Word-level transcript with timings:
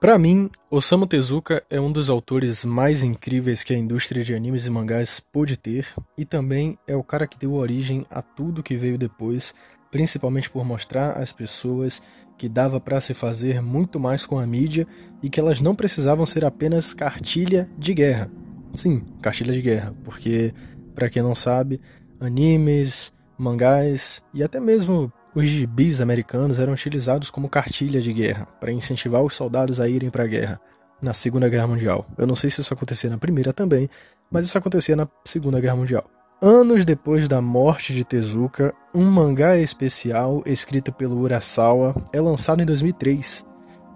Para 0.00 0.18
mim, 0.18 0.48
Osamu 0.70 1.06
Tezuka 1.06 1.62
é 1.68 1.78
um 1.78 1.92
dos 1.92 2.08
autores 2.08 2.64
mais 2.64 3.02
incríveis 3.02 3.62
que 3.62 3.74
a 3.74 3.76
indústria 3.76 4.24
de 4.24 4.34
animes 4.34 4.64
e 4.64 4.70
mangás 4.70 5.20
pôde 5.20 5.58
ter, 5.58 5.88
e 6.16 6.24
também 6.24 6.78
é 6.88 6.96
o 6.96 7.04
cara 7.04 7.26
que 7.26 7.38
deu 7.38 7.52
origem 7.52 8.06
a 8.08 8.22
tudo 8.22 8.62
que 8.62 8.78
veio 8.78 8.96
depois, 8.96 9.54
principalmente 9.90 10.48
por 10.48 10.64
mostrar 10.64 11.18
às 11.18 11.32
pessoas 11.32 12.00
que 12.38 12.48
dava 12.48 12.80
para 12.80 12.98
se 12.98 13.12
fazer 13.12 13.60
muito 13.60 14.00
mais 14.00 14.24
com 14.24 14.38
a 14.38 14.46
mídia 14.46 14.86
e 15.22 15.28
que 15.28 15.38
elas 15.38 15.60
não 15.60 15.74
precisavam 15.74 16.24
ser 16.24 16.46
apenas 16.46 16.94
cartilha 16.94 17.68
de 17.76 17.92
guerra. 17.92 18.30
Sim, 18.72 19.04
cartilha 19.20 19.52
de 19.52 19.60
guerra, 19.60 19.94
porque 20.02 20.54
para 20.94 21.10
quem 21.10 21.22
não 21.22 21.34
sabe, 21.34 21.78
animes, 22.18 23.12
mangás 23.36 24.22
e 24.32 24.42
até 24.42 24.58
mesmo 24.58 25.12
os 25.34 25.44
gibis 25.44 26.00
americanos 26.00 26.58
eram 26.58 26.72
utilizados 26.72 27.30
como 27.30 27.48
cartilha 27.48 28.00
de 28.00 28.12
guerra, 28.12 28.46
para 28.58 28.72
incentivar 28.72 29.22
os 29.22 29.34
soldados 29.34 29.80
a 29.80 29.88
irem 29.88 30.10
para 30.10 30.24
a 30.24 30.26
guerra, 30.26 30.60
na 31.00 31.14
Segunda 31.14 31.48
Guerra 31.48 31.68
Mundial. 31.68 32.06
Eu 32.18 32.26
não 32.26 32.36
sei 32.36 32.50
se 32.50 32.60
isso 32.60 32.74
acontecia 32.74 33.08
na 33.08 33.18
Primeira 33.18 33.52
também, 33.52 33.88
mas 34.30 34.46
isso 34.46 34.58
acontecia 34.58 34.96
na 34.96 35.08
Segunda 35.24 35.60
Guerra 35.60 35.76
Mundial. 35.76 36.04
Anos 36.42 36.84
depois 36.84 37.28
da 37.28 37.42
morte 37.42 37.94
de 37.94 38.02
Tezuka, 38.02 38.74
um 38.94 39.04
mangá 39.04 39.58
especial 39.58 40.42
escrito 40.46 40.90
pelo 40.90 41.18
Urasawa 41.18 41.94
é 42.12 42.20
lançado 42.20 42.62
em 42.62 42.66
2003 42.66 43.44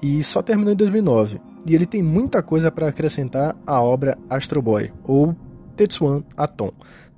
e 0.03 0.23
só 0.23 0.43
terminou 0.43 0.75
em 0.75 0.77
2009. 0.77 1.41
E 1.67 1.75
ele 1.75 1.87
tem 1.87 2.03
muita 2.03 2.43
coisa 2.43 2.71
para 2.71 2.89
acrescentar 2.89 3.57
à 3.67 3.81
obra 3.81 4.19
Astro 4.29 4.61
Boy, 4.61 4.93
ou 5.03 5.35
Tetsuan 5.75 6.23
Atom, 6.37 6.71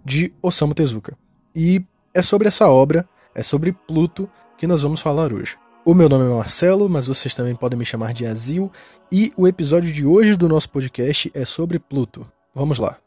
de 0.05 0.33
Osamu 0.41 0.73
Tezuka. 0.73 1.17
E 1.55 1.85
é 2.15 2.23
sobre 2.23 2.47
essa 2.47 2.69
obra 2.69 3.05
é 3.37 3.43
sobre 3.43 3.71
Pluto 3.73 4.29
que 4.57 4.67
nós 4.67 4.83
vamos 4.83 5.01
falar 5.01 5.33
hoje. 5.33 5.57
O 5.85 5.95
meu 5.95 6.09
nome 6.09 6.25
é 6.25 6.35
Marcelo, 6.35 6.89
mas 6.89 7.07
vocês 7.07 7.35
também 7.35 7.55
podem 7.55 7.79
me 7.79 7.85
chamar 7.85 8.13
de 8.13 8.27
Azil, 8.27 8.73
e 9.13 9.31
o 9.37 9.47
episódio 9.47 9.93
de 9.93 10.05
hoje 10.05 10.35
do 10.35 10.49
nosso 10.49 10.69
podcast 10.71 11.31
é 11.33 11.45
sobre 11.45 11.79
Pluto. 11.79 12.27
Vamos 12.53 12.79
lá. 12.79 13.06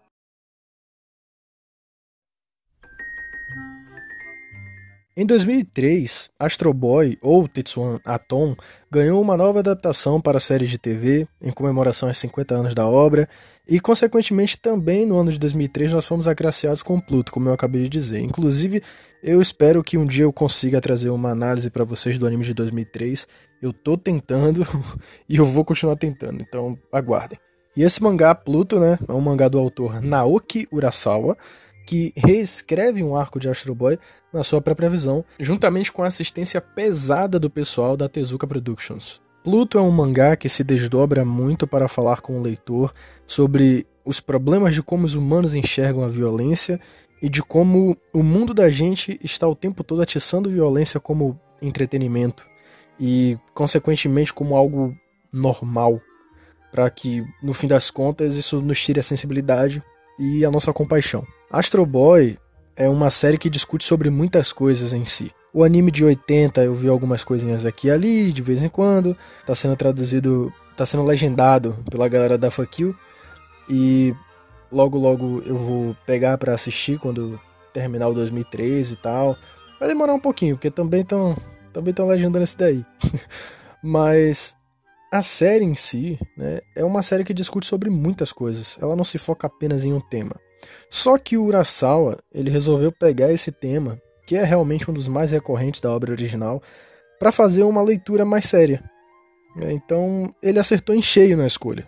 Em 5.19 5.25
2003, 5.25 6.29
Astro 6.39 6.73
Boy, 6.73 7.17
ou 7.21 7.45
Tetsuan 7.45 7.99
Atom, 8.05 8.55
ganhou 8.89 9.21
uma 9.21 9.35
nova 9.35 9.59
adaptação 9.59 10.21
para 10.21 10.37
a 10.37 10.39
série 10.39 10.65
de 10.65 10.77
TV, 10.77 11.27
em 11.41 11.51
comemoração 11.51 12.07
aos 12.07 12.17
50 12.19 12.55
anos 12.55 12.73
da 12.73 12.87
obra, 12.87 13.27
e 13.67 13.81
consequentemente 13.81 14.57
também 14.57 15.05
no 15.05 15.19
ano 15.19 15.29
de 15.29 15.37
2003 15.37 15.91
nós 15.91 16.07
fomos 16.07 16.25
agraciados 16.25 16.81
com 16.81 17.01
Pluto, 17.01 17.33
como 17.33 17.49
eu 17.49 17.53
acabei 17.53 17.83
de 17.83 17.89
dizer. 17.89 18.21
Inclusive, 18.21 18.81
eu 19.21 19.41
espero 19.41 19.83
que 19.83 19.97
um 19.97 20.05
dia 20.05 20.23
eu 20.23 20.31
consiga 20.31 20.79
trazer 20.79 21.09
uma 21.09 21.31
análise 21.31 21.69
para 21.69 21.83
vocês 21.83 22.17
do 22.17 22.25
anime 22.25 22.45
de 22.45 22.53
2003. 22.53 23.27
Eu 23.61 23.73
tô 23.73 23.97
tentando 23.97 24.65
e 25.27 25.35
eu 25.35 25.43
vou 25.43 25.65
continuar 25.65 25.97
tentando, 25.97 26.41
então 26.41 26.79
aguardem. 26.93 27.37
E 27.75 27.83
esse 27.83 28.01
mangá, 28.01 28.33
Pluto, 28.33 28.79
né, 28.79 28.97
é 29.05 29.11
um 29.11 29.19
mangá 29.19 29.49
do 29.49 29.59
autor 29.59 30.01
Naoki 30.01 30.65
Urasawa, 30.71 31.37
que 31.89 32.13
reescreve 32.15 33.01
um 33.01 33.15
arco 33.15 33.39
de 33.39 33.49
Astro 33.49 33.73
Boy 33.73 33.97
na 34.31 34.43
sua 34.43 34.61
própria 34.61 34.87
visão, 34.87 35.25
juntamente 35.39 35.91
com 35.91 36.03
a 36.03 36.07
assistência 36.07 36.61
pesada 36.61 37.39
do 37.39 37.49
pessoal 37.49 37.97
da 37.97 38.07
Tezuka 38.07 38.45
Productions. 38.45 39.19
Pluto 39.43 39.75
é 39.75 39.81
um 39.81 39.89
mangá 39.89 40.35
que 40.35 40.47
se 40.47 40.63
desdobra 40.63 41.25
muito 41.25 41.65
para 41.65 41.87
falar 41.87 42.21
com 42.21 42.37
o 42.37 42.43
leitor 42.43 42.93
sobre 43.25 43.87
os 44.05 44.19
problemas 44.19 44.75
de 44.75 44.83
como 44.83 45.03
os 45.03 45.15
humanos 45.15 45.55
enxergam 45.55 46.03
a 46.03 46.07
violência 46.07 46.79
e 47.23 47.27
de 47.27 47.41
como 47.41 47.97
o 48.13 48.21
mundo 48.21 48.53
da 48.53 48.69
gente 48.69 49.19
está 49.23 49.47
o 49.47 49.55
tempo 49.55 49.83
todo 49.83 50.03
atiçando 50.03 50.47
violência 50.47 50.99
como 50.99 51.41
entretenimento 51.59 52.45
e, 52.99 53.35
consequentemente, 53.55 54.31
como 54.31 54.55
algo 54.55 54.95
normal, 55.33 55.99
para 56.71 56.87
que, 56.91 57.25
no 57.41 57.51
fim 57.51 57.67
das 57.67 57.89
contas, 57.89 58.35
isso 58.35 58.61
nos 58.61 58.79
tire 58.79 58.99
a 58.99 59.03
sensibilidade 59.03 59.81
e 60.19 60.45
a 60.45 60.51
nossa 60.51 60.71
compaixão. 60.71 61.25
Astro 61.51 61.83
Boy 61.83 62.37
é 62.75 62.87
uma 62.87 63.09
série 63.09 63.39
que 63.39 63.49
discute 63.49 63.83
sobre 63.83 64.11
muitas 64.11 64.53
coisas 64.53 64.93
em 64.93 65.03
si. 65.03 65.31
O 65.51 65.63
anime 65.63 65.89
de 65.89 66.05
80 66.05 66.61
eu 66.61 66.75
vi 66.75 66.87
algumas 66.87 67.23
coisinhas 67.23 67.65
aqui 67.65 67.87
e 67.87 67.91
ali, 67.91 68.31
de 68.31 68.39
vez 68.43 68.63
em 68.63 68.69
quando. 68.69 69.17
Tá 69.47 69.55
sendo 69.55 69.75
traduzido, 69.75 70.53
tá 70.77 70.85
sendo 70.85 71.03
legendado 71.03 71.75
pela 71.89 72.07
galera 72.07 72.37
da 72.37 72.49
You. 72.77 72.95
E 73.67 74.13
logo 74.71 74.99
logo 74.99 75.41
eu 75.43 75.57
vou 75.57 75.97
pegar 76.05 76.37
para 76.37 76.53
assistir 76.53 76.99
quando 76.99 77.39
terminar 77.73 78.09
o 78.09 78.13
2013 78.13 78.93
e 78.93 78.97
tal. 78.97 79.35
Vai 79.79 79.89
demorar 79.89 80.13
um 80.13 80.19
pouquinho, 80.19 80.55
porque 80.55 80.69
também 80.69 81.01
estão 81.01 81.35
também 81.73 81.95
tão 81.95 82.05
legendando 82.05 82.43
esse 82.43 82.57
daí. 82.57 82.85
Mas 83.81 84.55
a 85.11 85.23
série 85.23 85.65
em 85.65 85.73
si, 85.73 86.19
né, 86.37 86.59
é 86.75 86.83
uma 86.83 87.01
série 87.01 87.23
que 87.23 87.33
discute 87.33 87.65
sobre 87.65 87.89
muitas 87.89 88.31
coisas. 88.31 88.77
Ela 88.79 88.95
não 88.95 89.03
se 89.03 89.17
foca 89.17 89.47
apenas 89.47 89.83
em 89.83 89.93
um 89.93 89.99
tema. 89.99 90.35
Só 90.89 91.17
que 91.17 91.37
o 91.37 91.43
Urasawa, 91.43 92.17
ele 92.31 92.49
resolveu 92.49 92.91
pegar 92.91 93.31
esse 93.31 93.51
tema, 93.51 94.01
que 94.25 94.35
é 94.35 94.43
realmente 94.43 94.89
um 94.89 94.93
dos 94.93 95.07
mais 95.07 95.31
recorrentes 95.31 95.81
da 95.81 95.91
obra 95.91 96.11
original, 96.11 96.61
para 97.19 97.31
fazer 97.31 97.63
uma 97.63 97.81
leitura 97.81 98.23
mais 98.23 98.45
séria. 98.45 98.83
Então, 99.57 100.33
ele 100.41 100.59
acertou 100.59 100.95
em 100.95 101.01
cheio 101.01 101.35
na 101.35 101.47
escolha. 101.47 101.87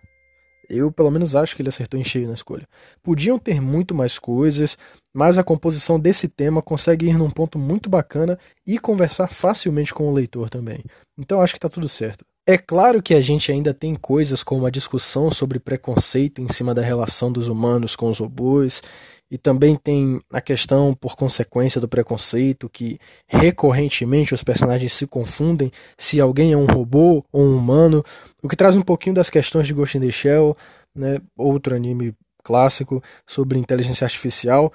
Eu, 0.70 0.92
pelo 0.92 1.12
menos, 1.12 1.36
acho 1.36 1.56
que 1.56 1.62
ele 1.62 1.70
acertou 1.70 2.00
em 2.00 2.04
cheio 2.04 2.28
na 2.28 2.34
escolha. 2.34 2.68
Podiam 3.04 3.38
ter 3.38 3.62
muito 3.62 3.94
mais 3.94 4.18
coisas, 4.18 4.78
mas 5.14 5.38
a 5.38 5.44
composição 5.44 6.00
desse 6.00 6.28
tema 6.30 6.62
consegue 6.62 7.08
ir 7.08 7.18
num 7.18 7.30
ponto 7.30 7.60
muito 7.60 7.90
bacana 7.90 8.40
e 8.66 8.80
conversar 8.80 9.28
facilmente 9.28 9.94
com 9.94 10.10
o 10.10 10.14
leitor 10.14 10.50
também. 10.50 10.84
Então, 11.18 11.42
acho 11.42 11.54
que 11.54 11.58
está 11.58 11.68
tudo 11.68 11.90
certo. 11.90 12.26
É 12.48 12.58
claro 12.58 13.04
que 13.04 13.14
a 13.14 13.22
gente 13.22 13.52
ainda 13.52 13.72
tem 13.72 13.96
coisas 13.96 14.42
como 14.42 14.66
a 14.66 14.72
discussão 14.72 15.30
sobre 15.30 15.60
preconceito 15.60 16.42
em 16.42 16.52
cima 16.52 16.74
da 16.74 16.82
relação 16.82 17.32
dos 17.32 17.48
humanos 17.48 17.96
com 17.96 18.10
os 18.10 18.18
robôs, 18.18 18.82
e 19.30 19.38
também 19.38 19.76
tem 19.76 20.20
a 20.34 20.42
questão, 20.42 20.94
por 20.94 21.16
consequência 21.16 21.80
do 21.80 21.88
preconceito, 21.88 22.68
que 22.68 23.00
recorrentemente 23.28 24.34
os 24.34 24.44
personagens 24.44 24.92
se 24.92 25.06
confundem 25.06 25.72
se 25.96 26.20
alguém 26.20 26.52
é 26.52 26.58
um 26.58 26.66
robô 26.66 27.24
ou 27.32 27.44
um 27.44 27.56
humano, 27.56 28.04
o 28.42 28.50
que 28.50 28.56
traz 28.56 28.76
um 28.76 28.82
pouquinho 28.82 29.16
das 29.16 29.30
questões 29.30 29.68
de 29.68 29.74
Ghost 29.74 29.98
in 29.98 30.02
the 30.02 30.12
Shell, 30.12 30.58
né, 30.96 31.20
outro 31.38 31.76
anime 31.76 32.14
clássico 32.44 33.04
sobre 33.26 33.60
inteligência 33.60 34.04
artificial, 34.04 34.74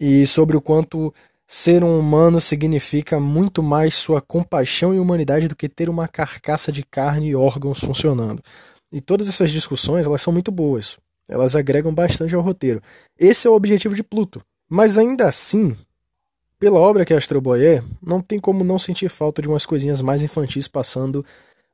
e 0.00 0.26
sobre 0.26 0.56
o 0.56 0.62
quanto 0.62 1.14
Ser 1.46 1.84
um 1.84 1.98
humano 1.98 2.40
significa 2.40 3.20
muito 3.20 3.62
mais 3.62 3.94
sua 3.94 4.20
compaixão 4.20 4.94
e 4.94 4.98
humanidade 4.98 5.48
do 5.48 5.56
que 5.56 5.68
ter 5.68 5.88
uma 5.88 6.08
carcaça 6.08 6.72
de 6.72 6.82
carne 6.82 7.28
e 7.28 7.36
órgãos 7.36 7.80
funcionando. 7.80 8.42
E 8.90 9.00
todas 9.00 9.28
essas 9.28 9.50
discussões, 9.50 10.06
elas 10.06 10.22
são 10.22 10.32
muito 10.32 10.50
boas. 10.50 10.98
Elas 11.28 11.54
agregam 11.54 11.94
bastante 11.94 12.34
ao 12.34 12.42
roteiro. 12.42 12.82
Esse 13.18 13.46
é 13.46 13.50
o 13.50 13.54
objetivo 13.54 13.94
de 13.94 14.02
Pluto. 14.02 14.42
Mas 14.68 14.96
ainda 14.96 15.28
assim, 15.28 15.76
pela 16.58 16.78
obra 16.78 17.04
que 17.04 17.12
Astro 17.12 17.40
Boy 17.40 17.64
é, 17.64 17.82
não 18.00 18.20
tem 18.20 18.38
como 18.38 18.64
não 18.64 18.78
sentir 18.78 19.08
falta 19.08 19.42
de 19.42 19.48
umas 19.48 19.66
coisinhas 19.66 20.00
mais 20.00 20.22
infantis 20.22 20.68
passando 20.68 21.24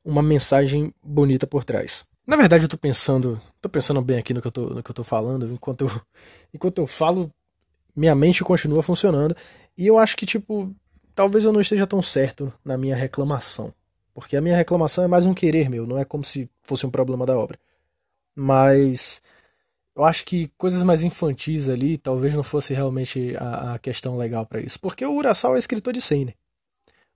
uma 0.05 0.23
mensagem 0.23 0.93
bonita 1.03 1.47
por 1.47 1.63
trás. 1.63 2.05
Na 2.27 2.37
verdade, 2.37 2.65
eu 2.65 2.69
tô 2.69 2.77
pensando, 2.77 3.41
tô 3.61 3.69
pensando 3.69 4.03
bem 4.03 4.19
aqui 4.19 4.35
no 4.35 4.41
que 4.41 4.47
eu 4.47 4.53
tô, 4.53 4.71
no 4.71 4.83
que 4.83 4.91
eu 4.91 4.95
tô 4.95 5.05
falando, 5.05 5.51
enquanto 5.51 5.83
eu, 5.83 6.01
enquanto 6.53 6.79
eu 6.79 6.87
falo, 6.87 7.31
minha 7.99 8.15
mente 8.15 8.45
continua 8.45 8.83
funcionando. 8.83 9.37
E 9.77 9.87
eu 9.87 9.99
acho 9.99 10.17
que, 10.17 10.25
tipo, 10.25 10.75
talvez 11.15 11.45
eu 11.45 11.53
não 11.53 11.61
esteja 11.61 11.87
tão 11.87 12.01
certo 12.01 12.53
na 12.65 12.79
minha 12.79 12.95
reclamação. 12.95 13.75
Porque 14.15 14.37
a 14.37 14.41
minha 14.41 14.57
reclamação 14.57 15.05
é 15.05 15.09
mais 15.09 15.27
um 15.27 15.35
querer 15.35 15.69
meu, 15.69 15.87
não 15.87 15.99
é 15.99 16.05
como 16.05 16.25
se 16.25 16.49
fosse 16.63 16.87
um 16.87 16.91
problema 16.91 17.27
da 17.27 17.37
obra. 17.37 17.59
Mas 18.35 19.21
eu 19.97 20.05
acho 20.05 20.25
que 20.25 20.49
coisas 20.57 20.83
mais 20.83 21.03
infantis 21.03 21.69
ali 21.69 21.99
talvez 21.99 22.35
não 22.35 22.43
fosse 22.43 22.73
realmente 22.73 23.37
a, 23.37 23.75
a 23.75 23.79
questão 23.79 24.17
legal 24.17 24.47
para 24.47 24.61
isso. 24.61 24.79
Porque 24.81 25.05
o 25.05 25.15
Urasawa 25.15 25.57
é 25.57 25.59
escritor 25.59 25.93
de 25.93 26.01
Seinen. 26.01 26.35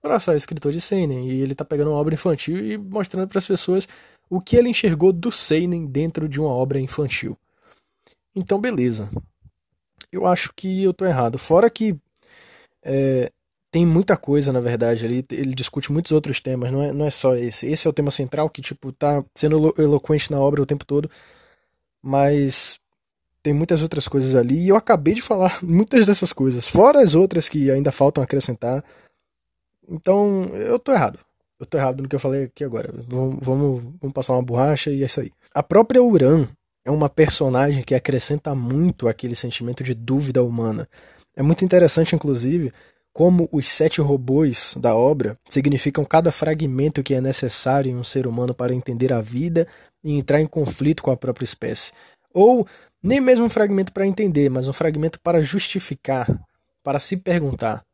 O 0.01 0.07
Urasawa 0.07 0.35
é 0.35 0.37
escritor 0.37 0.71
de 0.71 0.81
Seinen 0.81 1.29
e 1.29 1.41
ele 1.41 1.55
tá 1.55 1.63
pegando 1.65 1.91
uma 1.91 1.99
obra 1.99 2.13
infantil 2.13 2.57
e 2.57 2.77
mostrando 2.77 3.27
para 3.27 3.39
as 3.39 3.47
pessoas 3.47 3.87
o 4.29 4.41
que 4.41 4.55
ele 4.57 4.69
enxergou 4.69 5.13
do 5.13 5.31
Seinen 5.31 5.85
dentro 5.85 6.27
de 6.27 6.39
uma 6.39 6.49
obra 6.49 6.79
infantil. 6.79 7.37
Então, 8.35 8.59
beleza 8.59 9.09
eu 10.13 10.27
acho 10.27 10.53
que 10.55 10.83
eu 10.83 10.93
tô 10.93 11.05
errado. 11.05 11.37
Fora 11.37 11.69
que 11.69 11.97
é, 12.83 13.31
tem 13.71 13.85
muita 13.85 14.15
coisa, 14.15 14.53
na 14.53 14.59
verdade, 14.59 15.05
ali. 15.05 15.25
Ele 15.31 15.55
discute 15.55 15.91
muitos 15.91 16.11
outros 16.11 16.39
temas, 16.39 16.71
não 16.71 16.81
é, 16.81 16.93
não 16.93 17.05
é 17.05 17.09
só 17.09 17.35
esse. 17.35 17.67
Esse 17.67 17.87
é 17.87 17.89
o 17.89 17.93
tema 17.93 18.11
central 18.11 18.49
que, 18.49 18.61
tipo, 18.61 18.91
tá 18.91 19.23
sendo 19.33 19.73
eloquente 19.77 20.31
na 20.31 20.39
obra 20.39 20.61
o 20.61 20.65
tempo 20.65 20.85
todo. 20.85 21.09
Mas 22.01 22.79
tem 23.41 23.53
muitas 23.53 23.81
outras 23.81 24.07
coisas 24.07 24.35
ali. 24.35 24.65
E 24.65 24.69
eu 24.69 24.75
acabei 24.75 25.15
de 25.15 25.21
falar 25.21 25.59
muitas 25.63 26.05
dessas 26.05 26.31
coisas, 26.31 26.67
fora 26.67 27.01
as 27.01 27.15
outras 27.15 27.49
que 27.49 27.71
ainda 27.71 27.91
faltam 27.91 28.23
acrescentar. 28.23 28.83
Então, 29.89 30.43
eu 30.53 30.79
tô 30.79 30.91
errado. 30.91 31.19
Eu 31.59 31.65
tô 31.65 31.77
errado 31.77 32.01
no 32.01 32.09
que 32.09 32.15
eu 32.15 32.19
falei 32.19 32.45
aqui 32.45 32.63
agora. 32.63 32.93
Vamos, 33.07 33.37
vamos, 33.41 33.83
vamos 34.01 34.13
passar 34.13 34.33
uma 34.33 34.43
borracha 34.43 34.91
e 34.91 35.01
é 35.01 35.05
isso 35.05 35.19
aí. 35.19 35.31
A 35.53 35.63
própria 35.63 36.01
Uran 36.03 36.47
é 36.85 36.91
uma 36.91 37.09
personagem 37.09 37.83
que 37.83 37.95
acrescenta 37.95 38.53
muito 38.53 39.07
aquele 39.07 39.35
sentimento 39.35 39.83
de 39.83 39.93
dúvida 39.93 40.43
humana. 40.43 40.87
É 41.35 41.41
muito 41.41 41.63
interessante, 41.63 42.15
inclusive, 42.15 42.71
como 43.13 43.47
os 43.51 43.67
sete 43.67 44.01
robôs 44.01 44.75
da 44.77 44.95
obra 44.95 45.37
significam 45.45 46.03
cada 46.03 46.31
fragmento 46.31 47.03
que 47.03 47.13
é 47.13 47.21
necessário 47.21 47.91
em 47.91 47.95
um 47.95 48.03
ser 48.03 48.27
humano 48.27 48.53
para 48.53 48.73
entender 48.73 49.13
a 49.13 49.21
vida 49.21 49.67
e 50.03 50.17
entrar 50.17 50.41
em 50.41 50.47
conflito 50.47 51.03
com 51.03 51.11
a 51.11 51.17
própria 51.17 51.45
espécie. 51.45 51.91
Ou 52.33 52.67
nem 53.01 53.21
mesmo 53.21 53.45
um 53.45 53.49
fragmento 53.49 53.93
para 53.93 54.07
entender, 54.07 54.49
mas 54.49 54.67
um 54.67 54.73
fragmento 54.73 55.19
para 55.19 55.43
justificar, 55.43 56.27
para 56.83 56.99
se 56.99 57.15
perguntar, 57.15 57.85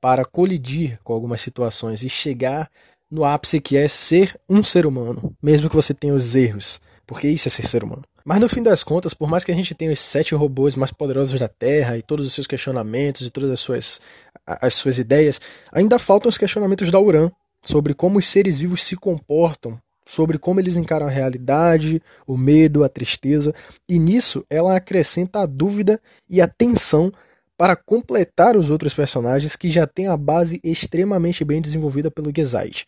para 0.00 0.24
colidir 0.24 0.98
com 1.02 1.12
algumas 1.12 1.40
situações 1.40 2.02
e 2.02 2.08
chegar 2.08 2.70
no 3.10 3.24
ápice 3.24 3.60
que 3.60 3.76
é 3.76 3.86
ser 3.88 4.38
um 4.48 4.62
ser 4.62 4.86
humano, 4.86 5.34
mesmo 5.42 5.68
que 5.68 5.76
você 5.76 5.92
tenha 5.92 6.14
os 6.14 6.34
erros, 6.34 6.80
porque 7.06 7.28
isso 7.28 7.48
é 7.48 7.50
ser 7.50 7.66
ser 7.66 7.84
humano. 7.84 8.04
Mas 8.24 8.40
no 8.40 8.48
fim 8.48 8.62
das 8.62 8.82
contas, 8.82 9.14
por 9.14 9.28
mais 9.28 9.44
que 9.44 9.52
a 9.52 9.54
gente 9.54 9.74
tenha 9.74 9.92
os 9.92 10.00
sete 10.00 10.34
robôs 10.34 10.76
mais 10.76 10.92
poderosos 10.92 11.38
da 11.38 11.48
Terra 11.48 11.96
e 11.96 12.02
todos 12.02 12.26
os 12.26 12.32
seus 12.32 12.46
questionamentos 12.46 13.26
e 13.26 13.30
todas 13.30 13.50
as 13.50 13.60
suas, 13.60 14.00
as 14.46 14.74
suas 14.74 14.98
ideias, 14.98 15.40
ainda 15.72 15.98
faltam 15.98 16.28
os 16.28 16.38
questionamentos 16.38 16.90
da 16.90 17.00
Uran 17.00 17.30
sobre 17.62 17.94
como 17.94 18.18
os 18.18 18.26
seres 18.26 18.58
vivos 18.58 18.82
se 18.82 18.96
comportam, 18.96 19.80
sobre 20.06 20.38
como 20.38 20.60
eles 20.60 20.76
encaram 20.76 21.06
a 21.06 21.10
realidade, 21.10 22.02
o 22.26 22.36
medo, 22.36 22.84
a 22.84 22.88
tristeza, 22.88 23.54
e 23.88 23.98
nisso 23.98 24.44
ela 24.50 24.76
acrescenta 24.76 25.40
a 25.40 25.46
dúvida 25.46 26.00
e 26.28 26.40
a 26.40 26.48
tensão 26.48 27.12
para 27.56 27.76
completar 27.76 28.56
os 28.56 28.70
outros 28.70 28.94
personagens 28.94 29.54
que 29.54 29.70
já 29.70 29.86
têm 29.86 30.08
a 30.08 30.16
base 30.16 30.60
extremamente 30.64 31.44
bem 31.44 31.60
desenvolvida 31.60 32.10
pelo 32.10 32.32
Gezait. 32.34 32.84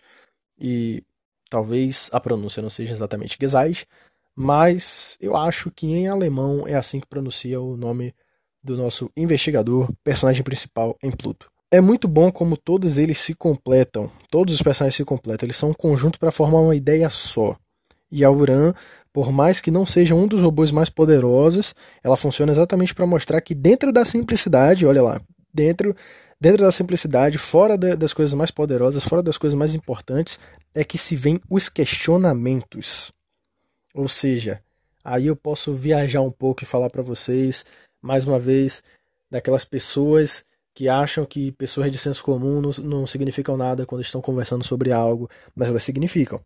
E 0.58 1.02
talvez 1.48 2.10
a 2.12 2.18
pronúncia 2.18 2.60
não 2.60 2.70
seja 2.70 2.92
exatamente 2.92 3.36
Gezait, 3.40 3.86
mas 4.34 5.16
eu 5.20 5.36
acho 5.36 5.70
que 5.70 5.86
em 5.86 6.08
alemão 6.08 6.66
é 6.66 6.74
assim 6.74 7.00
que 7.00 7.06
pronuncia 7.06 7.60
o 7.60 7.76
nome 7.76 8.14
do 8.62 8.76
nosso 8.76 9.10
investigador, 9.16 9.92
personagem 10.02 10.42
principal 10.42 10.96
em 11.02 11.10
Pluto. 11.10 11.50
É 11.70 11.80
muito 11.80 12.08
bom 12.08 12.30
como 12.30 12.56
todos 12.56 12.98
eles 12.98 13.18
se 13.18 13.34
completam, 13.34 14.10
todos 14.30 14.54
os 14.54 14.62
personagens 14.62 14.96
se 14.96 15.04
completam, 15.04 15.46
eles 15.46 15.56
são 15.56 15.70
um 15.70 15.74
conjunto 15.74 16.18
para 16.18 16.30
formar 16.32 16.60
uma 16.60 16.76
ideia 16.76 17.10
só. 17.10 17.56
E 18.10 18.24
a 18.24 18.30
Uran, 18.30 18.72
por 19.12 19.32
mais 19.32 19.60
que 19.60 19.70
não 19.70 19.84
seja 19.84 20.14
um 20.14 20.26
dos 20.26 20.40
robôs 20.40 20.70
mais 20.70 20.88
poderosos, 20.88 21.74
ela 22.02 22.16
funciona 22.16 22.52
exatamente 22.52 22.94
para 22.94 23.06
mostrar 23.06 23.40
que 23.40 23.54
dentro 23.54 23.92
da 23.92 24.04
simplicidade, 24.04 24.86
olha 24.86 25.02
lá, 25.02 25.20
dentro 25.52 25.94
dentro 26.40 26.62
da 26.62 26.70
simplicidade, 26.72 27.38
fora 27.38 27.78
das 27.78 28.12
coisas 28.12 28.34
mais 28.34 28.50
poderosas, 28.50 29.02
fora 29.02 29.22
das 29.22 29.38
coisas 29.38 29.58
mais 29.58 29.74
importantes, 29.74 30.38
é 30.74 30.84
que 30.84 30.98
se 30.98 31.16
vêm 31.16 31.40
os 31.50 31.70
questionamentos. 31.70 33.10
Ou 33.94 34.08
seja, 34.08 34.60
aí 35.04 35.28
eu 35.28 35.36
posso 35.36 35.72
viajar 35.72 36.20
um 36.20 36.30
pouco 36.30 36.64
e 36.64 36.66
falar 36.66 36.90
para 36.90 37.02
vocês, 37.02 37.64
mais 38.02 38.24
uma 38.24 38.38
vez, 38.38 38.82
daquelas 39.30 39.64
pessoas 39.64 40.44
que 40.74 40.88
acham 40.88 41.24
que 41.24 41.52
pessoas 41.52 41.90
de 41.92 41.96
senso 41.96 42.22
comum 42.24 42.60
não, 42.60 42.70
não 42.82 43.06
significam 43.06 43.56
nada 43.56 43.86
quando 43.86 44.02
estão 44.02 44.20
conversando 44.20 44.64
sobre 44.64 44.90
algo, 44.90 45.30
mas 45.54 45.68
elas 45.68 45.84
significam. 45.84 46.40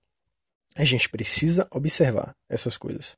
A 0.76 0.84
gente 0.84 1.08
precisa 1.08 1.66
observar 1.70 2.36
essas 2.48 2.76
coisas. 2.76 3.16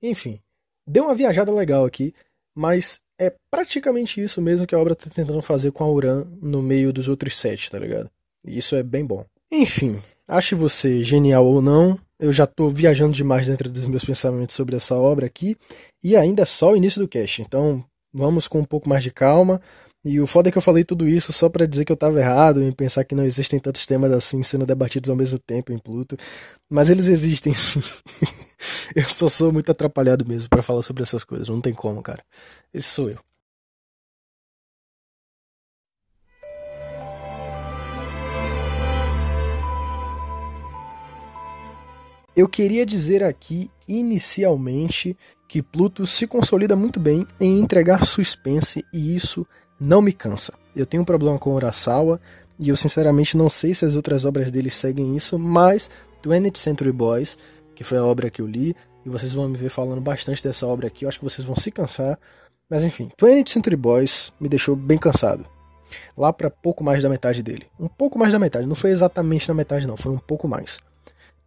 Enfim, 0.00 0.40
deu 0.86 1.04
uma 1.04 1.14
viajada 1.14 1.52
legal 1.52 1.84
aqui, 1.84 2.14
mas 2.54 3.00
é 3.18 3.34
praticamente 3.50 4.22
isso 4.22 4.40
mesmo 4.40 4.66
que 4.66 4.74
a 4.74 4.78
obra 4.78 4.92
está 4.92 5.10
tentando 5.10 5.42
fazer 5.42 5.72
com 5.72 5.82
a 5.82 5.90
Uran 5.90 6.24
no 6.40 6.62
meio 6.62 6.92
dos 6.92 7.08
outros 7.08 7.36
sete, 7.36 7.70
tá 7.70 7.78
ligado? 7.78 8.08
E 8.44 8.56
isso 8.56 8.76
é 8.76 8.82
bem 8.82 9.04
bom. 9.04 9.26
Enfim, 9.50 10.00
ache 10.28 10.54
você 10.54 11.02
genial 11.02 11.44
ou 11.44 11.60
não, 11.60 11.98
eu 12.18 12.32
já 12.32 12.44
estou 12.44 12.70
viajando 12.70 13.12
demais 13.12 13.46
dentro 13.46 13.70
dos 13.70 13.86
meus 13.86 14.04
pensamentos 14.04 14.54
sobre 14.54 14.76
essa 14.76 14.94
obra 14.94 15.26
aqui, 15.26 15.56
e 16.02 16.16
ainda 16.16 16.42
é 16.42 16.46
só 16.46 16.72
o 16.72 16.76
início 16.76 17.00
do 17.00 17.08
cast, 17.08 17.42
então 17.42 17.84
vamos 18.12 18.48
com 18.48 18.60
um 18.60 18.64
pouco 18.64 18.88
mais 18.88 19.02
de 19.02 19.10
calma. 19.10 19.60
E 20.04 20.20
o 20.20 20.26
foda 20.26 20.48
é 20.48 20.52
que 20.52 20.58
eu 20.58 20.62
falei 20.62 20.84
tudo 20.84 21.08
isso 21.08 21.32
só 21.32 21.48
para 21.48 21.66
dizer 21.66 21.84
que 21.84 21.90
eu 21.90 21.94
estava 21.94 22.20
errado 22.20 22.62
em 22.62 22.70
pensar 22.70 23.02
que 23.02 23.14
não 23.14 23.24
existem 23.24 23.58
tantos 23.58 23.84
temas 23.86 24.12
assim 24.12 24.40
sendo 24.40 24.64
debatidos 24.64 25.10
ao 25.10 25.16
mesmo 25.16 25.36
tempo 25.36 25.72
em 25.72 25.78
Pluto, 25.78 26.16
mas 26.70 26.88
eles 26.88 27.08
existem 27.08 27.52
sim. 27.54 27.82
eu 28.94 29.04
só 29.04 29.28
sou 29.28 29.52
muito 29.52 29.70
atrapalhado 29.72 30.24
mesmo 30.24 30.48
para 30.48 30.62
falar 30.62 30.82
sobre 30.82 31.02
essas 31.02 31.24
coisas, 31.24 31.48
não 31.48 31.60
tem 31.60 31.74
como, 31.74 32.00
cara. 32.02 32.22
Esse 32.72 32.88
sou 32.88 33.10
eu. 33.10 33.18
Eu 42.36 42.46
queria 42.46 42.84
dizer 42.84 43.24
aqui, 43.24 43.70
inicialmente, 43.88 45.16
que 45.48 45.62
Pluto 45.62 46.06
se 46.06 46.26
consolida 46.26 46.76
muito 46.76 47.00
bem 47.00 47.26
em 47.40 47.58
entregar 47.58 48.04
suspense 48.04 48.84
e 48.92 49.16
isso 49.16 49.46
não 49.80 50.02
me 50.02 50.12
cansa. 50.12 50.52
Eu 50.74 50.84
tenho 50.84 51.02
um 51.02 51.06
problema 51.06 51.38
com 51.38 51.54
Urasawa 51.54 52.20
e 52.58 52.68
eu 52.68 52.76
sinceramente 52.76 53.38
não 53.38 53.48
sei 53.48 53.72
se 53.72 53.86
as 53.86 53.96
outras 53.96 54.26
obras 54.26 54.50
dele 54.50 54.68
seguem 54.68 55.16
isso, 55.16 55.38
mas 55.38 55.88
20th 56.22 56.58
Century 56.58 56.92
Boys, 56.92 57.38
que 57.74 57.82
foi 57.82 57.96
a 57.96 58.04
obra 58.04 58.28
que 58.28 58.42
eu 58.42 58.46
li, 58.46 58.76
e 59.02 59.08
vocês 59.08 59.32
vão 59.32 59.48
me 59.48 59.56
ver 59.56 59.70
falando 59.70 60.02
bastante 60.02 60.44
dessa 60.44 60.66
obra 60.66 60.88
aqui, 60.88 61.06
eu 61.06 61.08
acho 61.08 61.18
que 61.18 61.24
vocês 61.24 61.46
vão 61.46 61.56
se 61.56 61.70
cansar. 61.70 62.18
Mas 62.68 62.84
enfim, 62.84 63.08
20th 63.18 63.48
Century 63.48 63.76
Boys 63.76 64.30
me 64.38 64.46
deixou 64.46 64.76
bem 64.76 64.98
cansado. 64.98 65.48
Lá 66.14 66.34
para 66.34 66.50
pouco 66.50 66.84
mais 66.84 67.02
da 67.02 67.08
metade 67.08 67.42
dele. 67.42 67.66
Um 67.80 67.88
pouco 67.88 68.18
mais 68.18 68.34
da 68.34 68.38
metade, 68.38 68.66
não 68.66 68.76
foi 68.76 68.90
exatamente 68.90 69.48
na 69.48 69.54
metade 69.54 69.86
não, 69.86 69.96
foi 69.96 70.12
um 70.12 70.18
pouco 70.18 70.46
mais 70.46 70.84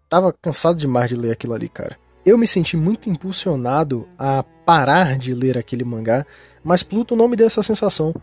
tava 0.10 0.34
cansado 0.34 0.78
demais 0.78 1.08
de 1.08 1.16
ler 1.16 1.32
aquilo 1.32 1.54
ali, 1.54 1.70
cara. 1.70 1.98
Eu 2.26 2.38
me 2.38 2.48
senti 2.48 2.76
muito 2.76 3.10
impulsionado 3.10 4.08
a 4.18 4.44
parar 4.44 5.18
de 5.18 5.34
ler 5.34 5.58
aquele 5.58 5.84
mangá, 5.84 6.26
mas 6.64 6.84
Pluto 6.84 7.16
não 7.16 7.28
me 7.28 7.36
deu 7.36 7.48
essa 7.48 7.64
sensação. 7.64 8.14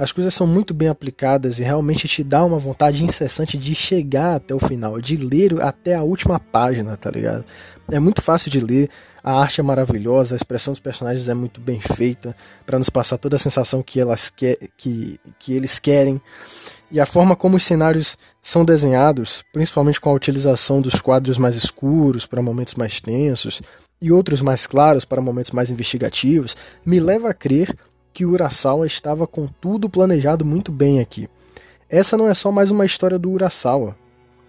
As 0.00 0.12
coisas 0.12 0.32
são 0.32 0.46
muito 0.46 0.72
bem 0.72 0.88
aplicadas 0.88 1.58
e 1.58 1.62
realmente 1.62 2.08
te 2.08 2.24
dá 2.24 2.42
uma 2.42 2.58
vontade 2.58 3.04
incessante 3.04 3.58
de 3.58 3.74
chegar 3.74 4.36
até 4.36 4.54
o 4.54 4.58
final, 4.58 4.98
de 4.98 5.14
ler 5.14 5.60
até 5.60 5.94
a 5.94 6.02
última 6.02 6.40
página, 6.40 6.96
tá 6.96 7.10
ligado? 7.10 7.44
É 7.92 8.00
muito 8.00 8.22
fácil 8.22 8.50
de 8.50 8.60
ler, 8.60 8.88
a 9.22 9.38
arte 9.38 9.60
é 9.60 9.62
maravilhosa, 9.62 10.34
a 10.34 10.38
expressão 10.38 10.72
dos 10.72 10.80
personagens 10.80 11.28
é 11.28 11.34
muito 11.34 11.60
bem 11.60 11.78
feita 11.80 12.34
para 12.64 12.78
nos 12.78 12.88
passar 12.88 13.18
toda 13.18 13.36
a 13.36 13.38
sensação 13.38 13.82
que 13.82 14.00
elas 14.00 14.30
que, 14.30 14.58
que, 14.74 15.20
que 15.38 15.52
eles 15.52 15.78
querem 15.78 16.18
e 16.90 16.98
a 16.98 17.04
forma 17.04 17.36
como 17.36 17.58
os 17.58 17.62
cenários 17.62 18.16
são 18.40 18.64
desenhados, 18.64 19.44
principalmente 19.52 20.00
com 20.00 20.08
a 20.08 20.14
utilização 20.14 20.80
dos 20.80 21.02
quadros 21.02 21.36
mais 21.36 21.56
escuros 21.56 22.24
para 22.24 22.40
momentos 22.40 22.74
mais 22.74 23.02
tensos 23.02 23.60
e 24.00 24.10
outros 24.10 24.40
mais 24.40 24.66
claros 24.66 25.04
para 25.04 25.20
momentos 25.20 25.50
mais 25.50 25.70
investigativos, 25.70 26.56
me 26.86 26.98
leva 26.98 27.28
a 27.28 27.34
crer 27.34 27.76
que 28.12 28.24
Urasawa 28.24 28.86
estava 28.86 29.26
com 29.26 29.46
tudo 29.46 29.88
planejado 29.88 30.44
muito 30.44 30.70
bem 30.72 31.00
aqui. 31.00 31.28
Essa 31.88 32.16
não 32.16 32.28
é 32.28 32.34
só 32.34 32.52
mais 32.52 32.70
uma 32.70 32.84
história 32.84 33.18
do 33.18 33.30
Urasawa, 33.30 33.96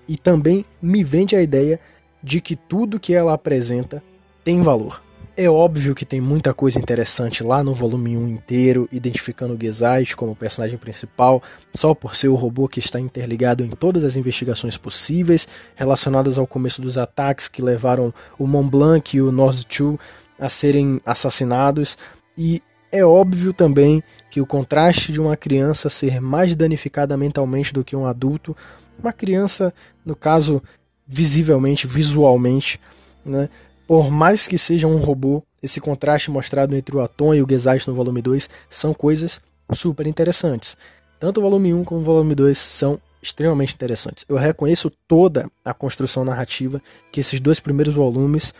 e 0.07 0.17
também 0.17 0.63
me 0.81 1.03
vende 1.03 1.36
a 1.36 1.41
ideia 1.41 1.79
de 2.21 2.41
que 2.41 2.55
tudo 2.55 3.00
que 3.00 3.13
ela 3.13 3.33
apresenta 3.33 4.03
tem 4.43 4.62
valor. 4.62 5.01
É 5.38 5.50
óbvio 5.50 5.95
que 5.95 6.05
tem 6.05 6.19
muita 6.19 6.53
coisa 6.53 6.77
interessante 6.77 7.43
lá 7.43 7.63
no 7.63 7.74
volume 7.74 8.17
1 8.17 8.27
inteiro, 8.27 8.88
identificando 8.91 9.53
o 9.53 9.59
Gezait 9.59 10.15
como 10.15 10.36
personagem 10.36 10.77
principal, 10.77 11.41
só 11.74 11.95
por 11.95 12.15
ser 12.15 12.27
o 12.27 12.36
robô 12.36 12.67
que 12.67 12.79
está 12.79 13.00
interligado 13.00 13.63
em 13.63 13.69
todas 13.69 14.03
as 14.03 14.17
investigações 14.17 14.77
possíveis, 14.77 15.47
relacionadas 15.74 16.38
ao 16.38 16.45
começo 16.45 16.81
dos 16.81 16.97
ataques 16.97 17.47
que 17.47 17.62
levaram 17.62 18.13
o 18.38 18.45
Mont 18.45 18.69
Blanc 18.69 19.15
e 19.15 19.21
o 19.21 19.31
North 19.31 19.63
2 19.67 19.97
a 20.38 20.50
serem 20.50 21.00
assassinados, 21.05 21.97
e 22.38 22.62
é 22.91 23.05
óbvio 23.05 23.53
também 23.53 24.03
que 24.29 24.41
o 24.41 24.45
contraste 24.45 25.12
de 25.12 25.19
uma 25.19 25.38
criança 25.38 25.89
ser 25.89 26.19
mais 26.21 26.55
danificada 26.55 27.17
mentalmente 27.17 27.74
do 27.74 27.83
que 27.83 27.95
um 27.95 28.05
adulto, 28.05 28.55
uma 29.00 29.12
criança, 29.12 29.74
no 30.05 30.15
caso, 30.15 30.62
visivelmente, 31.07 31.88
visualmente, 31.88 32.79
né, 33.25 33.50
por 33.88 34.10
mais 34.10 34.48
que 34.48 34.57
seja 34.57 34.88
um 34.88 34.98
robô, 34.98 35.43
esse 35.62 35.81
contraste 35.81 36.31
mostrado 36.31 36.75
entre 36.75 36.95
o 36.95 37.01
Atom 37.01 37.36
e 37.36 37.41
o 37.41 37.48
Gezait 37.48 37.88
no 37.88 37.93
volume 37.93 38.21
2 38.21 38.50
são 38.69 38.93
coisas 38.93 39.41
super 39.74 40.07
interessantes. 40.07 40.77
Tanto 41.19 41.39
o 41.39 41.43
volume 41.43 41.74
1 41.74 41.83
como 41.83 42.01
o 42.01 42.03
volume 42.03 42.33
2 42.33 42.57
são 42.57 43.00
extremamente 43.21 43.75
interessantes. 43.75 44.25
Eu 44.27 44.38
reconheço 44.38 44.89
toda 45.07 45.50
a 45.63 45.74
construção 45.74 46.25
narrativa 46.25 46.81
que 47.12 47.19
esses 47.19 47.39
dois 47.39 47.60
primeiros 47.60 47.93
volumes 47.93 48.53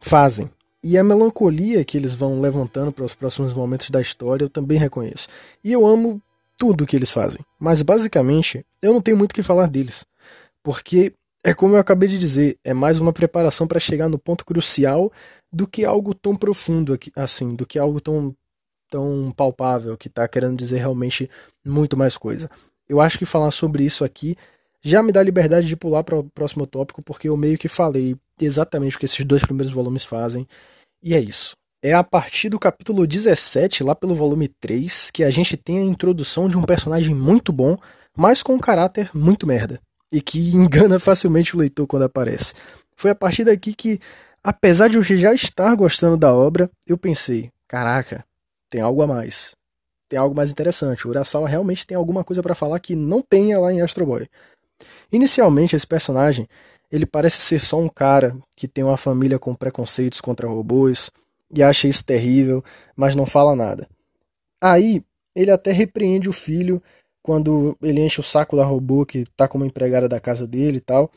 fazem. 0.00 0.50
E 0.90 0.96
a 0.96 1.04
melancolia 1.04 1.84
que 1.84 1.98
eles 1.98 2.14
vão 2.14 2.40
levantando 2.40 2.90
para 2.90 3.04
os 3.04 3.14
próximos 3.14 3.52
momentos 3.52 3.90
da 3.90 4.00
história 4.00 4.42
eu 4.42 4.48
também 4.48 4.78
reconheço. 4.78 5.28
E 5.62 5.70
eu 5.70 5.86
amo 5.86 6.18
tudo 6.56 6.86
que 6.86 6.96
eles 6.96 7.10
fazem. 7.10 7.42
Mas 7.60 7.82
basicamente, 7.82 8.64
eu 8.80 8.94
não 8.94 9.02
tenho 9.02 9.18
muito 9.18 9.32
o 9.32 9.34
que 9.34 9.42
falar 9.42 9.66
deles. 9.66 10.06
Porque 10.62 11.12
é 11.44 11.52
como 11.52 11.74
eu 11.74 11.78
acabei 11.78 12.08
de 12.08 12.16
dizer, 12.16 12.58
é 12.64 12.72
mais 12.72 12.98
uma 12.98 13.12
preparação 13.12 13.66
para 13.66 13.78
chegar 13.78 14.08
no 14.08 14.18
ponto 14.18 14.46
crucial 14.46 15.12
do 15.52 15.66
que 15.66 15.84
algo 15.84 16.14
tão 16.14 16.34
profundo 16.34 16.98
assim, 17.14 17.54
do 17.54 17.66
que 17.66 17.78
algo 17.78 18.00
tão, 18.00 18.34
tão 18.88 19.30
palpável, 19.36 19.94
que 19.94 20.08
está 20.08 20.26
querendo 20.26 20.56
dizer 20.56 20.78
realmente 20.78 21.28
muito 21.62 21.98
mais 21.98 22.16
coisa. 22.16 22.48
Eu 22.88 22.98
acho 22.98 23.18
que 23.18 23.26
falar 23.26 23.50
sobre 23.50 23.84
isso 23.84 24.06
aqui 24.06 24.38
já 24.80 25.02
me 25.02 25.12
dá 25.12 25.22
liberdade 25.22 25.66
de 25.66 25.76
pular 25.76 26.02
para 26.02 26.18
o 26.18 26.24
próximo 26.24 26.66
tópico, 26.66 27.02
porque 27.02 27.28
eu 27.28 27.36
meio 27.36 27.58
que 27.58 27.68
falei 27.68 28.16
exatamente 28.40 28.96
o 28.96 28.98
que 28.98 29.04
esses 29.04 29.22
dois 29.22 29.44
primeiros 29.44 29.70
volumes 29.70 30.04
fazem, 30.04 30.46
e 31.02 31.14
é 31.14 31.20
isso. 31.20 31.56
É 31.82 31.94
a 31.94 32.02
partir 32.02 32.48
do 32.48 32.58
capítulo 32.58 33.06
17, 33.06 33.84
lá 33.84 33.94
pelo 33.94 34.14
volume 34.14 34.48
3, 34.48 35.12
que 35.12 35.22
a 35.22 35.30
gente 35.30 35.56
tem 35.56 35.78
a 35.78 35.84
introdução 35.84 36.48
de 36.48 36.58
um 36.58 36.62
personagem 36.62 37.14
muito 37.14 37.52
bom, 37.52 37.76
mas 38.16 38.42
com 38.42 38.54
um 38.54 38.58
caráter 38.58 39.10
muito 39.14 39.46
merda. 39.46 39.80
E 40.10 40.20
que 40.20 40.50
engana 40.56 40.98
facilmente 40.98 41.54
o 41.54 41.58
leitor 41.58 41.86
quando 41.86 42.02
aparece. 42.02 42.54
Foi 42.96 43.12
a 43.12 43.14
partir 43.14 43.44
daqui 43.44 43.72
que, 43.72 44.00
apesar 44.42 44.88
de 44.88 44.96
eu 44.96 45.02
já 45.04 45.32
estar 45.32 45.72
gostando 45.76 46.16
da 46.16 46.34
obra, 46.34 46.68
eu 46.84 46.98
pensei: 46.98 47.52
caraca, 47.68 48.24
tem 48.68 48.80
algo 48.80 49.00
a 49.02 49.06
mais. 49.06 49.54
Tem 50.08 50.18
algo 50.18 50.34
mais 50.34 50.50
interessante. 50.50 51.06
O 51.06 51.10
Urasawa 51.10 51.48
realmente 51.48 51.86
tem 51.86 51.96
alguma 51.96 52.24
coisa 52.24 52.42
para 52.42 52.54
falar 52.54 52.80
que 52.80 52.96
não 52.96 53.22
tenha 53.22 53.60
lá 53.60 53.72
em 53.72 53.82
Astro 53.82 54.04
Boy. 54.04 54.28
Inicialmente, 55.12 55.76
esse 55.76 55.86
personagem 55.86 56.48
ele 56.90 57.06
parece 57.06 57.40
ser 57.40 57.60
só 57.60 57.78
um 57.78 57.88
cara 57.88 58.36
que 58.56 58.66
tem 58.66 58.84
uma 58.84 58.96
família 58.96 59.38
com 59.38 59.54
preconceitos 59.54 60.20
contra 60.20 60.48
robôs 60.48 61.10
e 61.50 61.62
acha 61.62 61.88
isso 61.88 62.04
terrível, 62.04 62.62
mas 62.96 63.14
não 63.14 63.26
fala 63.26 63.54
nada. 63.54 63.88
Aí, 64.60 65.02
ele 65.34 65.50
até 65.50 65.70
repreende 65.70 66.28
o 66.28 66.32
filho 66.32 66.82
quando 67.22 67.76
ele 67.82 68.00
enche 68.00 68.20
o 68.20 68.24
saco 68.24 68.56
da 68.56 68.64
robô 68.64 69.04
que 69.04 69.24
tá 69.36 69.46
como 69.46 69.64
empregada 69.64 70.08
da 70.08 70.18
casa 70.18 70.46
dele 70.46 70.78
e 70.78 70.80
tal. 70.80 71.10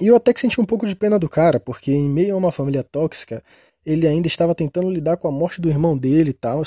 E 0.00 0.06
eu 0.06 0.16
até 0.16 0.32
que 0.32 0.40
senti 0.40 0.60
um 0.60 0.64
pouco 0.64 0.86
de 0.86 0.96
pena 0.96 1.18
do 1.18 1.28
cara, 1.28 1.60
porque 1.60 1.92
em 1.92 2.08
meio 2.08 2.34
a 2.34 2.38
uma 2.38 2.52
família 2.52 2.82
tóxica, 2.82 3.42
ele 3.84 4.06
ainda 4.06 4.26
estava 4.26 4.54
tentando 4.54 4.90
lidar 4.90 5.16
com 5.16 5.28
a 5.28 5.32
morte 5.32 5.60
do 5.60 5.68
irmão 5.68 5.96
dele 5.96 6.30
e 6.30 6.34
tal. 6.34 6.62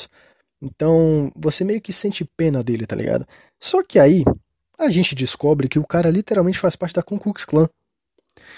Então, 0.61 1.31
você 1.35 1.63
meio 1.63 1.81
que 1.81 1.91
sente 1.91 2.23
pena 2.23 2.63
dele, 2.63 2.85
tá 2.85 2.95
ligado? 2.95 3.27
Só 3.59 3.81
que 3.83 3.97
aí, 3.97 4.23
a 4.77 4.89
gente 4.89 5.15
descobre 5.15 5.67
que 5.67 5.79
o 5.79 5.85
cara 5.85 6.09
literalmente 6.09 6.59
faz 6.59 6.75
parte 6.75 6.95
da 6.95 7.03
Ku 7.03 7.19
Klux 7.19 7.45
Klan. 7.45 7.69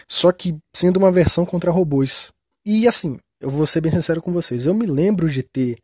Só 0.08 0.32
que 0.32 0.56
sendo 0.75 0.98
uma 0.98 1.12
versão 1.12 1.46
contra 1.46 1.72
robôs. 1.72 2.32
E 2.65 2.88
assim, 2.88 3.18
eu 3.39 3.50
vou 3.50 3.65
ser 3.65 3.82
bem 3.82 3.92
sincero 3.92 4.22
com 4.22 4.32
vocês, 4.32 4.65
eu 4.65 4.74
me 4.74 4.86
lembro 4.86 5.30
de 5.30 5.44
ter 5.44 5.77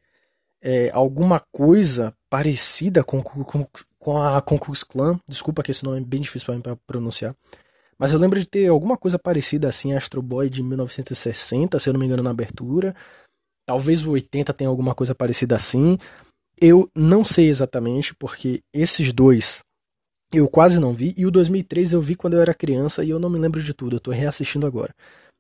é, 0.62 0.90
alguma 0.92 1.42
coisa 1.52 2.14
parecida 2.30 3.04
com, 3.04 3.22
com, 3.22 3.66
com 3.98 4.22
a 4.22 4.42
Klux 4.42 4.84
Klan. 4.84 5.20
Desculpa 5.28 5.64
que 5.64 5.72
esse 5.72 5.84
nome 5.84 5.98
é 5.98 6.02
bem 6.02 6.22
difícil 6.22 6.46
para 6.46 6.56
mim 6.56 6.62
pra 6.62 6.76
pronunciar. 6.88 7.36
Mas 7.98 8.12
eu 8.12 8.20
lembro 8.20 8.40
de 8.40 8.46
ter 8.46 8.68
alguma 8.68 8.98
coisa 8.98 9.20
parecida 9.20 9.68
assim, 9.68 9.94
Astro 9.94 10.22
Boy 10.22 10.50
de 10.50 10.64
1960, 10.64 11.78
se 11.80 11.90
eu 11.90 11.94
não 11.94 12.00
me 12.00 12.06
engano, 12.06 12.24
na 12.24 12.32
abertura. 12.32 12.96
Talvez 13.66 14.06
o 14.06 14.12
80 14.12 14.54
tenha 14.54 14.70
alguma 14.70 14.96
coisa 14.96 15.14
parecida 15.14 15.56
assim. 15.56 15.98
Eu 16.62 16.90
não 16.96 17.26
sei 17.26 17.50
exatamente, 17.50 18.16
porque 18.16 18.62
esses 18.74 19.12
dois 19.12 19.62
eu 20.32 20.48
quase 20.48 20.80
não 20.80 20.94
vi. 20.94 21.14
E 21.18 21.26
o 21.26 21.32
2003 21.32 21.94
eu 21.94 22.02
vi 22.02 22.16
quando 22.16 22.36
eu 22.36 22.42
era 22.42 22.54
criança 22.54 23.04
e 23.04 23.10
eu 23.10 23.20
não 23.20 23.30
me 23.30 23.40
lembro 23.40 23.62
de 23.62 23.74
tudo. 23.74 23.96
Eu 23.96 24.00
tô 24.00 24.12
reassistindo 24.12 24.66
agora. 24.66 24.94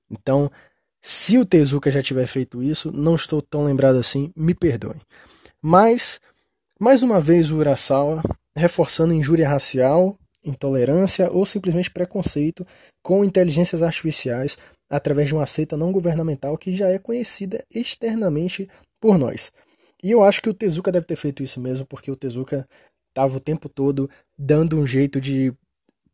Então, 0.10 0.52
se 1.02 1.38
o 1.38 1.46
Tezuka 1.46 1.90
já 1.90 2.02
tiver 2.02 2.28
feito 2.28 2.62
isso, 2.62 2.92
não 2.92 3.16
estou 3.16 3.42
tão 3.42 3.64
lembrado 3.64 3.98
assim, 3.98 4.32
me 4.36 4.54
perdoem. 4.54 5.00
Mas, 5.62 6.20
mais 6.80 7.04
uma 7.04 7.22
vez, 7.22 7.52
o 7.52 7.58
Urasawa 7.58 8.22
reforçando 8.56 9.14
injúria 9.14 9.48
racial, 9.48 10.18
intolerância 10.44 11.32
ou 11.32 11.46
simplesmente 11.46 11.92
preconceito 11.92 12.66
com 13.02 13.24
inteligências 13.24 13.82
artificiais 13.82 14.58
através 14.90 15.28
de 15.28 15.36
uma 15.36 15.46
seita 15.46 15.78
não 15.78 15.92
governamental 15.92 16.58
que 16.58 16.76
já 16.76 16.88
é 16.88 16.98
conhecida 16.98 17.64
externamente 17.74 18.68
por 19.00 19.18
nós. 19.18 19.52
E 20.04 20.12
eu 20.12 20.24
acho 20.24 20.42
que 20.42 20.50
o 20.50 20.54
Tezuka 20.54 20.92
deve 20.92 21.06
ter 21.06 21.16
feito 21.16 21.44
isso 21.44 21.60
mesmo, 21.60 21.86
porque 21.86 22.10
o 22.10 22.16
Tezuka 22.16 22.68
estava 23.10 23.38
o 23.38 23.40
tempo 23.40 23.68
todo 23.68 24.10
dando 24.38 24.80
um 24.80 24.86
jeito 24.86 25.20
de 25.20 25.54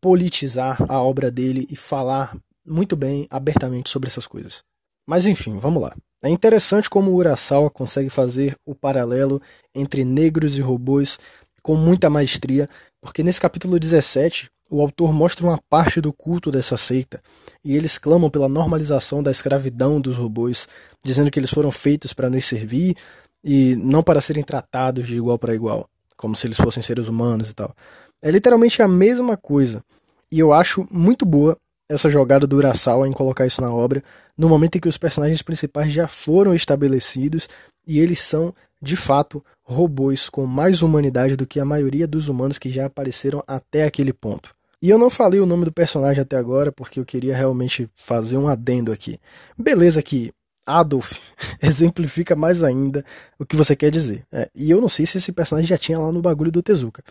politizar 0.02 0.78
a 0.90 1.02
obra 1.02 1.32
dele 1.32 1.68
e 1.70 1.76
falar 1.76 2.36
muito 2.66 2.96
bem, 2.96 3.28
abertamente 3.30 3.90
sobre 3.90 4.10
essas 4.10 4.26
coisas. 4.26 4.64
Mas 5.08 5.28
enfim, 5.28 5.58
vamos 5.60 5.84
lá. 5.84 5.96
É 6.24 6.30
interessante 6.30 6.90
como 6.90 7.12
o 7.12 7.16
Urasawa 7.16 7.70
consegue 7.70 8.10
fazer 8.10 8.56
o 8.66 8.74
paralelo 8.74 9.42
entre 9.74 10.04
negros 10.04 10.58
e 10.58 10.62
robôs 10.62 11.20
com 11.62 11.76
muita 11.76 12.10
maestria, 12.10 12.70
porque 13.02 13.24
nesse 13.24 13.40
capítulo 13.40 13.80
17 13.80 14.50
o 14.72 14.82
autor 14.82 15.14
mostra 15.14 15.46
uma 15.46 15.60
parte 15.70 16.02
do 16.02 16.12
culto 16.12 16.50
dessa 16.50 16.78
seita 16.78 17.22
e 17.64 17.76
eles 17.76 17.98
clamam 17.98 18.30
pela 18.30 18.50
normalização 18.50 19.22
da 19.22 19.30
escravidão 19.30 20.02
dos 20.02 20.18
robôs, 20.18 20.68
dizendo 21.04 21.30
que 21.30 21.40
eles 21.40 21.52
foram 21.52 21.72
feitos 21.72 22.14
para 22.14 22.30
nos 22.30 22.46
servir 22.46 22.96
e 23.44 23.76
não 23.76 24.02
para 24.02 24.22
serem 24.22 24.44
tratados 24.44 25.08
de 25.08 25.18
igual 25.18 25.38
para 25.38 25.54
igual, 25.54 25.88
como 26.16 26.36
se 26.36 26.48
eles 26.48 26.58
fossem 26.58 26.82
seres 26.82 27.08
humanos 27.08 27.50
e 27.50 27.54
tal. 27.54 27.76
É 28.22 28.32
literalmente 28.32 28.82
a 28.82 28.88
mesma 28.88 29.38
coisa. 29.38 29.84
E 30.32 30.40
eu 30.40 30.52
acho 30.52 30.88
muito 30.92 31.26
boa 31.26 31.58
essa 31.88 32.10
jogada 32.10 32.48
do 32.48 32.56
Urasawa 32.56 33.08
em 33.08 33.12
colocar 33.12 33.46
isso 33.46 33.62
na 33.62 33.72
obra, 33.72 34.04
no 34.38 34.50
momento 34.50 34.78
em 34.78 34.82
que 34.82 34.90
os 34.90 34.98
personagens 34.98 35.42
principais 35.42 35.92
já 35.92 36.08
foram 36.08 36.54
estabelecidos 36.54 37.48
e 37.88 38.00
eles 38.00 38.20
são, 38.20 38.54
de 38.82 38.96
fato, 38.96 39.44
robôs 39.64 40.30
com 40.30 40.46
mais 40.46 40.82
humanidade 40.82 41.36
do 41.36 41.46
que 41.46 41.60
a 41.60 41.66
maioria 41.66 42.08
dos 42.08 42.28
humanos 42.28 42.58
que 42.58 42.72
já 42.72 42.86
apareceram 42.88 43.44
até 43.46 43.84
aquele 43.84 44.12
ponto. 44.12 44.56
E 44.82 44.90
eu 44.90 44.98
não 44.98 45.10
falei 45.10 45.40
o 45.40 45.46
nome 45.46 45.66
do 45.66 45.72
personagem 45.72 46.22
até 46.22 46.38
agora 46.38 46.72
porque 46.72 47.00
eu 47.00 47.06
queria 47.06 47.36
realmente 47.36 47.90
fazer 47.96 48.38
um 48.38 48.48
adendo 48.48 48.92
aqui. 48.92 49.20
Beleza 49.58 50.02
que 50.02 50.32
Adolf 50.66 51.20
exemplifica 51.62 52.36
mais 52.36 52.64
ainda 52.64 53.04
o 53.40 53.46
que 53.46 53.56
você 53.56 53.76
quer 53.76 53.92
dizer. 53.92 54.26
É, 54.32 54.50
e 54.56 54.72
eu 54.72 54.82
não 54.82 54.90
sei 54.90 55.06
se 55.06 55.18
esse 55.18 55.32
personagem 55.32 55.68
já 55.68 55.78
tinha 55.78 56.00
lá 56.00 56.12
no 56.12 56.22
bagulho 56.22 56.52
do 56.52 56.64
Tezuka. 56.64 57.04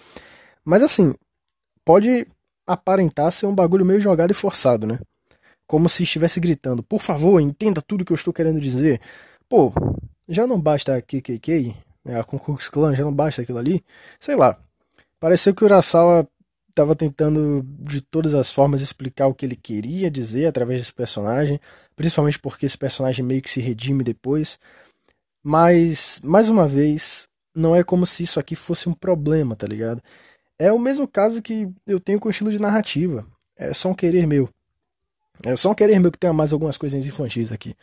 Mas 0.64 0.82
assim, 0.82 1.14
pode 1.84 2.26
aparentar 2.66 3.30
ser 3.30 3.46
um 3.46 3.54
bagulho 3.54 3.84
meio 3.84 4.00
jogado 4.00 4.30
e 4.30 4.34
forçado, 4.34 4.86
né? 4.86 4.98
Como 5.66 5.88
se 5.88 6.02
estivesse 6.02 6.40
gritando, 6.40 6.82
por 6.82 7.00
favor, 7.00 7.40
entenda 7.40 7.80
tudo 7.80 8.04
que 8.04 8.12
eu 8.12 8.16
estou 8.16 8.32
querendo 8.32 8.60
dizer. 8.60 9.00
Pô, 9.48 9.72
já 10.28 10.46
não 10.46 10.60
basta 10.60 10.96
a 10.96 11.02
KKK, 11.02 11.74
né, 12.04 12.20
a 12.20 12.24
Klux 12.24 12.68
Klan, 12.68 12.94
já 12.94 13.04
não 13.04 13.12
basta 13.12 13.42
aquilo 13.42 13.58
ali? 13.58 13.82
Sei 14.20 14.36
lá. 14.36 14.58
Pareceu 15.18 15.54
que 15.54 15.62
o 15.62 15.66
Urasawa 15.66 16.28
estava 16.74 16.94
tentando 16.96 17.64
de 17.64 18.00
todas 18.00 18.34
as 18.34 18.50
formas 18.50 18.82
explicar 18.82 19.28
o 19.28 19.34
que 19.34 19.46
ele 19.46 19.56
queria 19.56 20.10
dizer 20.10 20.46
através 20.46 20.80
desse 20.80 20.92
personagem, 20.92 21.60
principalmente 21.94 22.38
porque 22.38 22.66
esse 22.66 22.76
personagem 22.76 23.24
meio 23.24 23.40
que 23.40 23.50
se 23.50 23.60
redime 23.60 24.02
depois. 24.02 24.58
Mas, 25.42 26.20
mais 26.24 26.48
uma 26.48 26.66
vez, 26.66 27.28
não 27.54 27.76
é 27.76 27.84
como 27.84 28.04
se 28.04 28.24
isso 28.24 28.40
aqui 28.40 28.56
fosse 28.56 28.88
um 28.88 28.94
problema, 28.94 29.54
tá 29.54 29.66
ligado? 29.66 30.02
É 30.58 30.72
o 30.72 30.78
mesmo 30.78 31.06
caso 31.06 31.42
que 31.42 31.68
eu 31.86 32.00
tenho 32.00 32.18
com 32.18 32.28
o 32.28 32.30
estilo 32.30 32.50
de 32.50 32.58
narrativa. 32.58 33.26
É 33.56 33.72
só 33.72 33.90
um 33.90 33.94
querer 33.94 34.26
meu. 34.26 34.48
É 35.44 35.54
só 35.56 35.70
um 35.70 35.74
querer 35.74 35.98
meu 36.00 36.10
que 36.10 36.18
tenha 36.18 36.32
mais 36.32 36.52
algumas 36.52 36.76
coisinhas 36.76 37.06
infantis 37.06 37.52
aqui. 37.52 37.74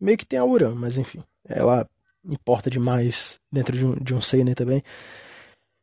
Meio 0.00 0.18
que 0.18 0.26
tem 0.26 0.38
a 0.38 0.44
Uran, 0.44 0.74
mas 0.74 0.96
enfim. 0.96 1.24
Ela 1.44 1.88
importa 2.24 2.70
demais 2.70 3.40
dentro 3.50 3.76
de 3.76 3.84
um, 3.84 3.94
de 3.94 4.14
um 4.14 4.20
seinen 4.20 4.54
também. 4.54 4.82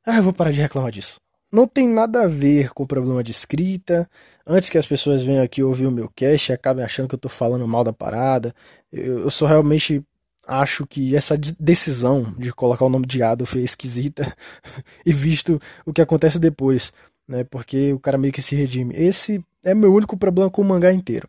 Ah, 0.05 0.17
eu 0.17 0.23
vou 0.23 0.33
parar 0.33 0.51
de 0.51 0.61
reclamar 0.61 0.91
disso. 0.91 1.19
Não 1.51 1.67
tem 1.67 1.87
nada 1.87 2.23
a 2.23 2.27
ver 2.27 2.73
com 2.73 2.83
o 2.83 2.87
problema 2.87 3.23
de 3.23 3.31
escrita. 3.31 4.09
Antes 4.45 4.69
que 4.69 4.77
as 4.77 4.85
pessoas 4.85 5.23
venham 5.23 5.43
aqui 5.43 5.63
ouvir 5.63 5.85
o 5.85 5.91
meu 5.91 6.09
cast 6.15 6.51
e 6.51 6.53
acabem 6.53 6.83
achando 6.83 7.07
que 7.07 7.15
eu 7.15 7.19
tô 7.19 7.29
falando 7.29 7.67
mal 7.67 7.83
da 7.83 7.93
parada, 7.93 8.53
eu, 8.91 9.19
eu 9.19 9.31
sou 9.31 9.47
realmente 9.47 10.03
acho 10.47 10.85
que 10.85 11.15
essa 11.15 11.37
decisão 11.37 12.33
de 12.37 12.53
colocar 12.53 12.85
o 12.85 12.89
nome 12.89 13.05
de 13.05 13.23
Adolf 13.23 13.55
é 13.55 13.59
esquisita 13.59 14.35
e 15.05 15.11
visto 15.11 15.59
o 15.85 15.93
que 15.93 16.01
acontece 16.01 16.37
depois, 16.39 16.93
né? 17.27 17.43
Porque 17.43 17.93
o 17.93 17.99
cara 17.99 18.17
meio 18.17 18.33
que 18.33 18.41
se 18.41 18.55
redime. 18.55 18.93
Esse 18.95 19.43
é 19.63 19.73
meu 19.73 19.93
único 19.93 20.17
problema 20.17 20.49
com 20.49 20.61
o 20.61 20.65
mangá 20.65 20.91
inteiro. 20.91 21.27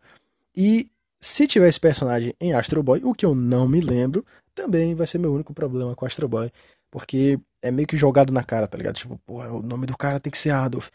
E 0.54 0.90
se 1.20 1.46
tiver 1.46 1.68
esse 1.68 1.80
personagem 1.80 2.35
em 2.40 2.52
Astro 2.52 2.82
Boy, 2.82 3.00
o 3.04 3.14
que 3.14 3.25
eu 3.25 3.35
não 3.35 3.68
me 3.68 3.80
lembro, 3.80 4.25
também 4.54 4.94
vai 4.94 5.06
ser 5.06 5.18
meu 5.18 5.32
único 5.32 5.52
problema 5.54 5.94
com 5.94 6.06
Astro 6.06 6.28
Boy, 6.28 6.50
porque 6.96 7.38
é 7.60 7.70
meio 7.70 7.86
que 7.86 7.94
jogado 7.94 8.32
na 8.32 8.42
cara, 8.42 8.66
tá 8.66 8.78
ligado? 8.78 8.94
Tipo, 8.94 9.20
pô, 9.26 9.42
o 9.42 9.60
nome 9.60 9.84
do 9.84 9.94
cara 9.94 10.18
tem 10.18 10.30
que 10.30 10.38
ser 10.38 10.48
Adolf. 10.48 10.88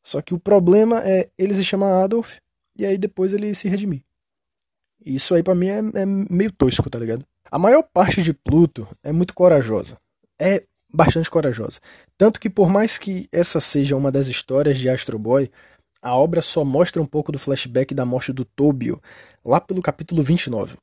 Só 0.00 0.22
que 0.22 0.32
o 0.32 0.38
problema 0.38 1.00
é 1.04 1.28
ele 1.36 1.52
se 1.56 1.64
chama 1.64 2.04
Adolf 2.04 2.36
e 2.78 2.86
aí 2.86 2.96
depois 2.96 3.32
ele 3.32 3.52
se 3.52 3.68
redimir. 3.68 4.04
Isso 5.04 5.34
aí 5.34 5.42
para 5.42 5.56
mim 5.56 5.66
é, 5.66 5.78
é 5.78 6.06
meio 6.06 6.52
tosco, 6.52 6.88
tá 6.88 7.00
ligado? 7.00 7.26
A 7.50 7.58
maior 7.58 7.82
parte 7.82 8.22
de 8.22 8.32
Pluto 8.32 8.86
é 9.02 9.10
muito 9.10 9.34
corajosa. 9.34 9.98
É 10.40 10.62
bastante 10.88 11.28
corajosa. 11.28 11.80
Tanto 12.16 12.38
que, 12.38 12.48
por 12.48 12.70
mais 12.70 12.96
que 12.96 13.28
essa 13.32 13.60
seja 13.60 13.96
uma 13.96 14.12
das 14.12 14.28
histórias 14.28 14.78
de 14.78 14.88
Astro 14.88 15.18
Boy, 15.18 15.50
a 16.00 16.14
obra 16.14 16.40
só 16.42 16.64
mostra 16.64 17.02
um 17.02 17.06
pouco 17.06 17.32
do 17.32 17.40
flashback 17.40 17.92
da 17.92 18.04
morte 18.04 18.32
do 18.32 18.44
Tobio, 18.44 19.00
lá 19.44 19.60
pelo 19.60 19.82
capítulo 19.82 20.22
29. 20.22 20.76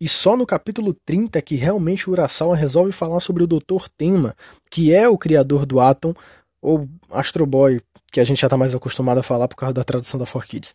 E 0.00 0.08
só 0.08 0.36
no 0.36 0.46
capítulo 0.46 0.94
30 1.04 1.38
é 1.38 1.42
que 1.42 1.56
realmente 1.56 2.08
o 2.08 2.12
Urasawa 2.12 2.56
resolve 2.56 2.90
falar 2.90 3.20
sobre 3.20 3.44
o 3.44 3.46
Dr. 3.46 3.86
Tenma, 3.98 4.34
que 4.70 4.94
é 4.94 5.08
o 5.08 5.18
criador 5.18 5.66
do 5.66 5.78
Atom, 5.78 6.14
ou 6.62 6.88
Astro 7.10 7.44
Boy, 7.44 7.80
que 8.10 8.20
a 8.20 8.24
gente 8.24 8.40
já 8.40 8.46
está 8.46 8.56
mais 8.56 8.74
acostumado 8.74 9.18
a 9.18 9.22
falar 9.22 9.46
por 9.46 9.56
causa 9.56 9.74
da 9.74 9.84
tradução 9.84 10.18
da 10.18 10.26
4Kids. 10.26 10.74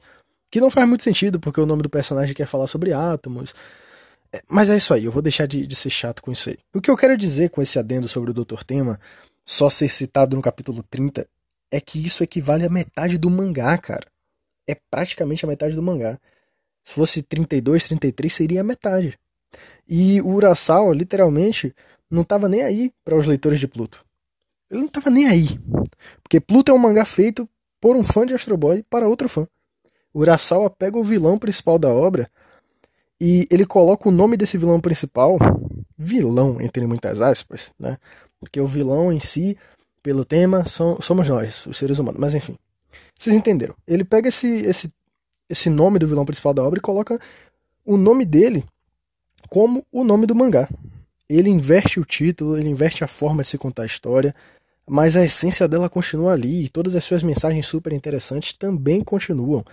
Que 0.52 0.62
não 0.62 0.70
faz 0.70 0.88
muito 0.88 1.04
sentido, 1.04 1.40
porque 1.40 1.60
o 1.60 1.66
nome 1.66 1.82
do 1.82 1.90
personagem 1.90 2.36
quer 2.36 2.46
falar 2.46 2.68
sobre 2.68 2.94
átomos, 2.94 3.54
é, 4.36 4.42
mas 4.50 4.70
é 4.70 4.78
isso 4.78 4.94
aí, 4.94 5.06
eu 5.06 5.12
vou 5.12 5.22
deixar 5.22 5.48
de, 5.48 5.66
de, 5.66 5.76
ser 5.76 5.90
chato 5.90 6.22
com 6.22 6.32
isso 6.32 6.50
aí. 6.50 6.58
O 6.74 6.82
que 6.82 6.92
eu 6.92 6.98
quero 6.98 7.18
dizer 7.18 7.50
com 7.50 7.62
esse 7.62 7.80
adendo 7.80 8.08
sobre 8.08 8.32
o 8.32 8.34
Dr. 8.34 8.64
Tema, 8.64 9.00
só 9.46 9.70
ser 9.70 9.90
citado 9.90 10.36
no 10.36 10.42
capítulo 10.42 10.84
30, 10.84 11.28
é 11.72 11.80
que 11.80 12.04
isso 12.04 12.24
equivale 12.24 12.66
a 12.66 12.70
metade 12.70 13.18
do 13.18 13.30
mangá, 13.30 13.78
cara. 13.78 14.06
É 14.68 14.76
praticamente 14.90 15.46
a 15.46 15.48
metade 15.48 15.76
do 15.76 15.82
mangá. 15.82 16.20
Se 16.86 16.94
fosse 16.94 17.24
32, 17.24 17.86
33, 17.86 18.32
seria 18.32 18.62
a 18.62 18.64
metade. 18.64 19.18
E 19.90 20.22
o 20.22 20.28
Urasawa, 20.28 20.94
literalmente, 20.94 21.74
não 22.10 22.22
estava 22.22 22.48
nem 22.48 22.62
aí 22.62 22.94
para 23.04 23.18
os 23.18 23.26
leitores 23.26 23.60
de 23.60 23.68
Pluto. 23.68 24.06
Ele 24.70 24.82
não 24.82 24.88
estava 24.88 25.10
nem 25.10 25.28
aí. 25.28 25.60
Porque 26.22 26.40
Pluto 26.40 26.72
é 26.72 26.76
um 26.76 26.78
mangá 26.78 27.04
feito 27.04 27.50
por 27.82 27.96
um 27.96 28.04
fã 28.04 28.24
de 28.24 28.36
Astro 28.36 28.56
Boy 28.56 28.84
para 28.88 29.08
outro 29.08 29.28
fã. 29.28 29.48
O 30.14 30.20
Urasawa 30.20 30.70
pega 30.70 30.98
o 30.98 31.04
vilão 31.04 31.40
principal 31.40 31.80
da 31.80 31.90
obra 31.90 32.30
e 33.20 33.48
ele 33.50 33.66
coloca 33.66 34.08
o 34.08 34.12
nome 34.12 34.38
desse 34.38 34.58
vilão 34.58 34.80
principal, 34.80 35.38
vilão 35.98 36.62
entre 36.62 36.86
muitas 36.86 37.20
aspas, 37.20 37.72
né? 37.80 37.98
Porque 38.40 38.62
o 38.62 38.68
vilão 38.68 39.12
em 39.12 39.20
si, 39.20 39.58
pelo 40.04 40.24
tema, 40.24 40.66
somos 40.66 41.28
nós, 41.28 41.66
os 41.66 41.78
seres 41.78 41.98
humanos. 41.98 42.22
Mas 42.22 42.36
enfim, 42.36 42.56
vocês 43.18 43.36
entenderam. 43.36 43.76
Ele 43.88 44.04
pega 44.04 44.30
esse, 44.30 44.48
esse, 44.48 44.88
esse 45.50 45.70
nome 45.70 46.00
do 46.00 46.08
vilão 46.08 46.26
principal 46.26 46.54
da 46.54 46.64
obra 46.64 46.80
e 46.80 46.82
coloca 46.82 47.20
o 47.86 47.98
nome 47.98 48.26
dele 48.26 48.66
como 49.50 49.86
o 49.92 50.04
nome 50.04 50.26
do 50.26 50.36
mangá. 50.36 50.68
Ele 51.30 51.50
inverte 51.50 52.00
o 52.00 52.06
título, 52.06 52.58
ele 52.58 52.70
inverte 52.70 53.04
a 53.04 53.08
forma 53.08 53.44
de 53.44 53.50
se 53.50 53.58
contar 53.58 53.84
a 53.84 53.88
história, 53.88 54.34
mas 54.88 55.16
a 55.16 55.26
essência 55.26 55.68
dela 55.68 55.90
continua 55.90 56.34
ali 56.34 56.66
e 56.66 56.70
todas 56.70 56.96
as 56.96 57.04
suas 57.04 57.24
mensagens 57.24 57.66
super 57.66 57.94
interessantes 57.94 58.54
também 58.54 59.02
continuam. 59.02 59.64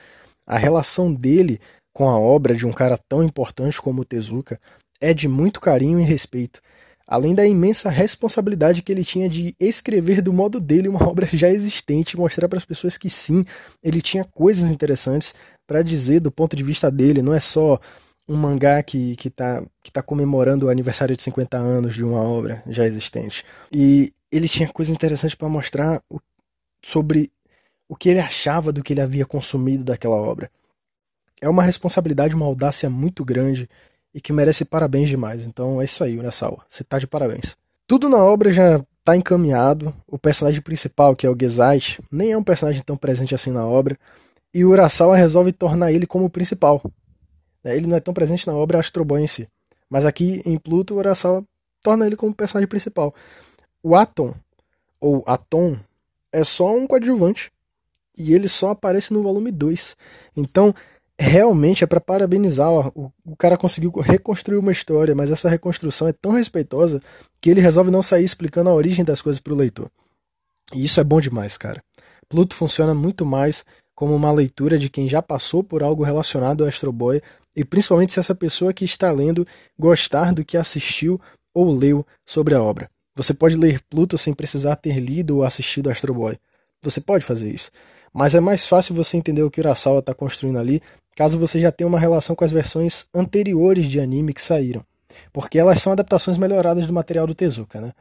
A 0.47 0.57
relação 0.57 1.13
dele 1.13 1.61
com 1.93 2.09
a 2.09 2.19
obra 2.19 2.55
de 2.55 2.67
um 2.67 2.73
cara 2.73 2.99
tão 3.09 3.23
importante 3.23 3.81
como 3.81 4.03
o 4.03 4.05
Tezuka 4.05 4.59
é 5.01 5.13
de 5.13 5.29
muito 5.29 5.61
carinho 5.61 6.01
e 6.01 6.05
respeito, 6.05 6.61
além 7.07 7.35
da 7.35 7.47
imensa 7.47 7.91
responsabilidade 7.91 8.83
que 8.83 8.91
ele 8.91 9.05
tinha 9.05 9.29
de 9.29 9.55
escrever 9.61 10.23
do 10.23 10.33
modo 10.33 10.59
dele 10.59 10.89
uma 10.89 11.03
obra 11.07 11.27
já 11.27 11.51
existente 11.51 12.15
e 12.15 12.19
mostrar 12.19 12.49
para 12.49 12.59
as 12.59 12.65
pessoas 12.65 12.97
que 12.97 13.11
sim, 13.11 13.45
ele 13.83 14.01
tinha 14.01 14.25
coisas 14.25 14.71
interessantes 14.71 15.35
para 15.73 15.81
dizer 15.81 16.21
do 16.21 16.31
ponto 16.31 16.55
de 16.55 16.63
vista 16.63 16.91
dele, 16.91 17.23
não 17.23 17.33
é 17.33 17.41
só 17.41 17.81
um 18.29 18.37
mangá 18.37 18.83
que, 18.83 19.17
que, 19.17 19.31
tá, 19.31 19.65
que 19.83 19.91
tá 19.91 20.03
comemorando 20.03 20.67
o 20.67 20.69
aniversário 20.69 21.17
de 21.17 21.23
50 21.23 21.57
anos 21.57 21.95
de 21.95 22.05
uma 22.05 22.21
obra 22.21 22.63
já 22.67 22.85
existente. 22.85 23.43
E 23.73 24.13
ele 24.31 24.47
tinha 24.47 24.69
coisa 24.69 24.93
interessante 24.93 25.35
para 25.35 25.49
mostrar 25.49 26.03
o, 26.11 26.21
sobre 26.85 27.33
o 27.89 27.97
que 27.97 28.11
ele 28.11 28.21
achava 28.21 28.71
do 28.71 28.83
que 28.83 28.93
ele 28.93 29.01
havia 29.01 29.25
consumido 29.25 29.83
daquela 29.83 30.17
obra. 30.17 30.51
É 31.41 31.49
uma 31.49 31.63
responsabilidade, 31.63 32.35
uma 32.35 32.45
audácia 32.45 32.91
muito 32.91 33.25
grande 33.25 33.67
e 34.15 34.21
que 34.21 34.31
merece 34.31 34.67
parabéns 34.67 35.09
demais. 35.09 35.47
Então 35.47 35.81
é 35.81 35.87
isso 35.87 36.05
aí, 36.05 36.19
Urasawa. 36.19 36.67
Você 36.69 36.85
tá 36.85 36.99
de 36.99 37.07
parabéns. 37.07 37.57
Tudo 37.87 38.11
na 38.11 38.23
obra 38.23 38.53
já 38.53 38.79
tá 39.03 39.17
encaminhado. 39.17 39.95
O 40.07 40.19
personagem 40.19 40.61
principal, 40.61 41.17
que 41.17 41.27
é 41.27 41.31
o 41.31 41.37
Gezait, 41.39 41.99
nem 42.13 42.33
é 42.33 42.37
um 42.37 42.45
personagem 42.45 42.83
tão 42.83 42.95
presente 42.95 43.35
assim 43.35 43.51
na 43.51 43.67
obra. 43.67 43.97
E 44.55 44.65
o 44.65 44.71
Urasawa 44.71 45.17
resolve 45.17 45.53
tornar 45.53 45.93
ele 45.93 46.07
como 46.07 46.29
principal, 46.29 46.83
né? 47.65 47.77
Ele 47.77 47.87
não 47.87 47.97
é 47.97 48.01
tão 48.01 48.13
presente 48.13 48.47
na 48.47 48.55
obra 48.55 48.79
Astro 48.79 49.05
Boy 49.05 49.23
em 49.23 49.27
si. 49.27 49.49
Mas 49.89 50.05
aqui 50.05 50.43
em 50.45 50.57
Pluto, 50.59 50.95
o 50.95 50.99
Urasawa 50.99 51.45
torna 51.83 52.07
ele 52.07 52.17
como 52.17 52.35
personagem 52.35 52.69
principal. 52.69 53.15
O 53.83 53.95
Atom, 53.95 54.35
ou 55.01 55.23
Atom, 55.27 55.77
é 56.33 56.45
só 56.45 56.75
um 56.75 56.87
coadjuvante. 56.87 57.51
E 58.17 58.35
ele 58.35 58.49
só 58.49 58.71
aparece 58.71 59.13
no 59.13 59.23
volume 59.23 59.51
2. 59.51 59.97
Então, 60.37 60.75
realmente 61.19 61.83
é 61.83 61.87
para 61.87 62.01
parabenizar. 62.01 62.71
O, 62.71 63.13
o 63.27 63.37
cara 63.37 63.57
conseguiu 63.57 63.91
reconstruir 63.91 64.59
uma 64.59 64.73
história, 64.73 65.15
mas 65.15 65.31
essa 65.31 65.49
reconstrução 65.49 66.09
é 66.09 66.13
tão 66.13 66.33
respeitosa 66.33 67.01
que 67.41 67.51
ele 67.51 67.61
resolve 67.61 67.91
não 67.91 68.03
sair 68.03 68.25
explicando 68.25 68.71
a 68.71 68.75
origem 68.75 69.05
das 69.05 69.23
coisas 69.23 69.41
para 69.41 69.53
o 69.53 69.57
leitor. 69.57 69.91
E 70.75 70.85
isso 70.85 71.01
é 71.01 71.05
bom 71.05 71.21
demais, 71.21 71.57
cara. 71.57 71.83
Pluto 72.29 72.55
funciona 72.55 72.95
muito 72.95 73.27
mais 73.27 73.65
como 74.03 74.17
uma 74.17 74.33
leitura 74.33 74.77
de 74.77 74.91
quem 74.91 75.09
já 75.09 75.23
passou 75.23 75.63
por 75.63 75.81
algo 75.81 76.03
relacionado 76.03 76.65
ao 76.65 76.69
Astro 76.69 76.91
Boy 76.91 77.23
e 77.55 77.65
principalmente 77.65 78.11
se 78.11 78.19
essa 78.19 78.35
pessoa 78.35 78.73
que 78.73 78.85
está 78.85 79.13
lendo 79.13 79.47
gostar 79.79 80.35
do 80.35 80.45
que 80.45 80.57
assistiu 80.57 81.21
ou 81.55 81.73
leu 81.73 82.05
sobre 82.27 82.53
a 82.53 82.61
obra. 82.61 82.91
Você 83.15 83.33
pode 83.33 83.55
ler 83.55 83.81
Pluto 83.89 84.19
sem 84.19 84.35
precisar 84.35 84.75
ter 84.75 84.99
lido 84.99 85.37
ou 85.37 85.45
assistido 85.45 85.89
Astro 85.89 86.13
Boy. 86.13 86.37
Você 86.83 87.01
pode 87.01 87.25
fazer 87.25 87.55
isso. 87.55 87.71
Mas 88.13 88.35
é 88.35 88.41
mais 88.41 88.67
fácil 88.67 88.93
você 88.93 89.17
entender 89.17 89.45
o 89.45 89.51
que 89.53 89.61
Urasawa 89.61 90.01
está 90.01 90.13
construindo 90.13 90.59
ali 90.59 90.83
caso 91.15 91.39
você 91.39 91.61
já 91.61 91.71
tenha 91.71 91.87
uma 91.87 92.01
relação 92.01 92.35
com 92.35 92.45
as 92.45 92.51
versões 92.51 93.07
anteriores 93.15 93.87
de 93.87 94.01
anime 94.01 94.35
que 94.35 94.43
saíram. 94.43 94.85
Porque 95.33 95.61
elas 95.61 95.81
são 95.81 95.93
adaptações 95.93 96.37
melhoradas 96.37 96.89
do 96.89 96.93
material 96.93 97.25
do 97.25 97.37
Tezuka, 97.37 97.81
né? 97.81 97.93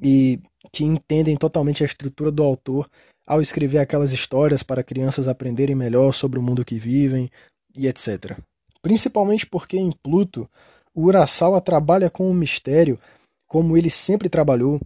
E 0.00 0.40
que 0.72 0.82
entendem 0.82 1.36
totalmente 1.36 1.82
a 1.82 1.86
estrutura 1.86 2.30
do 2.30 2.42
autor 2.42 2.88
ao 3.26 3.40
escrever 3.40 3.78
aquelas 3.78 4.12
histórias 4.12 4.62
para 4.62 4.82
crianças 4.82 5.28
aprenderem 5.28 5.76
melhor 5.76 6.12
sobre 6.12 6.38
o 6.38 6.42
mundo 6.42 6.64
que 6.64 6.78
vivem 6.78 7.30
e 7.74 7.86
etc. 7.86 8.38
Principalmente 8.80 9.46
porque 9.46 9.78
em 9.78 9.92
Pluto, 9.92 10.48
o 10.94 11.04
Urasawa 11.04 11.60
trabalha 11.60 12.10
com 12.10 12.30
o 12.30 12.34
mistério 12.34 12.98
como 13.46 13.76
ele 13.76 13.90
sempre 13.90 14.28
trabalhou, 14.28 14.80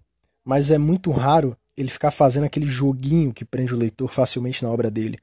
mas 0.44 0.70
é 0.70 0.78
muito 0.78 1.10
raro 1.10 1.56
ele 1.76 1.88
ficar 1.88 2.10
fazendo 2.10 2.44
aquele 2.44 2.66
joguinho 2.66 3.32
que 3.32 3.44
prende 3.44 3.74
o 3.74 3.76
leitor 3.76 4.08
facilmente 4.08 4.62
na 4.62 4.70
obra 4.70 4.90
dele, 4.90 5.18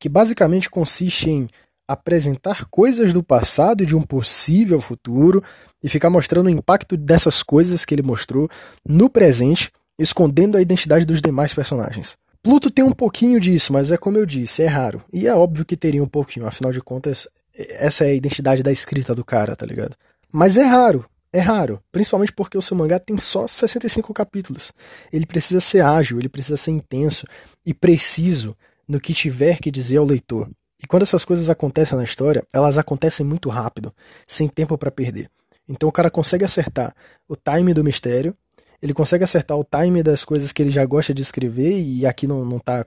que 0.00 0.08
basicamente 0.08 0.70
consiste 0.70 1.28
em 1.28 1.48
apresentar 1.88 2.64
coisas 2.66 3.12
do 3.12 3.22
passado 3.22 3.82
e 3.82 3.86
de 3.86 3.94
um 3.94 4.02
possível 4.02 4.80
futuro 4.80 5.42
e 5.82 5.88
ficar 5.88 6.10
mostrando 6.10 6.46
o 6.46 6.50
impacto 6.50 6.96
dessas 6.96 7.42
coisas 7.42 7.84
que 7.84 7.94
ele 7.94 8.02
mostrou 8.02 8.48
no 8.84 9.08
presente, 9.08 9.70
escondendo 9.98 10.56
a 10.56 10.62
identidade 10.62 11.04
dos 11.04 11.22
demais 11.22 11.54
personagens. 11.54 12.16
Pluto 12.46 12.70
tem 12.70 12.84
um 12.84 12.92
pouquinho 12.92 13.40
disso, 13.40 13.72
mas 13.72 13.90
é 13.90 13.96
como 13.96 14.18
eu 14.18 14.24
disse, 14.24 14.62
é 14.62 14.68
raro. 14.68 15.02
E 15.12 15.26
é 15.26 15.34
óbvio 15.34 15.64
que 15.64 15.76
teria 15.76 16.00
um 16.00 16.06
pouquinho, 16.06 16.46
afinal 16.46 16.70
de 16.70 16.80
contas, 16.80 17.26
essa 17.70 18.04
é 18.04 18.10
a 18.10 18.14
identidade 18.14 18.62
da 18.62 18.70
escrita 18.70 19.12
do 19.16 19.24
cara, 19.24 19.56
tá 19.56 19.66
ligado? 19.66 19.96
Mas 20.30 20.56
é 20.56 20.62
raro, 20.62 21.04
é 21.32 21.40
raro, 21.40 21.82
principalmente 21.90 22.32
porque 22.32 22.56
o 22.56 22.62
seu 22.62 22.76
mangá 22.76 23.00
tem 23.00 23.18
só 23.18 23.48
65 23.48 24.14
capítulos. 24.14 24.72
Ele 25.12 25.26
precisa 25.26 25.58
ser 25.58 25.80
ágil, 25.80 26.20
ele 26.20 26.28
precisa 26.28 26.56
ser 26.56 26.70
intenso 26.70 27.26
e 27.66 27.74
preciso 27.74 28.56
no 28.86 29.00
que 29.00 29.12
tiver 29.12 29.58
que 29.58 29.68
dizer 29.68 29.96
ao 29.96 30.04
leitor. 30.04 30.48
E 30.80 30.86
quando 30.86 31.02
essas 31.02 31.24
coisas 31.24 31.50
acontecem 31.50 31.98
na 31.98 32.04
história, 32.04 32.46
elas 32.52 32.78
acontecem 32.78 33.26
muito 33.26 33.48
rápido, 33.48 33.92
sem 34.24 34.46
tempo 34.46 34.78
para 34.78 34.92
perder. 34.92 35.28
Então 35.68 35.88
o 35.88 35.92
cara 35.92 36.08
consegue 36.08 36.44
acertar 36.44 36.94
o 37.28 37.34
time 37.34 37.74
do 37.74 37.82
mistério, 37.82 38.36
ele 38.82 38.94
consegue 38.94 39.24
acertar 39.24 39.56
o 39.56 39.64
time 39.64 40.02
das 40.02 40.24
coisas 40.24 40.52
que 40.52 40.62
ele 40.62 40.70
já 40.70 40.84
gosta 40.84 41.12
de 41.14 41.22
escrever, 41.22 41.80
e 41.82 42.06
aqui 42.06 42.26
não, 42.26 42.44
não, 42.44 42.58
tá, 42.58 42.86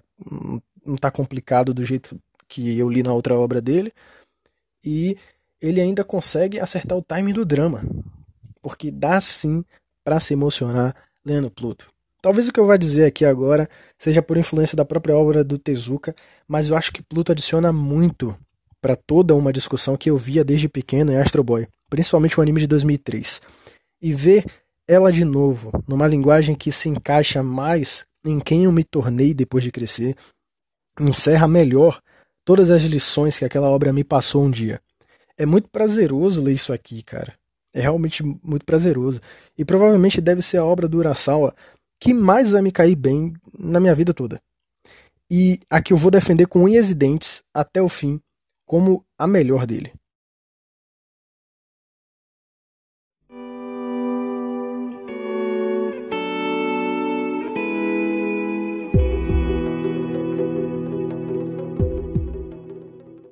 não 0.86 0.96
tá 0.96 1.12
complicado 1.12 1.74
do 1.74 1.86
jeito 1.86 2.20
que 2.48 2.78
eu 2.78 2.90
li 2.90 3.04
na 3.04 3.14
outra 3.14 3.36
obra 3.36 3.62
dele, 3.62 3.94
e 4.84 5.18
ele 5.62 5.82
ainda 5.82 6.04
consegue 6.04 6.60
acertar 6.60 6.98
o 6.98 7.04
time 7.04 7.34
do 7.34 7.46
drama, 7.46 7.84
porque 8.62 8.92
dá 8.92 9.20
sim 9.20 9.64
para 10.04 10.20
se 10.20 10.34
emocionar 10.34 10.96
lendo 11.26 11.52
Pluto. 11.52 11.92
Talvez 12.22 12.48
o 12.48 12.52
que 12.52 12.60
eu 12.60 12.68
vá 12.68 12.76
dizer 12.76 13.06
aqui 13.06 13.24
agora 13.24 13.70
seja 13.98 14.22
por 14.22 14.38
influência 14.38 14.76
da 14.76 14.84
própria 14.84 15.16
obra 15.16 15.44
do 15.44 15.58
Tezuka, 15.58 16.14
mas 16.48 16.70
eu 16.70 16.76
acho 16.76 16.92
que 16.92 17.02
Pluto 17.02 17.32
adiciona 17.32 17.72
muito 17.72 18.38
para 18.82 18.96
toda 18.96 19.36
uma 19.36 19.54
discussão 19.54 19.96
que 19.96 20.10
eu 20.10 20.18
via 20.18 20.44
desde 20.44 20.68
pequeno 20.68 21.12
em 21.12 21.18
Astro 21.18 21.44
Boy, 21.44 21.68
principalmente 21.90 22.38
o 22.38 22.42
anime 22.42 22.62
de 22.62 22.68
2003. 22.68 23.42
E 24.02 24.14
ver 24.14 24.46
ela 24.90 25.12
de 25.12 25.24
novo, 25.24 25.72
numa 25.88 26.08
linguagem 26.08 26.56
que 26.56 26.72
se 26.72 26.90
encaixa 26.90 27.44
mais 27.44 28.08
em 28.26 28.40
quem 28.40 28.64
eu 28.64 28.72
me 28.72 28.84
tornei 28.84 29.36
depois 29.36 29.64
de 29.64 29.70
crescer, 29.70 30.16
encerra 31.00 31.48
melhor 31.48 32.02
todas 32.44 32.72
as 32.72 32.82
lições 32.82 33.38
que 33.38 33.46
aquela 33.46 33.70
obra 33.70 33.94
me 33.94 34.04
passou 34.04 34.44
um 34.44 34.50
dia. 34.50 34.82
É 35.38 35.46
muito 35.46 35.70
prazeroso 35.70 36.42
ler 36.42 36.54
isso 36.54 36.74
aqui, 36.74 37.04
cara. 37.04 37.36
É 37.72 37.82
realmente 37.82 38.24
muito 38.24 38.66
prazeroso. 38.66 39.22
E 39.56 39.64
provavelmente 39.64 40.20
deve 40.20 40.42
ser 40.42 40.58
a 40.58 40.66
obra 40.66 40.88
do 40.88 40.98
Urasawa 40.98 41.54
que 42.00 42.12
mais 42.12 42.50
vai 42.50 42.64
me 42.64 42.72
cair 42.72 42.96
bem 42.96 43.34
na 43.60 43.80
minha 43.80 43.94
vida 43.94 44.12
toda. 44.12 44.42
E 45.30 45.60
a 45.70 45.84
que 45.84 45.94
eu 45.94 45.98
vou 45.98 46.10
defender 46.10 46.48
com 46.48 46.64
unhas 46.64 46.90
e 46.90 46.96
dentes 46.96 47.44
até 47.54 47.80
o 47.80 47.88
fim 47.88 48.20
como 48.66 49.06
a 49.20 49.28
melhor 49.28 49.68
dele. 49.68 49.94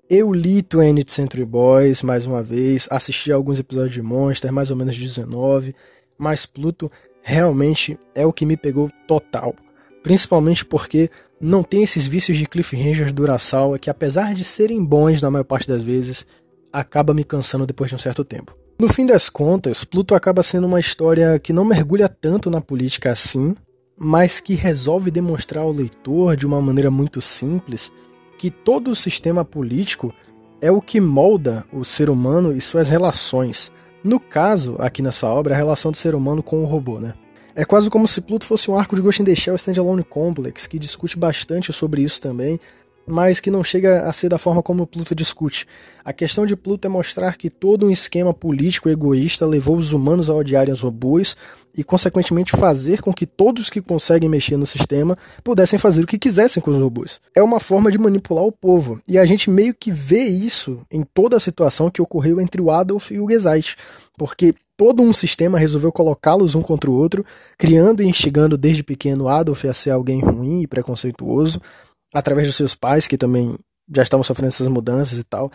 Eu 0.09 0.31
li 0.31 0.63
20th 0.63 1.11
Century 1.11 1.43
Boys 1.43 2.01
mais 2.01 2.25
uma 2.25 2.41
vez, 2.41 2.87
assisti 2.89 3.29
alguns 3.29 3.59
episódios 3.59 3.93
de 3.93 4.01
Monster, 4.01 4.53
mais 4.53 4.71
ou 4.71 4.77
menos 4.77 4.97
19, 4.97 5.75
mas 6.17 6.45
Pluto 6.45 6.89
realmente 7.21 7.99
é 8.15 8.25
o 8.25 8.31
que 8.31 8.45
me 8.45 8.55
pegou 8.55 8.89
total. 9.05 9.53
Principalmente 10.01 10.63
porque 10.63 11.09
não 11.41 11.61
tem 11.61 11.83
esses 11.83 12.07
vícios 12.07 12.37
de 12.37 12.45
cliffhangers 12.45 13.11
do 13.11 13.23
Urasawa 13.23 13.77
que 13.77 13.89
apesar 13.89 14.33
de 14.33 14.45
serem 14.45 14.81
bons 14.81 15.21
na 15.21 15.29
maior 15.29 15.43
parte 15.43 15.67
das 15.67 15.83
vezes, 15.83 16.25
acaba 16.71 17.13
me 17.13 17.25
cansando 17.25 17.67
depois 17.67 17.89
de 17.89 17.95
um 17.95 17.99
certo 17.99 18.23
tempo. 18.23 18.55
No 18.79 18.87
fim 18.87 19.05
das 19.05 19.29
contas, 19.29 19.83
Pluto 19.83 20.15
acaba 20.15 20.41
sendo 20.41 20.67
uma 20.67 20.79
história 20.79 21.37
que 21.37 21.51
não 21.51 21.65
mergulha 21.65 22.07
tanto 22.07 22.49
na 22.49 22.61
política 22.61 23.11
assim, 23.11 23.57
mas 23.97 24.39
que 24.39 24.53
resolve 24.53 25.11
demonstrar 25.11 25.65
ao 25.65 25.71
leitor 25.73 26.37
de 26.37 26.45
uma 26.45 26.61
maneira 26.61 26.89
muito 26.89 27.21
simples 27.21 27.91
que 28.37 28.51
todo 28.51 28.91
o 28.91 28.95
sistema 28.95 29.43
político 29.43 30.13
é 30.61 30.71
o 30.71 30.81
que 30.81 30.99
molda 30.99 31.65
o 31.71 31.83
ser 31.83 32.09
humano 32.09 32.55
e 32.55 32.61
suas 32.61 32.89
relações, 32.89 33.71
No 34.03 34.19
caso, 34.21 34.77
aqui 34.79 35.01
nessa 35.01 35.27
obra, 35.27 35.53
a 35.53 35.57
relação 35.57 35.91
do 35.91 35.97
ser 35.97 36.15
humano 36.15 36.41
com 36.41 36.63
o 36.63 36.65
robô, 36.65 36.99
né? 36.99 37.13
É 37.53 37.65
quase 37.65 37.89
como 37.89 38.07
se 38.07 38.21
Pluto 38.21 38.45
fosse 38.45 38.69
um 38.71 38.77
arco 38.77 38.95
de 38.95 39.01
Ghost 39.01 39.21
in 39.21 39.25
the 39.25 39.35
Shell 39.35 39.55
Standalone 39.55 40.03
Complex, 40.03 40.67
que 40.67 40.79
discute 40.79 41.17
bastante 41.17 41.73
sobre 41.73 42.03
isso 42.03 42.21
também, 42.21 42.59
mas 43.07 43.39
que 43.39 43.49
não 43.49 43.63
chega 43.63 44.01
a 44.01 44.11
ser 44.11 44.27
da 44.27 44.37
forma 44.37 44.61
como 44.61 44.85
Pluto 44.85 45.15
discute. 45.15 45.65
A 46.03 46.11
questão 46.11 46.45
de 46.45 46.55
Pluto 46.55 46.85
é 46.85 46.89
mostrar 46.89 47.37
que 47.37 47.49
todo 47.49 47.85
um 47.85 47.91
esquema 47.91 48.33
político 48.33 48.89
egoísta 48.89 49.45
levou 49.45 49.77
os 49.77 49.93
humanos 49.93 50.29
a 50.29 50.35
odiarem 50.35 50.73
os 50.73 50.81
robôs 50.81 51.35
e, 51.77 51.83
consequentemente, 51.83 52.51
fazer 52.51 53.01
com 53.01 53.13
que 53.13 53.25
todos 53.25 53.69
que 53.69 53.81
conseguem 53.81 54.27
mexer 54.27 54.57
no 54.57 54.65
sistema 54.65 55.17
pudessem 55.43 55.79
fazer 55.79 56.03
o 56.03 56.07
que 56.07 56.17
quisessem 56.17 56.61
com 56.61 56.71
os 56.71 56.77
robôs. 56.77 57.21
É 57.33 57.41
uma 57.41 57.59
forma 57.59 57.91
de 57.91 57.97
manipular 57.97 58.43
o 58.43 58.51
povo, 58.51 58.99
e 59.07 59.17
a 59.17 59.25
gente 59.25 59.49
meio 59.49 59.73
que 59.73 59.91
vê 59.91 60.23
isso 60.23 60.81
em 60.91 61.03
toda 61.03 61.37
a 61.37 61.39
situação 61.39 61.89
que 61.89 62.01
ocorreu 62.01 62.41
entre 62.41 62.61
o 62.61 62.71
Adolf 62.71 63.11
e 63.11 63.19
o 63.19 63.29
Gezeit, 63.29 63.75
porque 64.17 64.53
todo 64.77 65.01
um 65.01 65.11
sistema 65.11 65.57
resolveu 65.57 65.91
colocá-los 65.91 66.53
um 66.53 66.61
contra 66.61 66.89
o 66.89 66.93
outro, 66.93 67.25
criando 67.57 68.03
e 68.03 68.05
instigando 68.05 68.57
desde 68.57 68.83
pequeno 68.83 69.27
Adolf 69.27 69.65
a 69.65 69.73
ser 69.73 69.89
alguém 69.89 70.19
ruim 70.19 70.61
e 70.61 70.67
preconceituoso, 70.67 71.59
através 72.17 72.47
dos 72.47 72.55
seus 72.55 72.73
pais, 72.73 73.07
que 73.07 73.17
também 73.17 73.57
já 73.93 74.03
estavam 74.03 74.23
sofrendo 74.23 74.49
essas 74.49 74.67
mudanças 74.67 75.17
e 75.17 75.23
tal. 75.23 75.51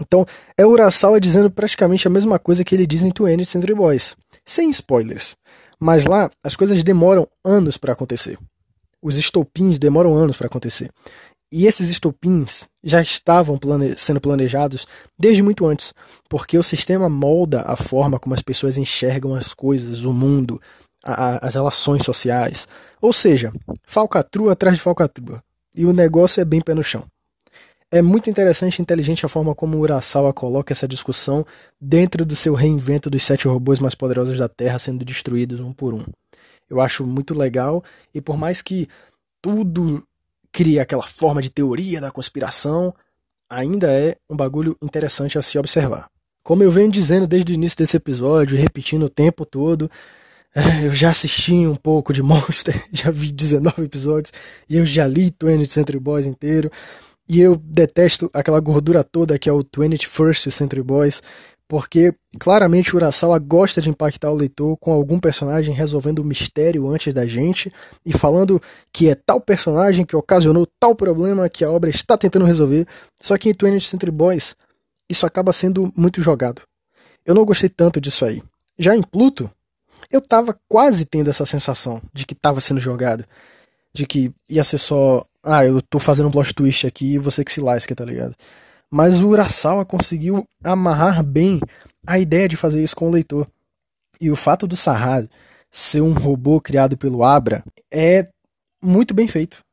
Então, 0.00 0.24
é 0.56 0.64
Urasawa 0.64 1.20
dizendo 1.20 1.50
praticamente 1.50 2.06
a 2.06 2.10
mesma 2.10 2.38
coisa 2.38 2.64
que 2.64 2.74
ele 2.74 2.86
diz 2.86 3.02
em 3.02 3.10
Twenty 3.10 3.44
Century 3.44 3.74
Boys, 3.74 4.16
sem 4.44 4.70
spoilers. 4.70 5.36
Mas 5.78 6.04
lá, 6.06 6.30
as 6.42 6.56
coisas 6.56 6.82
demoram 6.82 7.28
anos 7.44 7.76
para 7.76 7.92
acontecer. 7.92 8.38
Os 9.02 9.16
estopins 9.16 9.78
demoram 9.78 10.14
anos 10.14 10.36
para 10.36 10.46
acontecer. 10.46 10.90
E 11.52 11.66
esses 11.66 11.90
estopins 11.90 12.64
já 12.82 13.00
estavam 13.00 13.58
plane 13.58 13.94
sendo 13.96 14.20
planejados 14.20 14.86
desde 15.18 15.42
muito 15.42 15.66
antes, 15.66 15.92
porque 16.28 16.56
o 16.56 16.62
sistema 16.62 17.08
molda 17.08 17.62
a 17.62 17.76
forma 17.76 18.18
como 18.18 18.34
as 18.34 18.42
pessoas 18.42 18.78
enxergam 18.78 19.34
as 19.34 19.52
coisas, 19.52 20.04
o 20.04 20.12
mundo, 20.12 20.60
a, 21.04 21.46
as 21.46 21.54
relações 21.54 22.04
sociais. 22.04 22.68
Ou 23.00 23.12
seja, 23.12 23.52
falcatrua 23.84 24.52
atrás 24.52 24.76
de 24.76 24.82
falcatrua 24.82 25.42
e 25.74 25.84
o 25.86 25.92
negócio 25.92 26.40
é 26.40 26.44
bem 26.44 26.60
pé 26.60 26.74
no 26.74 26.82
chão. 26.82 27.04
É 27.92 28.00
muito 28.00 28.30
interessante 28.30 28.78
e 28.78 28.82
inteligente 28.82 29.26
a 29.26 29.28
forma 29.28 29.54
como 29.54 29.78
Urasawa 29.78 30.32
coloca 30.32 30.72
essa 30.72 30.86
discussão 30.86 31.44
dentro 31.80 32.24
do 32.24 32.36
seu 32.36 32.54
reinvento 32.54 33.10
dos 33.10 33.24
sete 33.24 33.48
robôs 33.48 33.80
mais 33.80 33.96
poderosos 33.96 34.38
da 34.38 34.48
Terra 34.48 34.78
sendo 34.78 35.04
destruídos 35.04 35.58
um 35.58 35.72
por 35.72 35.92
um. 35.92 36.04
Eu 36.68 36.80
acho 36.80 37.04
muito 37.04 37.36
legal 37.36 37.82
e 38.14 38.20
por 38.20 38.36
mais 38.36 38.62
que 38.62 38.88
tudo 39.42 40.04
crie 40.52 40.78
aquela 40.78 41.02
forma 41.02 41.42
de 41.42 41.50
teoria 41.50 42.00
da 42.00 42.12
conspiração, 42.12 42.94
ainda 43.48 43.92
é 43.92 44.16
um 44.30 44.36
bagulho 44.36 44.76
interessante 44.80 45.36
a 45.36 45.42
se 45.42 45.58
observar. 45.58 46.08
Como 46.44 46.62
eu 46.62 46.70
venho 46.70 46.90
dizendo 46.90 47.26
desde 47.26 47.52
o 47.52 47.54
início 47.54 47.78
desse 47.78 47.96
episódio, 47.96 48.56
repetindo 48.56 49.04
o 49.04 49.10
tempo 49.10 49.44
todo, 49.44 49.90
eu 50.82 50.90
já 50.90 51.10
assisti 51.10 51.52
um 51.66 51.76
pouco 51.76 52.12
de 52.12 52.22
Monster, 52.22 52.84
já 52.92 53.10
vi 53.10 53.32
19 53.32 53.82
episódios, 53.84 54.32
e 54.68 54.76
eu 54.76 54.84
já 54.84 55.06
li 55.06 55.34
20 55.42 55.66
Century 55.66 55.98
Boys 55.98 56.26
inteiro, 56.26 56.70
e 57.28 57.40
eu 57.40 57.56
detesto 57.56 58.28
aquela 58.32 58.58
gordura 58.58 59.04
toda 59.04 59.38
que 59.38 59.48
é 59.48 59.52
o 59.52 59.64
20 59.76 60.08
First 60.08 60.50
Century 60.50 60.82
Boys, 60.82 61.22
porque 61.68 62.12
claramente 62.40 62.92
o 62.92 62.96
Urasawa 62.96 63.38
gosta 63.38 63.80
de 63.80 63.88
impactar 63.88 64.32
o 64.32 64.34
leitor 64.34 64.76
com 64.78 64.92
algum 64.92 65.20
personagem 65.20 65.72
resolvendo 65.72 66.18
o 66.18 66.24
mistério 66.24 66.88
antes 66.90 67.14
da 67.14 67.24
gente 67.24 67.72
e 68.04 68.12
falando 68.12 68.60
que 68.92 69.08
é 69.08 69.14
tal 69.14 69.40
personagem 69.40 70.04
que 70.04 70.16
ocasionou 70.16 70.66
tal 70.80 70.96
problema 70.96 71.48
que 71.48 71.64
a 71.64 71.70
obra 71.70 71.88
está 71.88 72.18
tentando 72.18 72.44
resolver, 72.44 72.84
só 73.20 73.38
que 73.38 73.50
em 73.50 73.52
20 73.52 73.86
Century 73.86 74.10
Boys 74.10 74.56
isso 75.08 75.24
acaba 75.24 75.52
sendo 75.52 75.92
muito 75.96 76.20
jogado. 76.20 76.62
Eu 77.24 77.36
não 77.36 77.44
gostei 77.44 77.68
tanto 77.68 78.00
disso 78.00 78.24
aí. 78.24 78.42
Já 78.76 78.96
em 78.96 79.02
Pluto, 79.02 79.48
eu 80.10 80.20
tava 80.20 80.58
quase 80.68 81.04
tendo 81.04 81.30
essa 81.30 81.46
sensação 81.46 82.02
de 82.12 82.26
que 82.26 82.34
tava 82.34 82.60
sendo 82.60 82.80
jogado. 82.80 83.24
De 83.92 84.06
que 84.06 84.32
ia 84.48 84.64
ser 84.64 84.78
só. 84.78 85.24
Ah, 85.42 85.64
eu 85.64 85.80
tô 85.80 85.98
fazendo 85.98 86.28
um 86.28 86.30
plot 86.30 86.54
twist 86.54 86.86
aqui 86.86 87.14
e 87.14 87.18
você 87.18 87.44
que 87.44 87.52
se 87.52 87.60
lasca, 87.60 87.94
tá 87.94 88.04
ligado? 88.04 88.34
Mas 88.90 89.20
o 89.20 89.28
Urasawa 89.28 89.84
conseguiu 89.84 90.46
amarrar 90.64 91.22
bem 91.22 91.60
a 92.06 92.18
ideia 92.18 92.48
de 92.48 92.56
fazer 92.56 92.82
isso 92.82 92.96
com 92.96 93.08
o 93.08 93.12
leitor. 93.12 93.46
E 94.20 94.30
o 94.30 94.36
fato 94.36 94.66
do 94.66 94.76
Sahar 94.76 95.26
ser 95.70 96.00
um 96.00 96.12
robô 96.12 96.60
criado 96.60 96.96
pelo 96.96 97.24
Abra 97.24 97.64
é 97.90 98.28
muito 98.82 99.14
bem 99.14 99.28
feito. 99.28 99.64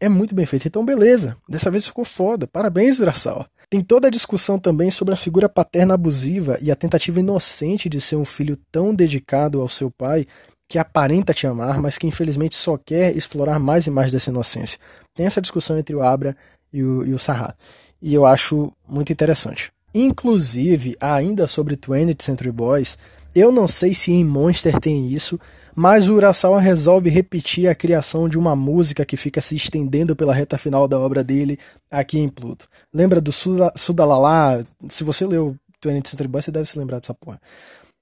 É 0.00 0.08
muito 0.08 0.34
bem 0.34 0.44
feito. 0.44 0.66
Então, 0.66 0.84
beleza. 0.84 1.36
Dessa 1.48 1.70
vez 1.70 1.86
ficou 1.86 2.04
foda. 2.04 2.46
Parabéns, 2.46 2.98
Urasawa. 2.98 3.48
Tem 3.68 3.80
toda 3.80 4.06
a 4.06 4.10
discussão 4.10 4.58
também 4.58 4.90
sobre 4.90 5.12
a 5.12 5.16
figura 5.16 5.48
paterna 5.48 5.94
abusiva 5.94 6.56
e 6.62 6.70
a 6.70 6.76
tentativa 6.76 7.18
inocente 7.18 7.88
de 7.88 8.00
ser 8.00 8.14
um 8.14 8.24
filho 8.24 8.56
tão 8.70 8.94
dedicado 8.94 9.60
ao 9.60 9.68
seu 9.68 9.90
pai 9.90 10.24
que 10.68 10.78
aparenta 10.78 11.34
te 11.34 11.46
amar, 11.46 11.80
mas 11.80 11.98
que 11.98 12.06
infelizmente 12.06 12.54
só 12.54 12.76
quer 12.76 13.16
explorar 13.16 13.58
mais 13.58 13.86
e 13.86 13.90
mais 13.90 14.12
dessa 14.12 14.30
inocência. 14.30 14.78
Tem 15.14 15.26
essa 15.26 15.40
discussão 15.40 15.76
entre 15.78 15.94
o 15.94 16.02
Abra 16.02 16.36
e 16.72 16.82
o, 16.82 17.04
e 17.06 17.12
o 17.12 17.18
Sahar. 17.18 17.56
E 18.00 18.14
eu 18.14 18.24
acho 18.24 18.72
muito 18.88 19.12
interessante. 19.12 19.70
Inclusive, 19.94 20.96
ainda 21.00 21.46
sobre 21.46 21.76
20th 21.76 22.22
Century 22.22 22.52
Boys, 22.52 22.98
eu 23.34 23.50
não 23.50 23.66
sei 23.66 23.94
se 23.94 24.12
em 24.12 24.24
Monster 24.24 24.78
tem 24.78 25.08
isso, 25.08 25.40
mas 25.76 26.08
o 26.08 26.14
Urasawa 26.14 26.58
resolve 26.58 27.10
repetir 27.10 27.68
a 27.68 27.74
criação 27.74 28.30
de 28.30 28.38
uma 28.38 28.56
música 28.56 29.04
que 29.04 29.14
fica 29.14 29.42
se 29.42 29.54
estendendo 29.54 30.16
pela 30.16 30.32
reta 30.32 30.56
final 30.56 30.88
da 30.88 30.98
obra 30.98 31.22
dele 31.22 31.58
aqui 31.90 32.18
em 32.18 32.30
Pluto. 32.30 32.66
Lembra 32.94 33.20
do 33.20 33.30
Sudalalá? 33.30 34.64
Se 34.88 35.04
você 35.04 35.26
leu 35.26 35.54
20th 35.84 36.08
Century 36.08 36.28
Boys, 36.28 36.46
você 36.46 36.50
deve 36.50 36.64
se 36.64 36.78
lembrar 36.78 36.98
dessa 36.98 37.12
porra. 37.12 37.38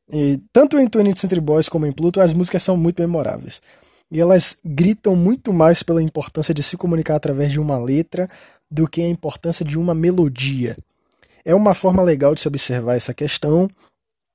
E, 0.08 0.38
tanto 0.52 0.78
em 0.78 0.88
20th 0.88 1.18
Century 1.18 1.40
Boys 1.40 1.68
como 1.68 1.84
em 1.84 1.90
Pluto, 1.90 2.20
as 2.20 2.32
músicas 2.32 2.62
são 2.62 2.76
muito 2.76 3.02
memoráveis. 3.02 3.60
E 4.08 4.20
elas 4.20 4.58
gritam 4.64 5.16
muito 5.16 5.52
mais 5.52 5.82
pela 5.82 6.00
importância 6.00 6.54
de 6.54 6.62
se 6.62 6.76
comunicar 6.76 7.16
através 7.16 7.50
de 7.50 7.58
uma 7.58 7.76
letra 7.76 8.28
do 8.70 8.86
que 8.86 9.02
a 9.02 9.08
importância 9.08 9.64
de 9.64 9.76
uma 9.76 9.96
melodia. 9.96 10.76
É 11.44 11.52
uma 11.52 11.74
forma 11.74 12.04
legal 12.04 12.36
de 12.36 12.40
se 12.40 12.46
observar 12.46 12.94
essa 12.94 13.12
questão. 13.12 13.68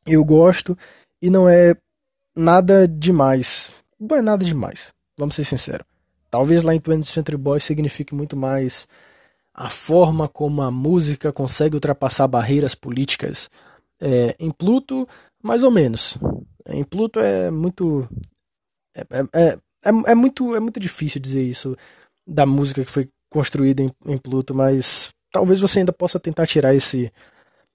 Eu 0.06 0.25
gosto 0.25 0.78
e 1.21 1.30
não 1.30 1.47
é 1.47 1.73
nada 2.35 2.87
demais. 2.87 3.71
Não 3.99 4.15
é 4.15 4.21
nada 4.21 4.43
demais, 4.45 4.93
vamos 5.17 5.35
ser 5.35 5.43
sinceros. 5.43 5.85
Talvez 6.29 6.63
lá 6.63 6.75
em 6.75 6.79
20th 6.79 7.05
Century 7.05 7.37
Boys 7.37 7.63
signifique 7.63 8.13
muito 8.13 8.37
mais 8.37 8.87
a 9.53 9.69
forma 9.69 10.27
como 10.27 10.61
a 10.61 10.71
música 10.71 11.33
consegue 11.33 11.75
ultrapassar 11.75 12.27
barreiras 12.27 12.75
políticas. 12.75 13.49
É, 13.99 14.35
em 14.39 14.51
Pluto, 14.51 15.07
mais 15.43 15.63
ou 15.63 15.71
menos. 15.71 16.17
Em 16.67 16.83
Pluto 16.83 17.19
é 17.19 17.51
muito. 17.51 18.07
É, 18.95 19.01
é, 19.33 19.49
é, 19.83 19.89
é, 20.11 20.15
muito, 20.15 20.55
é 20.55 20.59
muito 20.59 20.79
difícil 20.79 21.19
dizer 21.19 21.43
isso 21.43 21.75
da 22.25 22.45
música 22.45 22.85
que 22.85 22.91
foi 22.91 23.09
construída 23.29 23.81
em, 23.81 23.91
em 24.05 24.17
Pluto, 24.17 24.53
mas 24.53 25.09
talvez 25.31 25.59
você 25.59 25.79
ainda 25.79 25.91
possa 25.91 26.19
tentar 26.19 26.47
tirar 26.47 26.73
esse, 26.73 27.11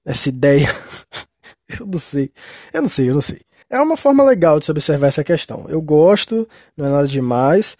essa 0.06 0.28
ideia. 0.28 0.68
eu 1.80 1.86
não 1.86 1.98
sei. 1.98 2.32
Eu 2.72 2.82
não 2.82 2.88
sei, 2.88 3.10
eu 3.10 3.14
não 3.14 3.20
sei. 3.20 3.40
É 3.70 3.80
uma 3.80 3.96
forma 3.96 4.22
legal 4.22 4.58
de 4.58 4.66
se 4.66 4.70
observar 4.70 5.08
essa 5.08 5.24
questão. 5.24 5.66
Eu 5.68 5.80
gosto, 5.80 6.48
não 6.76 6.86
é 6.86 6.90
nada 6.90 7.08
demais, 7.08 7.76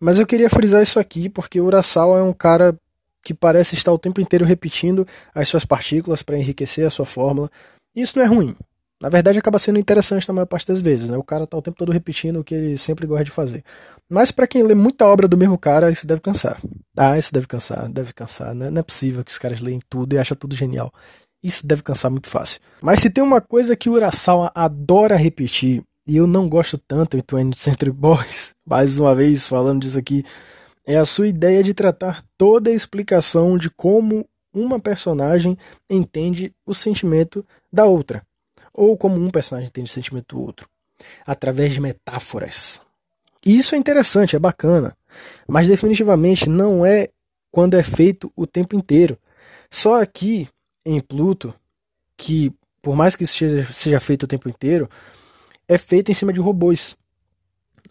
mas 0.00 0.18
eu 0.18 0.26
queria 0.26 0.50
frisar 0.50 0.82
isso 0.82 0.98
aqui 0.98 1.28
porque 1.28 1.60
o 1.60 1.64
Urasawa 1.64 2.18
é 2.18 2.22
um 2.22 2.32
cara 2.32 2.76
que 3.22 3.34
parece 3.34 3.74
estar 3.74 3.92
o 3.92 3.98
tempo 3.98 4.20
inteiro 4.20 4.44
repetindo 4.44 5.06
as 5.34 5.48
suas 5.48 5.64
partículas 5.64 6.22
para 6.22 6.38
enriquecer 6.38 6.86
a 6.86 6.90
sua 6.90 7.04
fórmula. 7.04 7.50
Isso 7.94 8.16
não 8.18 8.24
é 8.24 8.28
ruim. 8.28 8.56
Na 9.00 9.10
verdade, 9.10 9.38
acaba 9.38 9.58
sendo 9.58 9.78
interessante 9.78 10.26
na 10.26 10.32
maior 10.32 10.46
parte 10.46 10.66
das 10.66 10.80
vezes, 10.80 11.10
né? 11.10 11.18
O 11.18 11.22
cara 11.22 11.46
tá 11.46 11.56
o 11.56 11.60
tempo 11.60 11.76
todo 11.76 11.92
repetindo 11.92 12.40
o 12.40 12.44
que 12.44 12.54
ele 12.54 12.78
sempre 12.78 13.06
gosta 13.06 13.24
de 13.24 13.30
fazer. 13.30 13.62
Mas 14.08 14.30
para 14.30 14.46
quem 14.46 14.62
lê 14.62 14.74
muita 14.74 15.06
obra 15.06 15.28
do 15.28 15.36
mesmo 15.36 15.58
cara, 15.58 15.90
isso 15.90 16.06
deve 16.06 16.20
cansar. 16.20 16.58
Ah, 16.96 17.18
isso 17.18 17.32
deve 17.32 17.46
cansar, 17.46 17.90
deve 17.90 18.14
cansar. 18.14 18.54
Né? 18.54 18.70
Não 18.70 18.80
é 18.80 18.82
possível 18.82 19.22
que 19.22 19.30
os 19.30 19.38
caras 19.38 19.60
leem 19.60 19.80
tudo 19.90 20.14
e 20.14 20.18
acham 20.18 20.36
tudo 20.36 20.54
genial. 20.54 20.92
Isso 21.46 21.64
deve 21.64 21.80
cansar 21.80 22.10
muito 22.10 22.28
fácil. 22.28 22.60
Mas 22.82 22.98
se 22.98 23.08
tem 23.08 23.22
uma 23.22 23.40
coisa 23.40 23.76
que 23.76 23.88
o 23.88 23.92
Urasawa 23.92 24.50
adora 24.52 25.14
repetir, 25.14 25.80
e 26.04 26.16
eu 26.16 26.26
não 26.26 26.48
gosto 26.48 26.76
tanto 26.76 27.16
em 27.16 27.22
20 27.22 27.56
Century 27.56 27.92
Boys, 27.92 28.52
mais 28.66 28.98
uma 28.98 29.14
vez 29.14 29.46
falando 29.46 29.82
disso 29.82 29.96
aqui, 29.96 30.24
é 30.84 30.96
a 30.96 31.04
sua 31.04 31.28
ideia 31.28 31.62
de 31.62 31.72
tratar 31.72 32.24
toda 32.36 32.68
a 32.68 32.74
explicação 32.74 33.56
de 33.56 33.70
como 33.70 34.26
uma 34.52 34.80
personagem 34.80 35.56
entende 35.88 36.52
o 36.66 36.74
sentimento 36.74 37.46
da 37.72 37.84
outra, 37.84 38.26
ou 38.74 38.96
como 38.96 39.14
um 39.14 39.30
personagem 39.30 39.68
entende 39.68 39.88
o 39.88 39.94
sentimento 39.94 40.34
do 40.34 40.42
outro, 40.42 40.68
através 41.24 41.72
de 41.72 41.80
metáforas. 41.80 42.80
E 43.44 43.56
isso 43.56 43.76
é 43.76 43.78
interessante, 43.78 44.34
é 44.34 44.38
bacana, 44.40 44.96
mas 45.46 45.68
definitivamente 45.68 46.48
não 46.48 46.84
é 46.84 47.08
quando 47.52 47.74
é 47.74 47.84
feito 47.84 48.32
o 48.34 48.48
tempo 48.48 48.74
inteiro. 48.74 49.16
Só 49.70 50.02
aqui 50.02 50.48
em 50.86 51.00
Pluto, 51.00 51.52
que 52.16 52.52
por 52.80 52.94
mais 52.94 53.16
que 53.16 53.26
seja, 53.26 53.66
seja 53.72 53.98
feito 53.98 54.22
o 54.22 54.26
tempo 54.28 54.48
inteiro, 54.48 54.88
é 55.66 55.76
feito 55.76 56.10
em 56.10 56.14
cima 56.14 56.32
de 56.32 56.40
robôs. 56.40 56.96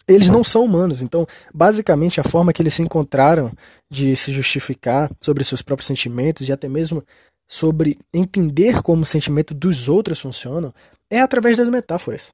Eles 0.08 0.30
não 0.30 0.42
são 0.42 0.64
humanos, 0.64 1.02
então, 1.02 1.26
basicamente, 1.52 2.18
a 2.18 2.24
forma 2.24 2.50
que 2.50 2.62
eles 2.62 2.72
se 2.72 2.80
encontraram 2.80 3.52
de 3.90 4.16
se 4.16 4.32
justificar 4.32 5.10
sobre 5.20 5.44
seus 5.44 5.60
próprios 5.60 5.86
sentimentos 5.86 6.48
e 6.48 6.52
até 6.52 6.66
mesmo 6.66 7.04
sobre 7.46 7.98
entender 8.12 8.82
como 8.82 9.02
o 9.02 9.06
sentimento 9.06 9.52
dos 9.52 9.86
outros 9.86 10.18
funciona 10.18 10.72
é 11.10 11.20
através 11.20 11.58
das 11.58 11.68
metáforas. 11.68 12.32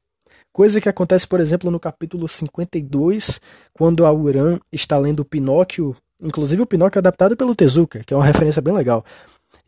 Coisa 0.52 0.80
que 0.80 0.88
acontece, 0.88 1.26
por 1.26 1.40
exemplo, 1.40 1.68
no 1.68 1.80
capítulo 1.80 2.28
52, 2.28 3.40
quando 3.72 4.06
a 4.06 4.12
Uran 4.12 4.60
está 4.70 4.96
lendo 4.98 5.20
o 5.20 5.24
Pinóquio, 5.24 5.96
inclusive 6.22 6.62
o 6.62 6.66
Pinóquio 6.66 7.00
adaptado 7.00 7.36
pelo 7.36 7.56
Tezuka, 7.56 8.04
que 8.04 8.14
é 8.14 8.16
uma 8.16 8.24
referência 8.24 8.62
bem 8.62 8.74
legal. 8.74 9.04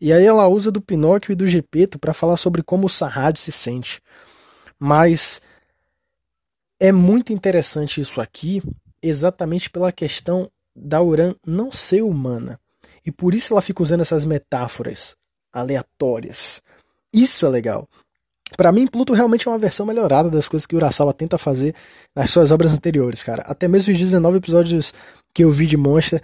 E 0.05 0.13
aí 0.13 0.23
ela 0.23 0.47
usa 0.47 0.71
do 0.71 0.79
Pinóquio 0.79 1.31
e 1.31 1.35
do 1.35 1.47
Gepeto 1.47 1.97
para 1.97 2.13
falar 2.13 2.37
sobre 2.37 2.61
como 2.61 2.85
o 2.85 2.89
Sarrad 2.89 3.37
se 3.37 3.51
sente. 3.51 3.99
Mas 4.77 5.41
é 6.79 6.91
muito 6.91 7.33
interessante 7.33 7.99
isso 7.99 8.21
aqui, 8.21 8.61
exatamente 9.01 9.67
pela 9.67 9.91
questão 9.91 10.47
da 10.75 11.01
Uran 11.01 11.33
não 11.43 11.71
ser 11.73 12.03
humana. 12.03 12.59
E 13.03 13.11
por 13.11 13.33
isso 13.33 13.51
ela 13.51 13.63
fica 13.63 13.81
usando 13.81 14.01
essas 14.01 14.25
metáforas 14.25 15.15
aleatórias. 15.51 16.61
Isso 17.11 17.43
é 17.43 17.49
legal. 17.49 17.89
Para 18.55 18.71
mim, 18.71 18.85
Pluto 18.85 19.11
realmente 19.11 19.47
é 19.47 19.51
uma 19.51 19.57
versão 19.57 19.87
melhorada 19.87 20.29
das 20.29 20.47
coisas 20.47 20.67
que 20.67 20.75
Urasawa 20.75 21.13
tenta 21.13 21.39
fazer 21.39 21.73
nas 22.15 22.29
suas 22.29 22.51
obras 22.51 22.71
anteriores, 22.71 23.23
cara. 23.23 23.41
Até 23.47 23.67
mesmo 23.67 23.91
os 23.91 23.97
19 23.97 24.37
episódios 24.37 24.93
que 25.33 25.43
eu 25.43 25.49
vi 25.49 25.65
de 25.65 25.75
Monster, 25.77 26.21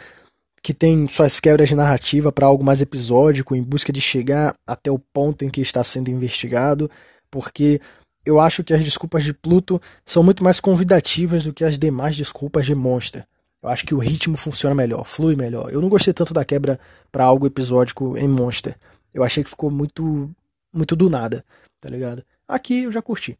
que 0.62 0.74
tem 0.74 1.08
suas 1.08 1.39
quebras 1.39 1.69
de 1.69 1.76
narrativa 1.76 2.32
para 2.32 2.45
algo 2.45 2.63
mais 2.63 2.82
episódico, 2.82 3.56
em 3.56 3.63
busca 3.63 3.91
de 3.91 4.00
chegar 4.00 4.56
até 4.65 4.91
o 4.91 5.00
ponto 5.00 5.43
em 5.43 5.50
que 5.50 5.62
está 5.62 5.84
sendo 5.84 6.10
investigado, 6.10 6.89
porque 7.30 7.82
eu 8.24 8.39
acho 8.39 8.63
que 8.63 8.74
as 8.74 8.84
desculpas 8.84 9.24
de 9.24 9.34
Pluto 9.34 9.82
são 10.06 10.21
muito 10.21 10.43
mais 10.43 10.60
convidativas 10.60 11.43
do 11.43 11.54
que 11.54 11.63
as 11.63 11.80
demais 11.80 12.15
desculpas 12.15 12.65
de 12.65 12.76
Monster. 12.76 13.26
Eu 13.62 13.69
acho 13.69 13.86
que 13.86 13.93
o 13.93 14.00
ritmo 14.00 14.38
funciona 14.38 14.76
melhor, 14.76 15.06
flui 15.06 15.36
melhor. 15.36 15.71
Eu 15.71 15.82
não 15.82 15.89
gostei 15.89 16.13
tanto 16.13 16.34
da 16.34 16.45
quebra 16.45 16.80
para 17.12 17.24
algo 17.24 17.45
episódico 17.45 18.17
em 18.17 18.28
Monster. 18.28 18.76
Eu 19.13 19.24
achei 19.24 19.43
que 19.43 19.50
ficou 19.50 19.69
muito 19.69 20.30
muito 20.74 20.95
do 20.95 21.10
nada, 21.10 21.43
tá 21.80 21.89
ligado? 21.89 22.24
Aqui 22.47 22.84
eu 22.84 22.91
já 22.91 23.02
curti. 23.02 23.38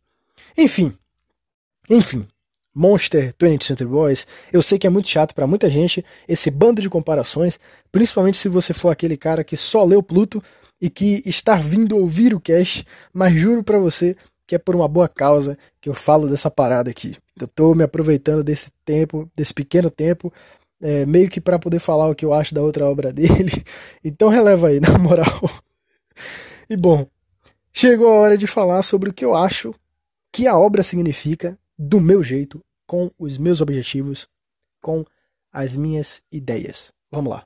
Enfim. 0.58 0.94
Enfim. 1.90 2.28
Monster 2.74 3.34
20th 3.34 3.64
Century 3.64 3.90
Boys, 3.90 4.28
eu 4.52 4.62
sei 4.62 4.80
que 4.80 4.88
é 4.88 4.90
muito 4.90 5.08
chato 5.08 5.36
para 5.36 5.46
muita 5.46 5.70
gente 5.70 6.04
esse 6.28 6.50
bando 6.50 6.82
de 6.82 6.90
comparações, 6.90 7.60
principalmente 7.92 8.38
se 8.38 8.48
você 8.48 8.74
for 8.74 8.90
aquele 8.90 9.18
cara 9.18 9.44
que 9.44 9.58
só 9.58 9.84
leu 9.84 10.02
Pluto 10.02 10.42
e 10.82 10.90
que 10.90 11.22
está 11.26 11.56
vindo 11.56 11.98
ouvir 11.98 12.34
o 12.34 12.40
cast, 12.40 12.86
mas 13.14 13.34
juro 13.36 13.64
para 13.64 13.78
você 13.78 14.16
que 14.48 14.56
é 14.56 14.58
por 14.58 14.76
uma 14.76 14.88
boa 14.88 15.08
causa 15.08 15.58
que 15.80 15.88
eu 15.88 15.94
falo 15.94 16.28
dessa 16.28 16.52
parada 16.52 16.90
aqui. 16.90 17.16
Eu 17.40 17.48
tô 17.48 17.74
me 17.74 17.84
aproveitando 17.84 18.44
desse 18.44 18.70
tempo, 18.84 19.30
desse 19.34 19.54
pequeno 19.54 19.90
tempo, 19.90 20.34
é, 20.82 21.06
meio 21.06 21.30
que 21.30 21.40
para 21.40 21.58
poder 21.58 21.80
falar 21.80 22.10
o 22.10 22.16
que 22.16 22.26
eu 22.26 22.34
acho 22.34 22.54
da 22.54 22.62
outra 22.62 22.86
obra 22.86 23.12
dele. 23.14 23.64
Então 24.04 24.28
releva 24.28 24.68
aí, 24.68 24.80
na 24.82 24.98
moral. 24.98 25.50
E 26.70 26.76
bom, 26.76 27.08
chegou 27.72 28.10
a 28.10 28.20
hora 28.20 28.38
de 28.38 28.48
falar 28.48 28.82
sobre 28.82 29.10
o 29.10 29.14
que 29.14 29.24
eu 29.24 29.36
acho 29.36 29.74
que 30.34 30.48
a 30.48 30.58
obra 30.58 30.84
significa 30.84 31.58
do 31.84 32.00
meu 32.00 32.22
jeito, 32.22 32.64
com 32.86 33.10
os 33.18 33.40
meus 33.40 33.60
objetivos, 33.60 34.28
com 34.80 35.04
as 35.52 35.76
minhas 35.76 36.22
ideias. 36.32 36.94
Vamos 37.12 37.32
lá. 37.32 37.44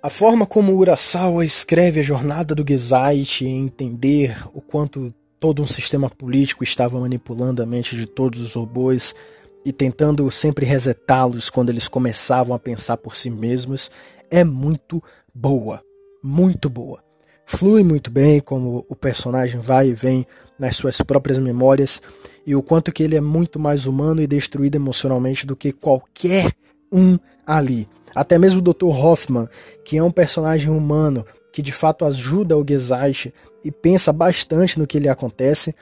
A 0.00 0.08
forma 0.08 0.46
como 0.46 0.76
Urasawa 0.76 1.44
escreve 1.44 1.98
a 2.00 2.02
jornada 2.02 2.54
do 2.54 2.64
Gezait 2.66 3.44
e 3.44 3.48
entender 3.48 4.36
o 4.52 4.60
quanto 4.60 5.12
todo 5.40 5.62
um 5.62 5.66
sistema 5.66 6.08
político 6.08 6.62
estava 6.62 7.00
manipulando 7.00 7.60
a 7.60 7.66
mente 7.66 7.96
de 7.96 8.06
todos 8.06 8.38
os 8.38 8.54
robôs 8.54 9.16
e 9.64 9.72
tentando 9.72 10.30
sempre 10.30 10.64
resetá-los 10.64 11.50
quando 11.50 11.70
eles 11.70 11.88
começavam 11.88 12.54
a 12.54 12.58
pensar 12.58 12.96
por 12.98 13.16
si 13.16 13.30
mesmos 13.30 13.90
é 14.30 14.44
muito 14.44 15.02
boa, 15.34 15.84
muito 16.22 16.68
boa. 16.68 17.02
Flui 17.44 17.82
muito 17.82 18.10
bem 18.10 18.40
como 18.40 18.84
o 18.88 18.96
personagem 18.96 19.60
vai 19.60 19.88
e 19.88 19.94
vem 19.94 20.26
nas 20.58 20.76
suas 20.76 21.00
próprias 21.02 21.38
memórias 21.38 22.00
e 22.46 22.54
o 22.54 22.62
quanto 22.62 22.92
que 22.92 23.02
ele 23.02 23.16
é 23.16 23.20
muito 23.20 23.58
mais 23.58 23.86
humano 23.86 24.22
e 24.22 24.26
destruído 24.26 24.76
emocionalmente 24.76 25.46
do 25.46 25.56
que 25.56 25.72
qualquer 25.72 26.54
um 26.90 27.18
ali. 27.46 27.88
Até 28.14 28.38
mesmo 28.38 28.60
o 28.60 28.62
Dr. 28.62 28.86
Hoffman, 28.86 29.48
que 29.84 29.96
é 29.96 30.02
um 30.02 30.10
personagem 30.10 30.70
humano 30.70 31.24
que 31.52 31.62
de 31.62 31.72
fato 31.72 32.04
ajuda 32.04 32.56
o 32.56 32.64
Gezalt 32.66 33.26
e 33.62 33.70
pensa 33.70 34.12
bastante 34.12 34.78
no 34.78 34.86
que 34.86 34.98
lhe 34.98 35.08
acontece, 35.08 35.74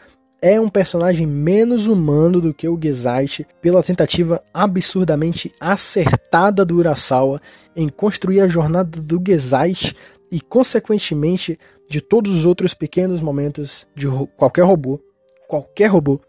é 0.42 0.61
um 0.61 0.68
personagem 0.68 1.26
menos 1.26 1.87
humano 1.87 2.40
do 2.40 2.55
que 2.55 2.68
o 2.68 2.79
Gezalt 2.83 3.42
pela 3.61 3.83
tentativa 3.83 4.42
absurdamente 4.53 5.53
acertada 5.61 6.64
do 6.64 6.76
Urasawa 6.76 7.40
em 7.76 7.88
construir 7.88 8.40
a 8.40 8.48
jornada 8.48 9.00
do 9.00 9.22
Gezalt 9.24 9.92
e, 10.31 10.40
consequentemente, 10.40 11.59
de 11.88 12.01
todos 12.01 12.33
os 12.33 12.45
outros 12.47 12.75
pequenos 12.75 13.21
momentos 13.21 13.87
de 13.95 14.07
qualquer 14.37 14.62
robô, 14.62 15.01
qualquer 15.49 15.88
robô 15.88 16.21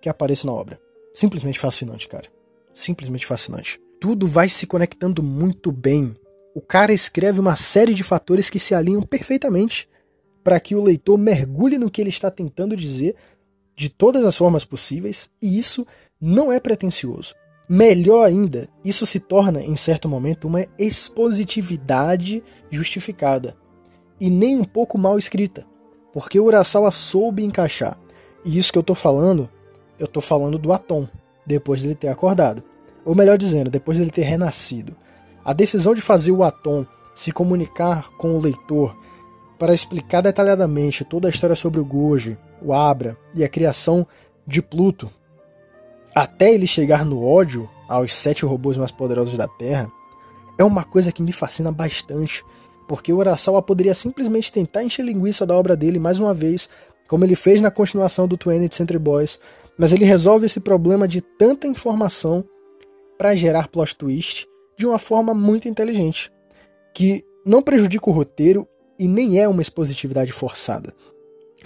que 0.00 0.08
apareça 0.08 0.46
na 0.46 0.52
obra. 0.52 0.80
Simplesmente 1.12 1.58
fascinante, 1.58 2.08
cara. 2.08 2.28
Simplesmente 2.72 3.24
fascinante 3.26 3.80
tudo 4.04 4.26
vai 4.26 4.50
se 4.50 4.66
conectando 4.66 5.22
muito 5.22 5.72
bem. 5.72 6.14
O 6.54 6.60
cara 6.60 6.92
escreve 6.92 7.40
uma 7.40 7.56
série 7.56 7.94
de 7.94 8.02
fatores 8.02 8.50
que 8.50 8.58
se 8.58 8.74
alinham 8.74 9.00
perfeitamente 9.00 9.88
para 10.42 10.60
que 10.60 10.74
o 10.74 10.82
leitor 10.82 11.16
mergulhe 11.16 11.78
no 11.78 11.90
que 11.90 12.02
ele 12.02 12.10
está 12.10 12.30
tentando 12.30 12.76
dizer 12.76 13.16
de 13.74 13.88
todas 13.88 14.22
as 14.22 14.36
formas 14.36 14.62
possíveis, 14.62 15.30
e 15.40 15.58
isso 15.58 15.86
não 16.20 16.52
é 16.52 16.60
pretensioso. 16.60 17.34
Melhor 17.68 18.24
ainda, 18.24 18.68
isso 18.84 19.06
se 19.06 19.18
torna, 19.18 19.62
em 19.62 19.76
certo 19.76 20.08
momento, 20.08 20.46
uma 20.46 20.66
expositividade 20.78 22.42
justificada, 22.70 23.56
e 24.20 24.28
nem 24.28 24.58
um 24.58 24.64
pouco 24.64 24.98
mal 24.98 25.18
escrita, 25.18 25.66
porque 26.12 26.38
o 26.38 26.44
Urasawa 26.44 26.90
soube 26.90 27.42
encaixar. 27.42 27.98
E 28.44 28.58
isso 28.58 28.70
que 28.70 28.78
eu 28.78 28.82
estou 28.82 28.94
falando, 28.94 29.48
eu 29.98 30.04
estou 30.04 30.22
falando 30.22 30.58
do 30.58 30.72
Atom, 30.72 31.08
depois 31.46 31.82
dele 31.82 31.94
ter 31.94 32.08
acordado 32.08 32.62
ou 33.04 33.14
melhor 33.14 33.36
dizendo, 33.36 33.70
depois 33.70 33.98
dele 33.98 34.10
ter 34.10 34.22
renascido. 34.22 34.96
A 35.44 35.52
decisão 35.52 35.94
de 35.94 36.00
fazer 36.00 36.32
o 36.32 36.42
Atom 36.42 36.86
se 37.14 37.30
comunicar 37.30 38.10
com 38.16 38.36
o 38.36 38.40
leitor 38.40 38.96
para 39.58 39.74
explicar 39.74 40.22
detalhadamente 40.22 41.04
toda 41.04 41.28
a 41.28 41.30
história 41.30 41.54
sobre 41.54 41.80
o 41.80 41.84
Goji, 41.84 42.38
o 42.62 42.72
Abra 42.72 43.16
e 43.34 43.44
a 43.44 43.48
criação 43.48 44.06
de 44.46 44.62
Pluto, 44.62 45.08
até 46.14 46.54
ele 46.54 46.66
chegar 46.66 47.04
no 47.04 47.24
ódio 47.24 47.68
aos 47.88 48.14
sete 48.14 48.44
robôs 48.44 48.76
mais 48.76 48.92
poderosos 48.92 49.36
da 49.36 49.48
Terra, 49.48 49.90
é 50.56 50.64
uma 50.64 50.84
coisa 50.84 51.10
que 51.10 51.22
me 51.22 51.32
fascina 51.32 51.72
bastante, 51.72 52.44
porque 52.86 53.12
o 53.12 53.16
Urasawa 53.16 53.60
poderia 53.60 53.94
simplesmente 53.94 54.52
tentar 54.52 54.84
encher 54.84 55.04
linguiça 55.04 55.44
da 55.44 55.56
obra 55.56 55.76
dele 55.76 55.98
mais 55.98 56.18
uma 56.20 56.32
vez, 56.32 56.68
como 57.08 57.24
ele 57.24 57.34
fez 57.34 57.60
na 57.60 57.70
continuação 57.70 58.28
do 58.28 58.38
20th 58.38 58.74
Century 58.74 58.98
Boys, 58.98 59.40
mas 59.76 59.92
ele 59.92 60.04
resolve 60.04 60.46
esse 60.46 60.60
problema 60.60 61.08
de 61.08 61.20
tanta 61.20 61.66
informação 61.66 62.44
para 63.18 63.34
gerar 63.34 63.68
plot 63.68 63.96
twist 63.96 64.46
de 64.76 64.86
uma 64.86 64.98
forma 64.98 65.34
muito 65.34 65.68
inteligente, 65.68 66.32
que 66.94 67.24
não 67.44 67.62
prejudica 67.62 68.08
o 68.08 68.12
roteiro 68.12 68.66
e 68.98 69.08
nem 69.08 69.40
é 69.40 69.48
uma 69.48 69.62
expositividade 69.62 70.32
forçada. 70.32 70.94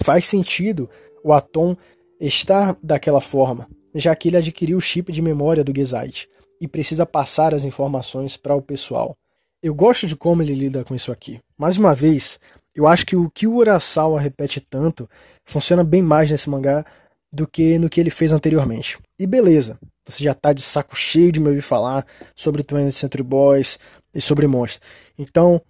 Faz 0.01 0.25
sentido 0.25 0.89
o 1.23 1.33
Atom 1.33 1.75
estar 2.19 2.77
daquela 2.81 3.21
forma, 3.21 3.67
já 3.95 4.15
que 4.15 4.29
ele 4.29 4.37
adquiriu 4.37 4.77
o 4.77 4.81
chip 4.81 5.11
de 5.11 5.21
memória 5.21 5.63
do 5.63 5.73
Gezite 5.75 6.29
e 6.59 6.67
precisa 6.67 7.05
passar 7.05 7.53
as 7.53 7.63
informações 7.63 8.37
para 8.37 8.55
o 8.55 8.61
pessoal. 8.61 9.15
Eu 9.61 9.73
gosto 9.73 10.07
de 10.07 10.15
como 10.15 10.41
ele 10.41 10.53
lida 10.53 10.83
com 10.83 10.95
isso 10.95 11.11
aqui. 11.11 11.39
Mais 11.57 11.77
uma 11.77 11.93
vez, 11.93 12.39
eu 12.75 12.87
acho 12.87 13.05
que 13.05 13.15
o 13.15 13.29
que 13.29 13.47
o 13.47 13.55
Urasawa 13.55 14.21
repete 14.21 14.61
tanto 14.61 15.09
funciona 15.43 15.83
bem 15.83 16.01
mais 16.01 16.31
nesse 16.31 16.49
mangá 16.49 16.85
do 17.31 17.47
que 17.47 17.77
no 17.77 17.89
que 17.89 17.99
ele 17.99 18.09
fez 18.09 18.31
anteriormente. 18.31 18.97
E 19.19 19.27
beleza, 19.27 19.77
você 20.05 20.23
já 20.23 20.33
tá 20.33 20.53
de 20.53 20.61
saco 20.61 20.95
cheio 20.95 21.31
de 21.31 21.39
me 21.39 21.49
ouvir 21.49 21.61
falar 21.61 22.05
sobre 22.35 22.63
20th 22.63 22.91
Century 22.93 23.23
Boys 23.23 23.77
e 24.13 24.21
sobre 24.21 24.47
Monster. 24.47 24.81
Então, 25.17 25.61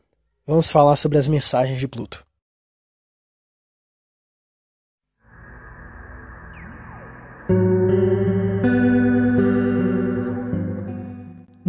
vamos 0.45 0.71
falar 0.71 0.95
sobre 0.95 1.17
as 1.17 1.27
mensagens 1.27 1.79
de 1.79 1.87
Pluto. 1.87 2.28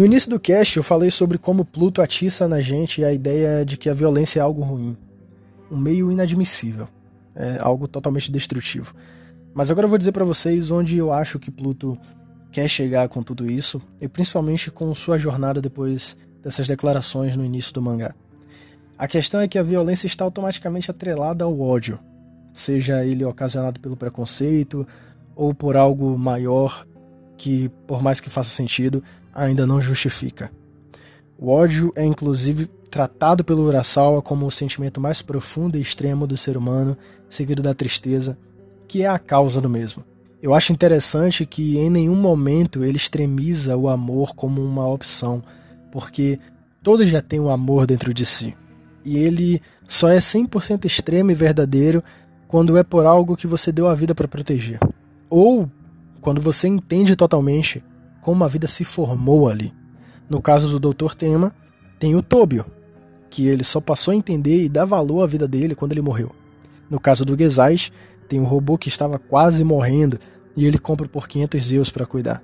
No 0.01 0.07
início 0.07 0.31
do 0.31 0.41
cast 0.41 0.79
eu 0.79 0.83
falei 0.83 1.11
sobre 1.11 1.37
como 1.37 1.63
Pluto 1.63 2.01
atiça 2.01 2.49
na 2.49 2.59
gente 2.63 3.05
a 3.05 3.13
ideia 3.13 3.67
de 3.67 3.77
que 3.77 3.87
a 3.87 3.93
violência 3.93 4.41
é 4.41 4.43
algo 4.43 4.63
ruim, 4.63 4.97
um 5.71 5.77
meio 5.77 6.11
inadmissível, 6.11 6.89
é 7.37 7.59
algo 7.61 7.87
totalmente 7.87 8.33
destrutivo. 8.33 8.95
Mas 9.53 9.71
agora 9.71 9.85
eu 9.85 9.91
vou 9.91 9.99
dizer 9.99 10.13
para 10.13 10.25
vocês 10.25 10.71
onde 10.71 10.97
eu 10.97 11.13
acho 11.13 11.39
que 11.39 11.51
Pluto 11.51 11.93
quer 12.51 12.67
chegar 12.67 13.11
com 13.11 13.23
tudo 13.23 13.45
isso, 13.51 13.79
e 14.01 14.09
principalmente 14.09 14.71
com 14.71 14.95
sua 14.95 15.19
jornada 15.19 15.61
depois 15.61 16.17
dessas 16.43 16.67
declarações 16.67 17.37
no 17.37 17.45
início 17.45 17.71
do 17.75 17.83
mangá. 17.83 18.15
A 18.97 19.07
questão 19.07 19.43
é 19.43 19.49
que 19.49 19.59
a 19.59 19.63
violência 19.63 20.07
está 20.07 20.25
automaticamente 20.25 20.91
atrelada 20.91 21.45
ao 21.45 21.61
ódio, 21.61 21.99
seja 22.55 23.05
ele 23.05 23.23
ocasionado 23.23 23.79
pelo 23.79 23.99
preconceito 23.99 24.89
ou 25.37 25.53
por 25.53 25.77
algo 25.77 26.17
maior 26.17 26.87
que, 27.37 27.71
por 27.87 28.03
mais 28.03 28.19
que 28.19 28.31
faça 28.31 28.49
sentido, 28.49 29.05
ainda 29.35 29.67
não 29.67 29.81
justifica. 29.81 30.51
O 31.39 31.49
ódio 31.49 31.93
é 31.97 32.05
inclusive 32.05 32.67
tratado 32.91 33.45
pelo 33.45 33.63
Urasawa 33.63 34.21
como 34.21 34.47
o 34.47 34.51
sentimento 34.51 35.01
mais 35.01 35.23
profundo 35.23 35.79
e 35.79 35.81
extremo 35.81 36.27
do 36.27 36.37
ser 36.37 36.57
humano, 36.57 36.97
seguido 37.29 37.63
da 37.63 37.73
tristeza, 37.73 38.37
que 38.89 39.03
é 39.03 39.07
a 39.07 39.19
causa 39.19 39.61
do 39.61 39.71
mesmo. 39.71 40.05
Eu 40.43 40.55
acho 40.55 40.73
interessante 40.73 41.47
que 41.47 41.79
em 41.79 41.89
nenhum 41.89 42.17
momento 42.17 42.83
ele 42.83 42.97
extremiza 42.97 43.77
o 43.77 43.89
amor 43.89 44.35
como 44.35 44.63
uma 44.63 44.87
opção, 44.89 45.43
porque 45.93 46.39
todos 46.83 47.09
já 47.09 47.21
têm 47.21 47.39
o 47.39 47.51
amor 47.51 47.87
dentro 47.87 48.13
de 48.13 48.27
si. 48.27 48.57
E 49.05 49.17
ele 49.17 49.63
só 49.87 50.09
é 50.09 50.19
100% 50.19 50.85
extremo 50.85 51.31
e 51.31 51.35
verdadeiro 51.35 52.03
quando 52.49 52.77
é 52.77 52.83
por 52.83 53.07
algo 53.07 53.37
que 53.37 53.47
você 53.47 53.71
deu 53.71 53.89
a 53.89 53.95
vida 53.95 54.15
para 54.15 54.27
proteger. 54.27 54.81
Ou 55.29 55.71
quando 56.21 56.41
você 56.41 56.69
entende 56.69 57.15
totalmente 57.15 57.83
como 58.21 58.45
a 58.45 58.49
vida 58.49 58.67
se 58.67 58.85
formou 58.85 59.49
ali. 59.49 59.73
No 60.29 60.41
caso 60.41 60.79
do 60.79 60.93
Dr. 60.93 61.15
Tema, 61.15 61.55
tem 61.99 62.15
o 62.15 62.23
Tobio, 62.23 62.65
que 63.29 63.47
ele 63.47 63.65
só 63.65 63.81
passou 63.81 64.13
a 64.13 64.17
entender 64.17 64.65
e 64.65 64.69
dar 64.69 64.85
valor 64.85 65.23
à 65.23 65.27
vida 65.27 65.47
dele 65.47 65.75
quando 65.75 65.93
ele 65.93 66.01
morreu. 66.01 66.35
No 66.89 66.99
caso 66.99 67.25
do 67.25 67.37
Gezais, 67.37 67.93
tem 68.29 68.41
um 68.41 68.45
robô 68.45 68.79
que 68.79 68.89
estava 68.89 69.19
quase 69.19 69.63
morrendo 69.65 70.19
e 70.57 70.67
ele 70.67 70.79
compra 70.79 71.09
por 71.09 71.29
500 71.29 71.65
Zeus 71.65 71.91
para 71.91 72.07
cuidar. 72.07 72.43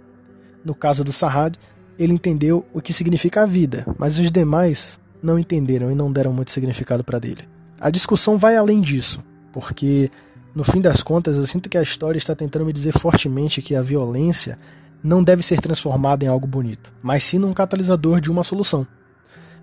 No 0.64 0.74
caso 0.74 1.04
do 1.04 1.12
Sahad, 1.12 1.56
ele 1.98 2.12
entendeu 2.12 2.64
o 2.72 2.80
que 2.80 2.92
significa 2.92 3.42
a 3.42 3.46
vida, 3.46 3.86
mas 3.98 4.18
os 4.18 4.30
demais 4.30 4.98
não 5.22 5.38
entenderam 5.38 5.90
e 5.90 5.94
não 5.94 6.12
deram 6.12 6.32
muito 6.32 6.50
significado 6.50 7.02
para 7.02 7.18
dele. 7.18 7.42
A 7.80 7.90
discussão 7.90 8.38
vai 8.38 8.56
além 8.56 8.80
disso, 8.80 9.22
porque 9.52 10.10
no 10.54 10.64
fim 10.64 10.80
das 10.80 11.02
contas 11.02 11.36
eu 11.36 11.46
sinto 11.46 11.68
que 11.68 11.78
a 11.78 11.82
história 11.82 12.18
está 12.18 12.34
tentando 12.34 12.64
me 12.64 12.72
dizer 12.72 12.92
fortemente 12.92 13.62
que 13.62 13.74
a 13.74 13.82
violência 13.82 14.58
não 15.06 15.22
deve 15.22 15.42
ser 15.42 15.60
transformada 15.60 16.24
em 16.24 16.28
algo 16.28 16.48
bonito, 16.48 16.92
mas 17.00 17.22
sim 17.22 17.38
num 17.38 17.52
catalisador 17.52 18.20
de 18.20 18.28
uma 18.28 18.42
solução. 18.42 18.84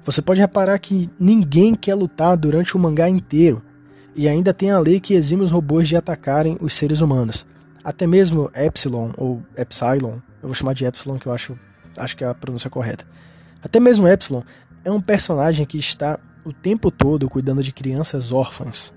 Você 0.02 0.22
pode 0.22 0.40
reparar 0.40 0.80
que 0.80 1.10
ninguém 1.20 1.76
quer 1.76 1.96
lutar 1.96 2.38
durante 2.38 2.78
o 2.78 2.80
mangá 2.80 3.10
inteiro, 3.10 3.62
e 4.16 4.30
ainda 4.30 4.54
tem 4.54 4.72
a 4.72 4.80
lei 4.80 5.02
que 5.02 5.14
exime 5.14 5.44
os 5.44 5.52
robôs 5.52 5.88
de 5.88 5.98
atacarem 5.98 6.58
os 6.62 6.74
seres 6.74 7.02
humanos. 7.02 7.46
Até 7.84 8.08
mesmo 8.08 8.50
Epsilon, 8.56 9.12
ou 9.18 9.44
Epsilon, 9.58 10.20
eu 10.42 10.48
vou 10.48 10.54
chamar 10.54 10.74
de 10.74 10.86
Epsilon 10.86 11.18
que 11.18 11.28
eu 11.28 11.34
acho, 11.34 11.60
acho 11.98 12.16
que 12.16 12.24
é 12.24 12.28
a 12.28 12.34
pronúncia 12.34 12.70
correta. 12.70 13.06
Até 13.62 13.82
mesmo 13.82 14.08
Epsilon 14.08 14.44
é 14.86 14.92
um 14.92 15.02
personagem 15.02 15.66
que 15.66 15.78
está 15.78 16.20
o 16.46 16.54
tempo 16.54 16.90
todo 16.90 17.30
cuidando 17.30 17.62
de 17.62 17.74
crianças 17.74 18.32
órfãs 18.32 18.94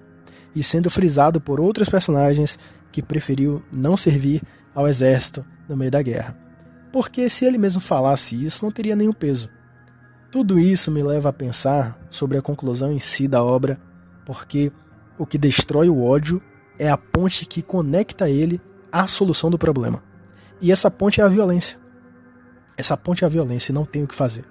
e 0.55 0.63
sendo 0.63 0.91
frisado 0.91 1.41
por 1.41 1.61
outros 1.61 1.89
personagens 1.89 2.57
que 2.93 3.03
preferiu 3.03 3.63
não 3.77 3.97
servir 3.97 4.43
ao 4.75 4.87
exército 4.87 5.45
no 5.69 5.77
meio 5.77 5.91
da 5.91 6.03
guerra. 6.03 6.37
Porque 6.93 7.29
se 7.29 7.45
ele 7.45 7.59
mesmo 7.59 7.81
falasse 7.81 8.43
isso, 8.43 8.65
não 8.65 8.73
teria 8.73 8.97
nenhum 8.97 9.13
peso. 9.13 9.51
Tudo 10.31 10.59
isso 10.59 10.91
me 10.91 11.03
leva 11.03 11.29
a 11.29 11.33
pensar 11.33 11.99
sobre 12.11 12.37
a 12.37 12.43
conclusão 12.43 12.93
em 12.93 12.99
si 12.99 13.29
da 13.29 13.43
obra, 13.43 13.81
porque 14.25 14.73
o 15.19 15.25
que 15.25 15.39
destrói 15.39 15.89
o 15.89 16.03
ódio 16.03 16.43
é 16.79 16.91
a 16.91 16.97
ponte 16.97 17.47
que 17.47 17.63
conecta 17.63 18.29
ele 18.29 18.61
à 18.91 19.07
solução 19.07 19.51
do 19.51 19.59
problema. 19.59 20.03
E 20.61 20.73
essa 20.73 20.91
ponte 20.91 21.21
é 21.21 21.25
a 21.25 21.29
violência. 21.29 21.79
Essa 22.77 22.97
ponte 22.97 23.25
é 23.25 23.27
a 23.27 23.31
violência 23.31 23.73
e 23.73 23.75
não 23.75 23.85
tem 23.85 24.03
o 24.03 24.09
que 24.09 24.15
fazer. 24.15 24.45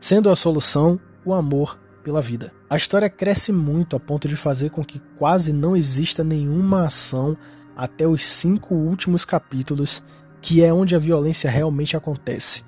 Sendo 0.00 0.30
a 0.30 0.36
solução 0.36 1.00
o 1.24 1.32
amor 1.32 1.78
pela 2.02 2.20
vida. 2.20 2.52
A 2.68 2.76
história 2.76 3.08
cresce 3.08 3.50
muito 3.50 3.96
a 3.96 4.00
ponto 4.00 4.28
de 4.28 4.36
fazer 4.36 4.70
com 4.70 4.84
que 4.84 5.00
quase 5.16 5.52
não 5.52 5.76
exista 5.76 6.22
nenhuma 6.22 6.86
ação 6.86 7.36
até 7.76 8.06
os 8.06 8.24
cinco 8.24 8.74
últimos 8.74 9.24
capítulos, 9.24 10.02
que 10.44 10.62
é 10.62 10.70
onde 10.70 10.94
a 10.94 10.98
violência 10.98 11.50
realmente 11.50 11.96
acontece. 11.96 12.62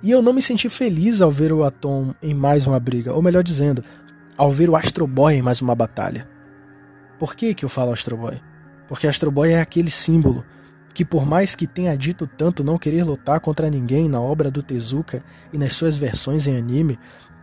E 0.00 0.08
eu 0.08 0.22
não 0.22 0.32
me 0.32 0.40
senti 0.40 0.68
feliz 0.68 1.20
ao 1.20 1.32
ver 1.32 1.52
o 1.52 1.64
Atom 1.64 2.14
em 2.22 2.32
mais 2.32 2.64
uma 2.64 2.78
briga, 2.78 3.12
ou 3.12 3.20
melhor 3.20 3.42
dizendo, 3.42 3.82
ao 4.36 4.52
ver 4.52 4.70
o 4.70 4.76
Astro 4.76 5.04
Boy 5.04 5.34
em 5.34 5.42
mais 5.42 5.60
uma 5.60 5.74
batalha. 5.74 6.28
Por 7.18 7.34
que, 7.34 7.54
que 7.54 7.64
eu 7.64 7.68
falo 7.68 7.90
Astro 7.90 8.16
Boy? 8.16 8.40
Porque 8.86 9.08
Astro 9.08 9.32
Boy 9.32 9.50
é 9.50 9.60
aquele 9.60 9.90
símbolo 9.90 10.44
que, 10.94 11.04
por 11.04 11.26
mais 11.26 11.56
que 11.56 11.66
tenha 11.66 11.96
dito 11.96 12.24
tanto 12.24 12.62
não 12.62 12.78
querer 12.78 13.02
lutar 13.02 13.40
contra 13.40 13.68
ninguém 13.68 14.08
na 14.08 14.20
obra 14.20 14.48
do 14.48 14.62
Tezuka 14.62 15.20
e 15.52 15.58
nas 15.58 15.72
suas 15.72 15.98
versões 15.98 16.46
em 16.46 16.56
anime, 16.56 17.00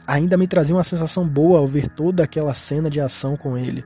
ainda 0.07 0.37
me 0.37 0.47
trazia 0.47 0.73
uma 0.73 0.85
sensação 0.85 1.27
boa 1.27 1.59
ao 1.59 1.67
ver 1.67 1.89
toda 1.89 2.23
aquela 2.23 2.53
cena 2.53 2.89
de 2.89 3.01
ação 3.01 3.35
com 3.35 3.57
ele. 3.57 3.83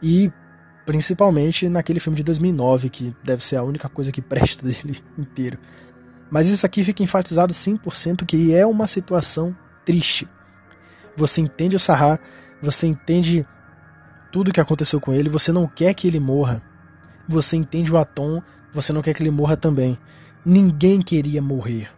E 0.00 0.30
principalmente 0.88 1.68
naquele 1.68 2.00
filme 2.00 2.16
de 2.16 2.22
2009, 2.22 2.88
que 2.88 3.14
deve 3.22 3.44
ser 3.44 3.56
a 3.56 3.62
única 3.62 3.90
coisa 3.90 4.10
que 4.10 4.22
presta 4.22 4.64
dele 4.66 4.98
inteiro. 5.18 5.58
Mas 6.30 6.46
isso 6.46 6.64
aqui 6.64 6.82
fica 6.82 7.02
enfatizado 7.02 7.52
100% 7.52 8.24
que 8.24 8.54
é 8.54 8.64
uma 8.64 8.86
situação 8.86 9.54
triste. 9.84 10.26
Você 11.14 11.42
entende 11.42 11.76
o 11.76 11.78
Sahar, 11.78 12.18
você 12.62 12.86
entende 12.86 13.46
tudo 14.32 14.48
o 14.48 14.52
que 14.52 14.62
aconteceu 14.62 14.98
com 14.98 15.12
ele, 15.12 15.28
você 15.28 15.52
não 15.52 15.66
quer 15.66 15.92
que 15.92 16.08
ele 16.08 16.18
morra. 16.18 16.62
Você 17.28 17.54
entende 17.54 17.92
o 17.92 17.98
Atom, 17.98 18.42
você 18.72 18.90
não 18.90 19.02
quer 19.02 19.12
que 19.12 19.22
ele 19.22 19.30
morra 19.30 19.58
também. 19.58 19.98
Ninguém 20.42 21.02
queria 21.02 21.42
morrer. 21.42 21.90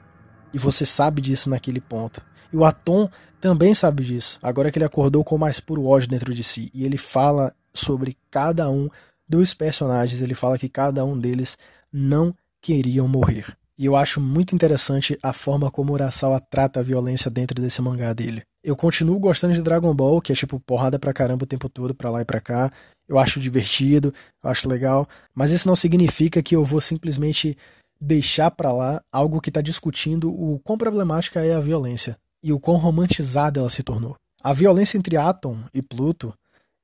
E 0.53 0.59
você 0.59 0.85
sabe 0.85 1.23
disso 1.23 1.49
naquele 1.49 1.81
ponto. 1.81 2.21
E 2.53 2.57
o 2.57 2.65
Atom 2.65 3.09
também 3.41 3.73
sabe 3.73 4.03
disso, 4.03 4.37
agora 4.43 4.73
que 4.73 4.79
ele 4.79 4.85
acordou 4.85 5.23
com 5.23 5.39
mais 5.39 5.61
puro 5.61 5.87
ódio 5.87 6.09
dentro 6.09 6.35
de 6.35 6.43
si. 6.43 6.73
E 6.75 6.85
ele 6.85 6.99
fala 6.99 7.55
sobre 7.73 8.17
cada 8.31 8.71
um 8.71 8.89
dos 9.29 9.55
personagens, 9.55 10.21
ele 10.21 10.35
fala 10.35 10.59
que 10.59 10.69
cada 10.69 11.05
um 11.05 11.19
deles 11.19 11.57
não 11.93 12.35
queriam 12.61 13.07
morrer. 13.07 13.57
E 13.79 13.87
eu 13.87 13.97
acho 13.97 14.21
muito 14.21 14.55
interessante 14.55 15.19
a 15.23 15.33
forma 15.33 15.71
como 15.71 15.93
Urasawa 15.93 16.39
trata 16.39 16.81
a 16.81 16.83
violência 16.83 17.31
dentro 17.31 17.63
desse 17.63 17.81
mangá 17.81 18.13
dele. 18.13 18.43
Eu 18.63 18.77
continuo 18.77 19.19
gostando 19.19 19.55
de 19.55 19.63
Dragon 19.63 19.95
Ball, 19.95 20.21
que 20.21 20.33
é 20.33 20.35
tipo 20.35 20.61
porrada 20.61 20.99
pra 20.99 21.15
caramba 21.15 21.45
o 21.45 21.47
tempo 21.47 21.67
todo, 21.67 21.95
pra 21.95 22.11
lá 22.11 22.21
e 22.21 22.25
pra 22.25 22.43
cá. 22.43 22.71
Eu 23.09 23.19
acho 23.19 23.41
divertido, 23.41 24.13
eu 24.45 24.51
acho 24.51 24.69
legal, 24.69 25.09
mas 25.35 25.51
isso 25.51 25.67
não 25.67 25.75
significa 25.75 26.43
que 26.43 26.55
eu 26.55 26.63
vou 26.63 26.81
simplesmente 26.81 27.57
deixar 27.99 28.51
pra 28.51 28.71
lá 28.71 29.01
algo 29.11 29.41
que 29.41 29.51
tá 29.51 29.63
discutindo 29.63 30.31
o 30.31 30.59
quão 30.59 30.77
problemática 30.77 31.43
é 31.43 31.55
a 31.55 31.61
violência 31.61 32.19
e 32.43 32.53
o 32.53 32.61
quão 32.61 32.77
romantizada 32.77 33.61
ela 33.61 33.71
se 33.71 33.83
tornou. 33.83 34.15
A 34.43 34.53
violência 34.53 34.99
entre 34.99 35.17
Atom 35.17 35.59
e 35.73 35.81
Pluto 35.81 36.35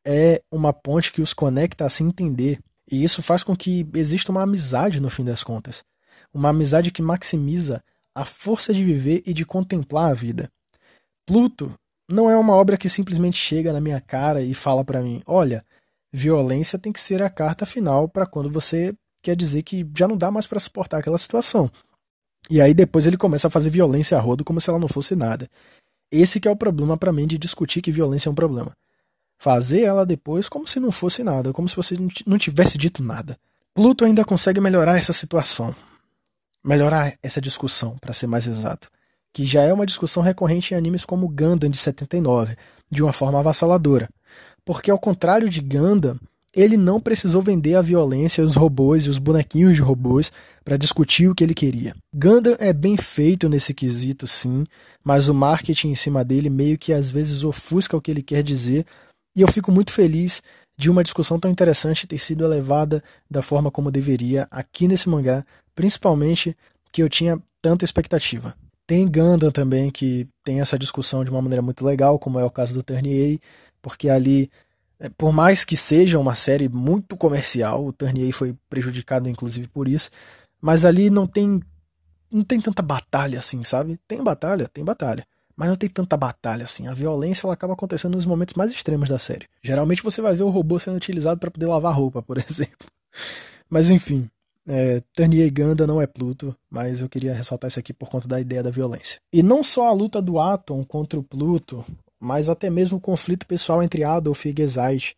é 0.07 0.41
uma 0.51 0.73
ponte 0.73 1.13
que 1.13 1.21
os 1.21 1.35
conecta 1.35 1.85
a 1.85 1.91
se 1.91 2.03
entender, 2.03 2.61
e 2.91 3.03
isso 3.03 3.23
faz 3.23 3.43
com 3.43 3.57
que 3.57 3.87
exista 3.95 4.31
uma 4.31 4.43
amizade 4.43 5.01
no 5.01 5.11
fim 5.11 5.25
das 5.25 5.43
contas 5.43 5.85
uma 6.37 6.51
amizade 6.51 6.91
que 6.91 7.03
maximiza 7.03 7.83
a 8.15 8.25
força 8.25 8.73
de 8.73 8.85
viver 8.85 9.23
e 9.27 9.33
de 9.33 9.45
contemplar 9.45 10.11
a 10.11 10.15
vida. 10.15 10.51
Pluto 11.25 11.73
não 12.09 12.31
é 12.31 12.37
uma 12.37 12.55
obra 12.55 12.77
que 12.77 12.89
simplesmente 12.89 13.37
chega 13.37 13.73
na 13.73 13.81
minha 13.81 14.01
cara 14.01 14.43
e 14.43 14.55
fala 14.55 14.85
para 14.85 15.03
mim: 15.03 15.23
olha, 15.27 15.65
violência 16.13 16.79
tem 16.79 16.93
que 16.93 17.01
ser 17.01 17.23
a 17.23 17.31
carta 17.31 17.67
final 17.67 18.09
para 18.09 18.27
quando 18.27 18.51
você 18.51 18.95
quer 19.23 19.35
dizer 19.35 19.63
que 19.63 19.89
já 19.97 20.07
não 20.07 20.17
dá 20.17 20.31
mais 20.31 20.47
para 20.47 20.61
suportar 20.61 20.99
aquela 20.99 21.19
situação. 21.19 21.71
E 22.49 22.61
aí 22.61 22.73
depois 22.73 23.07
ele 23.07 23.17
começa 23.17 23.49
a 23.49 23.51
fazer 23.51 23.71
violência 23.71 24.17
a 24.17 24.21
rodo 24.21 24.45
como 24.45 24.61
se 24.61 24.71
ela 24.71 24.79
não 24.79 24.87
fosse 24.87 25.17
nada. 25.17 25.51
Esse 26.11 26.39
que 26.39 26.47
é 26.47 26.51
o 26.51 26.57
problema 26.57 26.97
para 26.97 27.13
mim 27.13 27.27
de 27.27 27.37
discutir 27.37 27.83
que 27.83 27.91
violência 27.91 28.29
é 28.29 28.33
um 28.33 28.35
problema. 28.35 28.73
Fazer 29.39 29.83
ela 29.83 30.07
depois 30.07 30.49
como 30.49 30.67
se 30.67 30.81
não 30.81 30.91
fosse 30.91 31.23
nada, 31.23 31.53
como 31.53 31.69
se 31.69 31.77
você 31.77 31.95
não 32.27 32.39
tivesse 32.39 32.79
dito 32.79 33.03
nada. 33.03 33.37
Pluto 33.75 34.05
ainda 34.05 34.25
consegue 34.25 34.61
melhorar 34.61 34.97
essa 34.97 35.13
situação, 35.13 35.75
melhorar 36.65 37.15
essa 37.23 37.41
discussão, 37.41 37.97
para 37.99 38.15
ser 38.15 38.27
mais 38.27 38.47
exato, 38.47 38.91
que 39.33 39.45
já 39.45 39.63
é 39.63 39.73
uma 39.73 39.85
discussão 39.85 40.23
recorrente 40.23 40.73
em 40.73 40.77
animes 40.77 41.05
como 41.05 41.29
Gundam 41.29 41.69
de 41.69 41.77
79, 41.77 42.57
de 42.91 43.03
uma 43.03 43.13
forma 43.13 43.39
avassaladora. 43.39 44.09
Porque 44.65 44.91
ao 44.91 44.99
contrário 44.99 45.49
de 45.49 45.61
Gundam, 45.61 46.19
ele 46.55 46.79
não 46.79 46.99
precisou 46.99 47.43
vender 47.43 47.75
a 47.75 47.83
violência, 47.83 48.43
os 48.43 48.57
robôs 48.57 49.05
e 49.05 49.11
os 49.11 49.19
bonequinhos 49.19 49.77
de 49.77 49.83
robôs 49.83 50.33
para 50.65 50.79
discutir 50.79 51.29
o 51.29 51.35
que 51.35 51.45
ele 51.45 51.53
queria. 51.53 51.95
Gundam 52.15 52.57
é 52.59 52.73
bem 52.73 52.97
feito 52.97 53.47
nesse 53.47 53.75
quesito, 53.75 54.27
sim, 54.27 54.65
mas 55.05 55.29
o 55.29 55.35
marketing 55.35 55.89
em 55.91 55.95
cima 55.95 56.25
dele 56.25 56.49
meio 56.49 56.79
que 56.79 56.95
às 56.95 57.11
vezes 57.11 57.45
ofusca 57.45 57.95
o 57.95 58.01
que 58.01 58.11
ele 58.11 58.23
quer 58.23 58.43
dizer, 58.43 58.87
e 59.37 59.43
eu 59.43 59.49
fico 59.49 59.71
muito 59.71 59.93
feliz 59.93 60.43
de 60.79 60.91
uma 60.91 61.03
discussão 61.03 61.39
tão 61.39 61.51
interessante 61.51 62.07
ter 62.07 62.19
sido 62.19 62.45
elevada 62.45 63.05
da 63.31 63.43
forma 63.43 63.71
como 63.71 63.91
deveria 63.91 64.49
aqui 64.51 64.89
nesse 64.89 65.09
mangá, 65.11 65.45
principalmente 65.75 66.57
que 66.91 67.03
eu 67.03 67.09
tinha 67.09 67.39
tanta 67.61 67.85
expectativa. 67.85 68.57
Tem 68.87 69.07
Gundam 69.07 69.51
também 69.51 69.91
que 69.91 70.27
tem 70.43 70.61
essa 70.61 70.79
discussão 70.79 71.23
de 71.23 71.31
uma 71.31 71.43
maneira 71.43 71.61
muito 71.61 71.85
legal, 71.85 72.19
como 72.19 72.39
é 72.39 72.45
o 72.45 72.51
caso 72.51 72.73
do 72.73 72.83
Turnier, 72.83 73.39
porque 73.83 74.09
ali, 74.09 74.51
é, 74.99 75.11
por 75.11 75.33
mais 75.33 75.65
que 75.65 75.77
seja 75.77 76.19
uma 76.19 76.35
série 76.35 76.69
muito 76.69 77.17
comercial, 77.17 77.85
o 77.85 77.93
Turnier 77.93 78.33
foi 78.33 78.55
prejudicado 78.71 79.29
inclusive 79.29 79.69
por 79.69 79.87
isso, 79.87 80.11
mas 80.61 80.85
ali 80.85 81.11
não 81.11 81.27
tem 81.27 81.61
não 82.31 82.43
tem 82.43 82.61
tanta 82.61 82.83
batalha 82.83 83.39
assim, 83.39 83.63
sabe? 83.63 83.99
Tem 84.09 84.23
batalha, 84.23 84.69
tem 84.73 84.85
batalha 84.85 85.27
mas 85.57 85.69
não 85.69 85.77
tem 85.77 85.89
tanta 85.89 86.17
batalha 86.17 86.65
assim. 86.65 86.87
A 86.87 86.95
violência 86.95 87.47
ela 87.47 87.55
acaba 87.55 87.73
acontecendo 87.73 88.15
nos 88.15 88.27
momentos 88.27 88.55
mais 88.55 88.73
extremos 88.73 89.09
da 89.09 89.19
série. 89.19 89.47
Geralmente 89.63 90.03
você 90.03 90.21
vai 90.21 90.35
ver 90.35 90.43
o 90.43 90.51
robô 90.51 90.79
sendo 90.79 90.97
utilizado 90.97 91.41
para 91.41 91.51
poder 91.51 91.67
lavar 91.67 91.95
roupa, 91.95 92.23
por 92.23 92.39
exemplo. 92.49 92.87
Mas 93.69 93.91
enfim, 93.91 94.29
É, 94.69 95.01
Turnier 95.15 95.53
Ganda 95.53 95.87
não 95.87 96.03
é 96.03 96.09
Pluto, 96.09 96.55
mas 96.69 97.01
eu 97.01 97.09
queria 97.09 97.33
ressaltar 97.33 97.69
isso 97.69 97.79
aqui 97.79 97.93
por 97.93 98.09
conta 98.11 98.27
da 98.27 98.41
ideia 98.41 98.65
da 98.65 98.71
violência. 98.71 99.21
E 99.33 99.41
não 99.41 99.63
só 99.63 99.87
a 99.87 99.93
luta 99.93 100.21
do 100.21 100.41
Atom 100.41 100.85
contra 100.85 101.19
o 101.19 101.23
Pluto, 101.23 101.85
mas 102.19 102.49
até 102.49 102.69
mesmo 102.69 102.99
o 102.99 103.01
conflito 103.01 103.47
pessoal 103.47 103.81
entre 103.81 104.03
Adolf 104.03 104.45
e 104.45 104.55
Gesaid 104.57 105.17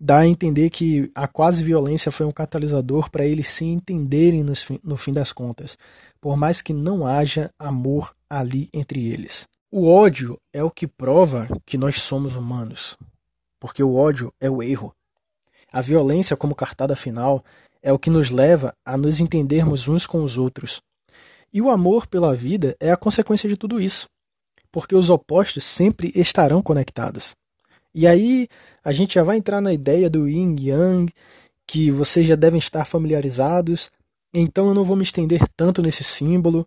dá 0.00 0.18
a 0.18 0.26
entender 0.28 0.70
que 0.70 1.10
a 1.12 1.26
quase 1.26 1.64
violência 1.64 2.12
foi 2.12 2.24
um 2.24 2.30
catalisador 2.30 3.10
para 3.10 3.26
eles 3.26 3.48
se 3.48 3.64
entenderem 3.64 4.44
no 4.44 4.54
fim, 4.54 4.78
no 4.84 4.96
fim 4.96 5.12
das 5.12 5.32
contas, 5.32 5.76
por 6.20 6.36
mais 6.36 6.62
que 6.62 6.72
não 6.72 7.04
haja 7.04 7.50
amor 7.58 8.14
ali 8.30 8.68
entre 8.72 9.08
eles. 9.08 9.48
O 9.70 9.86
ódio 9.86 10.40
é 10.50 10.64
o 10.64 10.70
que 10.70 10.86
prova 10.86 11.46
que 11.66 11.76
nós 11.76 12.00
somos 12.00 12.34
humanos, 12.34 12.96
porque 13.60 13.82
o 13.82 13.96
ódio 13.96 14.32
é 14.40 14.48
o 14.48 14.62
erro. 14.62 14.94
A 15.70 15.82
violência, 15.82 16.34
como 16.38 16.54
cartada 16.54 16.96
final, 16.96 17.44
é 17.82 17.92
o 17.92 17.98
que 17.98 18.08
nos 18.08 18.30
leva 18.30 18.74
a 18.82 18.96
nos 18.96 19.20
entendermos 19.20 19.86
uns 19.86 20.06
com 20.06 20.24
os 20.24 20.38
outros. 20.38 20.80
E 21.52 21.60
o 21.60 21.68
amor 21.68 22.06
pela 22.06 22.34
vida 22.34 22.74
é 22.80 22.90
a 22.90 22.96
consequência 22.96 23.46
de 23.46 23.58
tudo 23.58 23.78
isso, 23.78 24.08
porque 24.72 24.94
os 24.94 25.10
opostos 25.10 25.64
sempre 25.64 26.10
estarão 26.14 26.62
conectados. 26.62 27.36
E 27.94 28.06
aí 28.06 28.48
a 28.82 28.90
gente 28.90 29.16
já 29.16 29.22
vai 29.22 29.36
entrar 29.36 29.60
na 29.60 29.74
ideia 29.74 30.08
do 30.08 30.26
yin 30.26 30.56
yang, 30.58 31.12
que 31.66 31.90
vocês 31.90 32.26
já 32.26 32.36
devem 32.36 32.58
estar 32.58 32.86
familiarizados. 32.86 33.90
Então 34.32 34.68
eu 34.68 34.72
não 34.72 34.84
vou 34.84 34.96
me 34.96 35.02
estender 35.02 35.46
tanto 35.54 35.82
nesse 35.82 36.02
símbolo, 36.02 36.66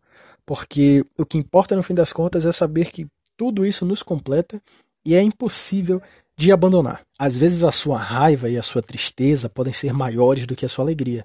porque 0.54 1.02
o 1.18 1.26
que 1.26 1.38
importa 1.38 1.78
no 1.78 1.82
fim 1.82 1.94
das 1.94 2.12
contas 2.12 2.46
é 2.46 2.52
saber 2.52 2.92
que 2.92 3.08
tudo 3.38 3.66
isso 3.66 3.86
nos 3.86 4.04
completa 4.04 4.62
e 5.06 5.16
é 5.16 5.22
impossível 5.22 6.02
de 6.36 6.52
abandonar. 6.52 7.04
Às 7.18 7.38
vezes 7.38 7.64
a 7.64 7.72
sua 7.72 7.98
raiva 7.98 8.50
e 8.50 8.58
a 8.58 8.62
sua 8.62 8.82
tristeza 8.82 9.48
podem 9.48 9.72
ser 9.72 9.94
maiores 9.94 10.46
do 10.46 10.54
que 10.54 10.66
a 10.66 10.68
sua 10.68 10.84
alegria, 10.84 11.24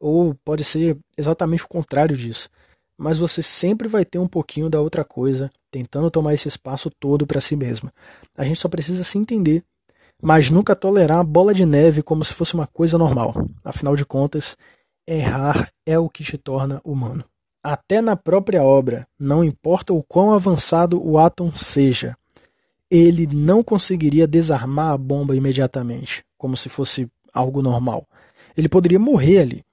ou 0.00 0.34
pode 0.42 0.64
ser 0.64 0.96
exatamente 1.18 1.64
o 1.64 1.68
contrário 1.68 2.16
disso. 2.16 2.48
Mas 2.96 3.18
você 3.18 3.42
sempre 3.42 3.88
vai 3.88 4.06
ter 4.06 4.18
um 4.18 4.26
pouquinho 4.26 4.70
da 4.70 4.80
outra 4.80 5.04
coisa, 5.04 5.50
tentando 5.70 6.10
tomar 6.10 6.32
esse 6.32 6.48
espaço 6.48 6.90
todo 6.98 7.26
para 7.26 7.42
si 7.42 7.54
mesma. 7.54 7.92
A 8.38 8.42
gente 8.42 8.58
só 8.58 8.70
precisa 8.70 9.04
se 9.04 9.18
entender, 9.18 9.62
mas 10.18 10.48
nunca 10.48 10.74
tolerar 10.74 11.18
a 11.18 11.24
bola 11.24 11.52
de 11.52 11.66
neve 11.66 12.02
como 12.02 12.24
se 12.24 12.32
fosse 12.32 12.54
uma 12.54 12.66
coisa 12.66 12.96
normal. 12.96 13.34
Afinal 13.62 13.94
de 13.94 14.06
contas, 14.06 14.56
errar 15.06 15.70
é 15.84 15.98
o 15.98 16.08
que 16.08 16.24
te 16.24 16.38
torna 16.38 16.80
humano. 16.82 17.22
Até 17.62 18.00
na 18.00 18.16
própria 18.16 18.62
obra, 18.62 19.06
não 19.16 19.44
importa 19.44 19.92
o 19.92 20.02
quão 20.02 20.32
avançado 20.32 21.00
o 21.00 21.16
Atom 21.16 21.52
seja, 21.52 22.16
ele 22.90 23.26
não 23.26 23.62
conseguiria 23.62 24.26
desarmar 24.26 24.90
a 24.92 24.98
bomba 24.98 25.36
imediatamente, 25.36 26.24
como 26.36 26.56
se 26.56 26.68
fosse 26.68 27.08
algo 27.32 27.62
normal. 27.62 28.06
Ele 28.56 28.68
poderia 28.68 28.98
morrer 28.98 29.38
ali. 29.40 29.64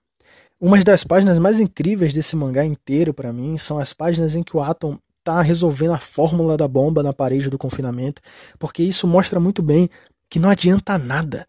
Uma 0.62 0.80
das 0.84 1.04
páginas 1.04 1.40
mais 1.40 1.60
incríveis 1.60 2.14
desse 2.14 2.36
mangá 2.36 2.64
inteiro 2.64 3.14
para 3.14 3.34
mim 3.34 3.58
são 3.58 3.80
as 3.80 3.92
páginas 3.92 4.36
em 4.36 4.44
que 4.44 4.56
o 4.56 4.62
Atom 4.62 4.98
tá 5.24 5.42
resolvendo 5.42 5.94
a 5.94 6.00
fórmula 6.00 6.56
da 6.56 6.68
bomba 6.68 7.02
na 7.02 7.12
parede 7.12 7.50
do 7.50 7.58
confinamento, 7.58 8.22
porque 8.58 8.84
isso 8.84 9.08
mostra 9.08 9.40
muito 9.40 9.64
bem 9.64 9.90
que 10.30 10.40
não 10.40 10.50
adianta 10.50 10.98
nada. 10.98 11.48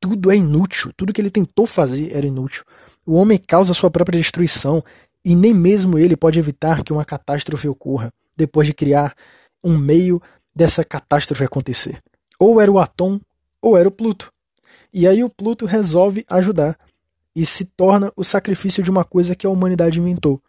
Tudo 0.00 0.30
é 0.30 0.36
inútil, 0.36 0.92
tudo 0.96 1.12
que 1.12 1.20
ele 1.20 1.30
tentou 1.30 1.66
fazer 1.66 2.10
era 2.16 2.26
inútil. 2.26 2.64
O 3.06 3.14
homem 3.14 3.38
causa 3.38 3.74
sua 3.74 3.90
própria 3.90 4.18
destruição 4.18 4.82
e 5.24 5.34
nem 5.34 5.54
mesmo 5.54 5.98
ele 5.98 6.16
pode 6.16 6.38
evitar 6.38 6.82
que 6.82 6.92
uma 6.92 7.04
catástrofe 7.04 7.68
ocorra 7.68 8.12
depois 8.36 8.66
de 8.66 8.74
criar 8.74 9.14
um 9.62 9.78
meio 9.78 10.20
dessa 10.54 10.84
catástrofe 10.84 11.44
acontecer. 11.44 12.02
Ou 12.38 12.60
era 12.60 12.70
o 12.70 12.78
Atom, 12.78 13.20
ou 13.60 13.76
era 13.76 13.88
o 13.88 13.92
Pluto. 13.92 14.32
E 14.92 15.08
aí 15.08 15.24
o 15.24 15.30
Pluto 15.30 15.66
resolve 15.66 16.24
ajudar 16.28 16.78
e 17.34 17.44
se 17.46 17.64
torna 17.64 18.12
o 18.16 18.22
sacrifício 18.22 18.82
de 18.82 18.90
uma 18.90 19.04
coisa 19.04 19.34
que 19.34 19.46
a 19.46 19.50
humanidade 19.50 19.98
inventou. 19.98 20.40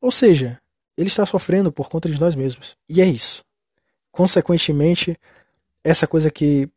Ou 0.00 0.10
seja, 0.10 0.60
ele 0.96 1.08
está 1.08 1.26
sofrendo 1.26 1.72
por 1.72 1.88
conta 1.88 2.08
de 2.08 2.20
nós 2.20 2.34
mesmos. 2.34 2.76
E 2.88 3.02
é 3.02 3.06
isso. 3.06 3.44
Consequentemente, 4.10 5.18
essa 5.84 6.06
coisa 6.06 6.30
que 6.30 6.68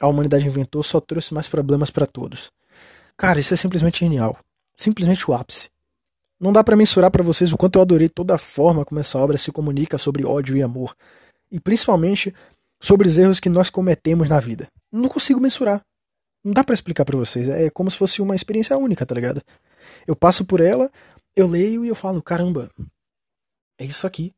a 0.00 0.06
humanidade 0.06 0.46
inventou 0.46 0.82
só 0.82 1.00
trouxe 1.00 1.32
mais 1.32 1.48
problemas 1.48 1.90
para 1.90 2.06
todos. 2.06 2.50
Cara, 3.16 3.40
isso 3.40 3.54
é 3.54 3.56
simplesmente 3.56 4.00
genial. 4.00 4.36
Simplesmente 4.76 5.30
o 5.30 5.34
ápice. 5.34 5.70
Não 6.44 6.52
dá 6.52 6.62
para 6.62 6.76
mensurar 6.76 7.10
para 7.10 7.24
vocês 7.24 7.54
o 7.54 7.56
quanto 7.56 7.76
eu 7.78 7.80
adorei 7.80 8.06
toda 8.06 8.34
a 8.34 8.38
forma 8.38 8.84
como 8.84 9.00
essa 9.00 9.16
obra 9.16 9.38
se 9.38 9.50
comunica 9.50 9.96
sobre 9.96 10.26
ódio 10.26 10.54
e 10.54 10.62
amor 10.62 10.94
e 11.50 11.58
principalmente 11.58 12.34
sobre 12.78 13.08
os 13.08 13.16
erros 13.16 13.40
que 13.40 13.48
nós 13.48 13.70
cometemos 13.70 14.28
na 14.28 14.38
vida. 14.40 14.68
Não 14.92 15.08
consigo 15.08 15.40
mensurar. 15.40 15.80
Não 16.44 16.52
dá 16.52 16.62
para 16.62 16.74
explicar 16.74 17.06
para 17.06 17.16
vocês. 17.16 17.48
É 17.48 17.70
como 17.70 17.90
se 17.90 17.96
fosse 17.96 18.20
uma 18.20 18.36
experiência 18.36 18.76
única, 18.76 19.06
tá 19.06 19.14
ligado? 19.14 19.40
Eu 20.06 20.14
passo 20.14 20.44
por 20.44 20.60
ela, 20.60 20.92
eu 21.34 21.48
leio 21.48 21.82
e 21.82 21.88
eu 21.88 21.94
falo, 21.94 22.22
caramba, 22.22 22.70
é 23.78 23.86
isso 23.86 24.06
aqui. 24.06 24.30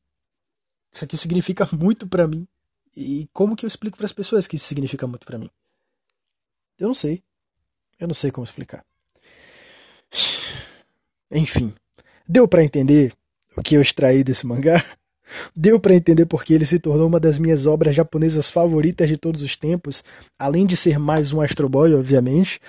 Isso 0.92 1.04
aqui 1.04 1.16
significa 1.16 1.68
muito 1.76 2.06
para 2.06 2.28
mim. 2.28 2.46
E 2.96 3.28
como 3.32 3.56
que 3.56 3.66
eu 3.66 3.68
explico 3.68 3.96
para 3.96 4.06
as 4.06 4.12
pessoas 4.12 4.46
que 4.46 4.54
isso 4.54 4.66
significa 4.66 5.08
muito 5.08 5.26
para 5.26 5.38
mim? 5.38 5.50
Eu 6.78 6.86
não 6.86 6.94
sei. 6.94 7.20
Eu 7.98 8.06
não 8.06 8.14
sei 8.14 8.30
como 8.30 8.44
explicar. 8.44 8.86
Enfim, 11.32 11.74
deu 12.28 12.46
para 12.46 12.64
entender 12.64 13.12
o 13.56 13.62
que 13.62 13.74
eu 13.74 13.82
extraí 13.82 14.22
desse 14.22 14.46
mangá? 14.46 14.84
Deu 15.56 15.80
para 15.80 15.92
entender 15.92 16.24
porque 16.24 16.54
ele 16.54 16.64
se 16.64 16.78
tornou 16.78 17.08
uma 17.08 17.18
das 17.18 17.36
minhas 17.36 17.66
obras 17.66 17.96
japonesas 17.96 18.48
favoritas 18.48 19.08
de 19.08 19.16
todos 19.16 19.42
os 19.42 19.56
tempos, 19.56 20.04
além 20.38 20.64
de 20.64 20.76
ser 20.76 21.00
mais 21.00 21.32
um 21.32 21.40
Astro 21.40 21.68
Boy, 21.68 21.92
obviamente. 21.94 22.60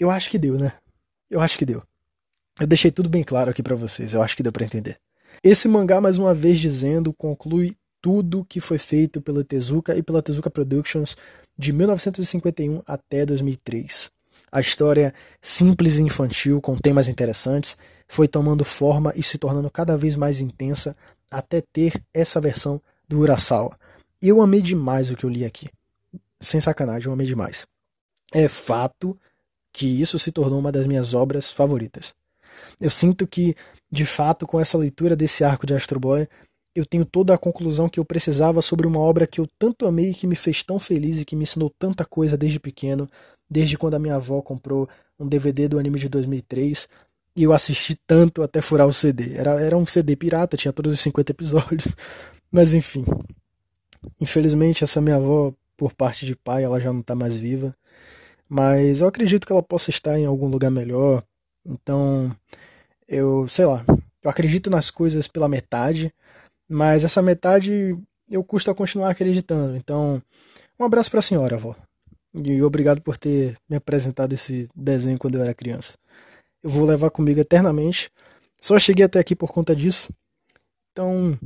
Eu 0.00 0.10
acho 0.10 0.30
que 0.30 0.38
deu, 0.38 0.58
né? 0.58 0.72
Eu 1.30 1.40
acho 1.40 1.58
que 1.58 1.66
deu. 1.66 1.82
Eu 2.58 2.66
deixei 2.66 2.90
tudo 2.90 3.10
bem 3.10 3.22
claro 3.22 3.50
aqui 3.50 3.62
para 3.62 3.76
vocês, 3.76 4.14
eu 4.14 4.22
acho 4.22 4.34
que 4.34 4.42
deu 4.42 4.50
para 4.50 4.64
entender. 4.64 4.98
Esse 5.42 5.68
mangá, 5.68 6.00
mais 6.00 6.16
uma 6.16 6.32
vez 6.32 6.58
dizendo, 6.58 7.12
conclui 7.12 7.76
tudo 8.00 8.44
que 8.44 8.60
foi 8.60 8.78
feito 8.78 9.20
pela 9.20 9.42
Tezuka 9.42 9.96
e 9.96 10.02
pela 10.02 10.22
Tezuka 10.22 10.50
Productions 10.50 11.16
de 11.58 11.72
1951 11.72 12.82
até 12.86 13.26
2003. 13.26 14.13
A 14.54 14.60
história 14.60 15.12
simples 15.42 15.98
e 15.98 16.02
infantil, 16.02 16.60
com 16.60 16.76
temas 16.76 17.08
interessantes, 17.08 17.76
foi 18.06 18.28
tomando 18.28 18.64
forma 18.64 19.12
e 19.16 19.22
se 19.22 19.36
tornando 19.36 19.68
cada 19.68 19.96
vez 19.96 20.14
mais 20.14 20.40
intensa 20.40 20.96
até 21.28 21.60
ter 21.60 22.00
essa 22.14 22.40
versão 22.40 22.80
do 23.08 23.18
Urasawa. 23.18 23.76
Eu 24.22 24.40
amei 24.40 24.62
demais 24.62 25.10
o 25.10 25.16
que 25.16 25.24
eu 25.24 25.28
li 25.28 25.44
aqui. 25.44 25.66
Sem 26.40 26.60
sacanagem, 26.60 27.08
eu 27.08 27.12
amei 27.12 27.26
demais. 27.26 27.66
É 28.32 28.46
fato 28.48 29.18
que 29.72 30.00
isso 30.00 30.20
se 30.20 30.30
tornou 30.30 30.60
uma 30.60 30.70
das 30.70 30.86
minhas 30.86 31.14
obras 31.14 31.50
favoritas. 31.50 32.14
Eu 32.80 32.90
sinto 32.90 33.26
que, 33.26 33.56
de 33.90 34.04
fato, 34.04 34.46
com 34.46 34.60
essa 34.60 34.78
leitura 34.78 35.16
desse 35.16 35.42
arco 35.42 35.66
de 35.66 35.74
Astro 35.74 35.98
Boy, 35.98 36.28
eu 36.76 36.86
tenho 36.86 37.04
toda 37.04 37.34
a 37.34 37.38
conclusão 37.38 37.88
que 37.88 37.98
eu 37.98 38.04
precisava 38.04 38.62
sobre 38.62 38.86
uma 38.86 38.98
obra 39.00 39.26
que 39.26 39.40
eu 39.40 39.48
tanto 39.58 39.84
amei 39.84 40.14
que 40.14 40.28
me 40.28 40.36
fez 40.36 40.62
tão 40.62 40.78
feliz 40.78 41.20
e 41.20 41.24
que 41.24 41.34
me 41.34 41.42
ensinou 41.42 41.70
tanta 41.70 42.04
coisa 42.04 42.36
desde 42.36 42.60
pequeno, 42.60 43.08
desde 43.54 43.78
quando 43.78 43.94
a 43.94 44.00
minha 44.00 44.16
avó 44.16 44.42
comprou 44.42 44.88
um 45.16 45.28
DVD 45.28 45.68
do 45.68 45.78
anime 45.78 46.00
de 46.00 46.08
2003 46.08 46.88
e 47.36 47.44
eu 47.44 47.52
assisti 47.52 47.94
tanto 48.04 48.42
até 48.42 48.60
furar 48.60 48.84
o 48.84 48.92
CD. 48.92 49.34
Era, 49.34 49.60
era 49.60 49.76
um 49.76 49.86
CD 49.86 50.16
pirata, 50.16 50.56
tinha 50.56 50.72
todos 50.72 50.92
os 50.92 51.00
50 51.00 51.30
episódios. 51.30 51.86
Mas 52.50 52.74
enfim. 52.74 53.04
Infelizmente, 54.20 54.82
essa 54.82 55.00
minha 55.00 55.16
avó, 55.16 55.54
por 55.76 55.92
parte 55.94 56.26
de 56.26 56.34
pai, 56.34 56.64
ela 56.64 56.80
já 56.80 56.92
não 56.92 57.00
tá 57.00 57.14
mais 57.14 57.36
viva. 57.36 57.72
Mas 58.48 59.00
eu 59.00 59.06
acredito 59.06 59.46
que 59.46 59.52
ela 59.52 59.62
possa 59.62 59.90
estar 59.90 60.18
em 60.18 60.26
algum 60.26 60.48
lugar 60.48 60.70
melhor. 60.70 61.22
Então, 61.64 62.34
eu, 63.06 63.48
sei 63.48 63.66
lá, 63.66 63.84
eu 64.22 64.30
acredito 64.30 64.68
nas 64.68 64.90
coisas 64.90 65.28
pela 65.28 65.48
metade, 65.48 66.12
mas 66.68 67.04
essa 67.04 67.22
metade 67.22 67.96
eu 68.28 68.42
custo 68.42 68.70
a 68.70 68.74
continuar 68.74 69.10
acreditando. 69.10 69.76
Então, 69.76 70.20
um 70.78 70.84
abraço 70.84 71.10
para 71.10 71.20
a 71.20 71.22
senhora, 71.22 71.54
avó. 71.54 71.76
E 72.42 72.62
obrigado 72.62 73.00
por 73.00 73.16
ter 73.16 73.56
me 73.68 73.76
apresentado 73.76 74.32
esse 74.32 74.68
desenho 74.74 75.18
quando 75.18 75.36
eu 75.36 75.42
era 75.42 75.54
criança 75.54 75.94
eu 76.64 76.70
vou 76.70 76.86
levar 76.86 77.10
comigo 77.10 77.38
eternamente. 77.38 78.10
Só 78.58 78.78
cheguei 78.78 79.04
até 79.04 79.18
aqui 79.18 79.36
por 79.36 79.52
conta 79.52 79.76
disso. 79.76 80.10
Então, 80.90 81.38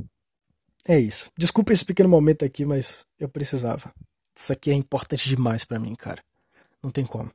é 0.87 0.97
isso. 0.97 1.29
Desculpa 1.37 1.73
esse 1.73 1.83
pequeno 1.83 2.07
momento 2.07 2.45
aqui, 2.45 2.63
mas 2.63 3.05
eu 3.19 3.27
precisava. 3.27 3.93
Isso 4.33 4.53
aqui 4.53 4.71
é 4.71 4.73
importante 4.73 5.27
demais 5.27 5.65
para 5.65 5.77
mim, 5.77 5.93
cara. 5.93 6.23
Não 6.81 6.89
tem 6.89 7.05
como. 7.05 7.29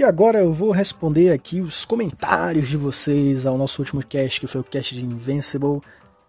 E 0.00 0.02
agora 0.02 0.38
eu 0.38 0.50
vou 0.50 0.70
responder 0.70 1.30
aqui 1.30 1.60
os 1.60 1.84
comentários 1.84 2.68
de 2.68 2.76
vocês 2.78 3.44
ao 3.44 3.58
nosso 3.58 3.82
último 3.82 4.02
cast, 4.02 4.40
que 4.40 4.46
foi 4.46 4.62
o 4.62 4.64
cast 4.64 4.94
de 4.94 5.04
Invincible. 5.04 5.82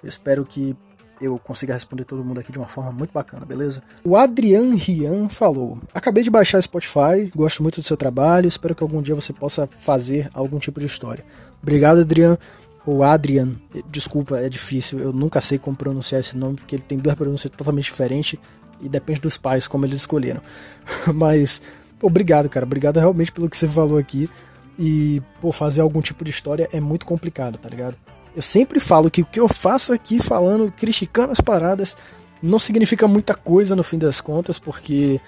Espero 0.03 0.43
que 0.43 0.76
eu 1.22 1.39
consiga 1.39 1.74
responder 1.74 2.03
todo 2.03 2.22
mundo 2.22 2.41
aqui 2.41 2.51
de 2.51 2.57
uma 2.57 2.67
forma 2.67 2.91
muito 2.91 3.13
bacana, 3.13 3.45
beleza? 3.45 3.82
O 4.03 4.17
Adrian 4.17 4.76
Rian 4.76 5.30
falou: 5.30 5.80
Acabei 5.93 6.22
de 6.22 6.30
baixar 6.30 6.61
Spotify, 6.61 7.32
gosto 7.34 7.63
muito 7.63 7.80
do 7.80 7.84
seu 7.86 7.95
trabalho, 7.95 8.45
espero 8.45 8.76
que 8.76 8.84
algum 8.84 9.01
dia 9.01 9.15
você 9.15 9.32
possa 9.32 9.65
fazer 9.80 10.30
algum 10.34 10.59
tipo 10.59 10.78
de 10.78 10.86
história. 10.86 11.24
Obrigado, 11.63 12.01
Adrian. 12.01 12.38
O 12.86 13.03
Adrian, 13.03 13.55
desculpa, 13.89 14.38
é 14.38 14.49
difícil, 14.49 14.99
eu 14.99 15.13
nunca 15.13 15.39
sei 15.39 15.57
como 15.57 15.78
pronunciar 15.78 16.19
esse 16.19 16.36
nome, 16.36 16.55
porque 16.55 16.76
ele 16.76 16.84
tem 16.84 16.97
duas 16.97 17.15
pronúncias 17.15 17.49
totalmente 17.49 17.86
diferentes 17.86 18.38
e 18.82 18.89
depende 18.89 19.22
dos 19.22 19.38
pais 19.38 19.65
como 19.65 19.86
eles 19.86 20.01
escolheram. 20.01 20.41
Mas, 21.13 21.61
obrigado, 22.02 22.49
cara, 22.49 22.66
obrigado 22.66 22.97
realmente 22.97 23.32
pelo 23.32 23.49
que 23.49 23.58
você 23.58 23.68
falou 23.68 23.97
aqui. 23.97 24.30
E, 24.78 25.22
pô, 25.39 25.52
fazer 25.52 25.82
algum 25.82 26.02
tipo 26.02 26.24
de 26.24 26.32
história 26.32 26.68
é 26.72 26.80
muito 26.80 27.06
complicado, 27.06 27.58
tá 27.58 27.70
ligado? 27.70 27.95
Eu 28.36 28.41
sempre 28.41 28.80
falo 28.80 29.12
que 29.12 29.22
o 29.22 29.26
que 29.26 29.39
eu 29.39 29.47
faço 29.47 29.93
aqui 29.93 30.22
falando, 30.22 30.72
criticando 30.72 31.32
as 31.32 31.41
paradas, 31.41 31.95
não 32.41 32.58
significa 32.58 33.08
muita 33.08 33.36
coisa 33.36 33.76
no 33.76 33.84
fim 33.84 33.97
das 33.97 34.22
contas, 34.22 34.58
porque 34.58 35.20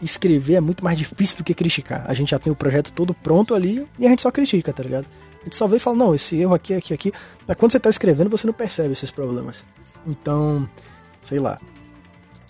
escrever 0.00 0.54
é 0.54 0.60
muito 0.60 0.84
mais 0.84 0.98
difícil 0.98 1.38
do 1.38 1.44
que 1.44 1.54
criticar. 1.54 2.04
A 2.08 2.14
gente 2.14 2.30
já 2.30 2.38
tem 2.38 2.52
o 2.52 2.56
projeto 2.56 2.92
todo 2.92 3.12
pronto 3.14 3.54
ali 3.54 3.86
e 3.98 4.06
a 4.06 4.10
gente 4.10 4.22
só 4.22 4.30
critica, 4.30 4.72
tá 4.72 4.82
ligado? 4.82 5.06
A 5.40 5.44
gente 5.44 5.56
só 5.56 5.66
vê 5.66 5.76
e 5.76 5.80
fala, 5.80 5.96
não, 5.96 6.14
esse 6.14 6.36
erro 6.36 6.54
aqui, 6.54 6.72
aqui, 6.72 6.94
aqui. 6.94 7.12
Mas 7.46 7.56
quando 7.56 7.72
você 7.72 7.80
tá 7.80 7.90
escrevendo, 7.90 8.30
você 8.30 8.46
não 8.46 8.54
percebe 8.54 8.92
esses 8.92 9.10
problemas. 9.10 9.64
Então, 10.06 10.68
sei 11.22 11.38
lá. 11.38 11.58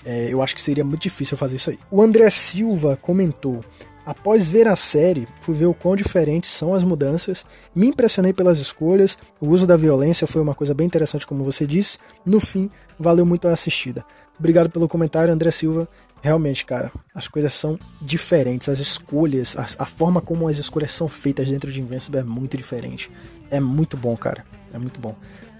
É, 0.04 0.28
eu 0.30 0.42
acho 0.42 0.54
que 0.54 0.60
seria 0.60 0.84
muito 0.84 1.02
difícil 1.02 1.36
fazer 1.36 1.56
isso 1.56 1.70
aí. 1.70 1.78
O 1.90 2.02
André 2.02 2.28
Silva 2.30 2.96
comentou: 2.96 3.64
Após 4.04 4.46
ver 4.46 4.68
a 4.68 4.76
série, 4.76 5.26
fui 5.40 5.54
ver 5.54 5.64
o 5.64 5.72
quão 5.72 5.96
diferentes 5.96 6.50
são 6.50 6.74
as 6.74 6.82
mudanças, 6.82 7.46
me 7.74 7.86
impressionei 7.86 8.34
pelas 8.34 8.58
escolhas, 8.58 9.16
o 9.40 9.48
uso 9.48 9.66
da 9.66 9.76
violência 9.76 10.26
foi 10.26 10.42
uma 10.42 10.54
coisa 10.54 10.74
bem 10.74 10.86
interessante, 10.86 11.26
como 11.26 11.42
você 11.42 11.66
disse. 11.66 11.98
No 12.24 12.38
fim, 12.38 12.70
valeu 12.98 13.24
muito 13.24 13.48
a 13.48 13.52
assistida. 13.52 14.04
Obrigado 14.38 14.68
pelo 14.68 14.88
comentário, 14.88 15.32
André 15.32 15.50
Silva. 15.50 15.88
Realmente, 16.20 16.66
cara, 16.66 16.92
as 17.14 17.28
coisas 17.28 17.54
são 17.54 17.78
diferentes, 18.00 18.68
as 18.68 18.78
escolhas, 18.78 19.56
a, 19.56 19.84
a 19.84 19.86
forma 19.86 20.20
como 20.20 20.48
as 20.48 20.58
escolhas 20.58 20.92
são 20.92 21.08
feitas 21.08 21.48
dentro 21.48 21.72
de 21.72 21.80
Invincible 21.80 22.18
é 22.18 22.22
muito 22.22 22.56
diferente. 22.56 23.10
É 23.50 23.60
muito 23.60 23.96
bom, 23.96 24.16
cara. 24.16 24.44
É 24.72 24.78
muito 24.78 25.00
bom. 25.00 25.14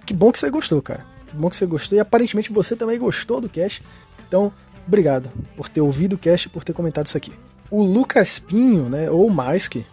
Que 0.05 0.13
bom 0.13 0.31
que 0.31 0.39
você 0.39 0.51
gostou, 0.51 0.83
cara. 0.83 1.05
Que 1.27 1.37
bom 1.37 1.49
que 1.49 1.57
você 1.57 1.67
gostou 1.67 1.97
e 1.97 2.01
aparentemente 2.01 2.53
você 2.53 2.77
também 2.77 2.99
gostou 2.99 3.41
do 3.41 3.49
cast. 3.49 3.83
Então, 4.27 4.53
obrigado 4.87 5.31
por 5.57 5.69
ter 5.69 5.81
ouvido 5.81 6.15
o 6.15 6.19
cast 6.19 6.49
e 6.49 6.51
por 6.51 6.65
ter 6.65 6.73
comentado 6.73 7.07
isso 7.07 7.17
aqui. 7.17 7.33
O 7.71 7.83
Lucas 7.83 8.39
Pinho, 8.39 8.89
né, 8.89 9.11
ou 9.11 9.29
Maiske, 9.31 9.85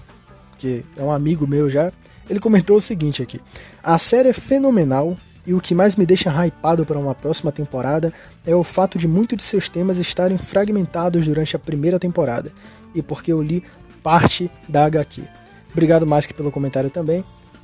que 0.58 0.86
é 0.96 1.02
um 1.02 1.12
amigo 1.12 1.48
meu 1.48 1.70
já, 1.70 1.92
ele 2.30 2.40
comentou 2.40 2.78
o 2.78 2.82
seguinte 2.82 3.22
aqui: 3.22 3.42
A 3.84 3.98
série 3.98 4.30
é 4.30 4.34
fenomenal 4.34 5.18
e 5.46 5.54
o 5.54 5.62
que 5.62 5.74
mais 5.74 5.96
me 5.96 6.06
deixa 6.06 6.30
hypado 6.30 6.86
para 6.86 7.00
uma 7.00 7.16
próxima 7.16 7.52
temporada 7.52 8.14
é 8.46 8.56
o 8.56 8.64
fato 8.64 8.98
de 8.98 9.08
muitos 9.08 9.38
de 9.38 9.44
seus 9.44 9.68
temas 9.68 9.98
estarem 9.98 10.38
fragmentados 10.38 11.26
durante 11.26 11.56
a 11.56 11.60
primeira 11.60 11.98
temporada 11.98 12.52
e 12.94 13.02
porque 13.02 13.32
eu 13.32 13.42
li 13.42 13.64
parte 14.04 14.52
da 14.68 14.86
HQ. 14.86 15.24
Obrigado, 15.72 16.06
Maiske, 16.06 16.34
pelo 16.34 16.52
comentário 16.52 16.90
também. 16.90 17.24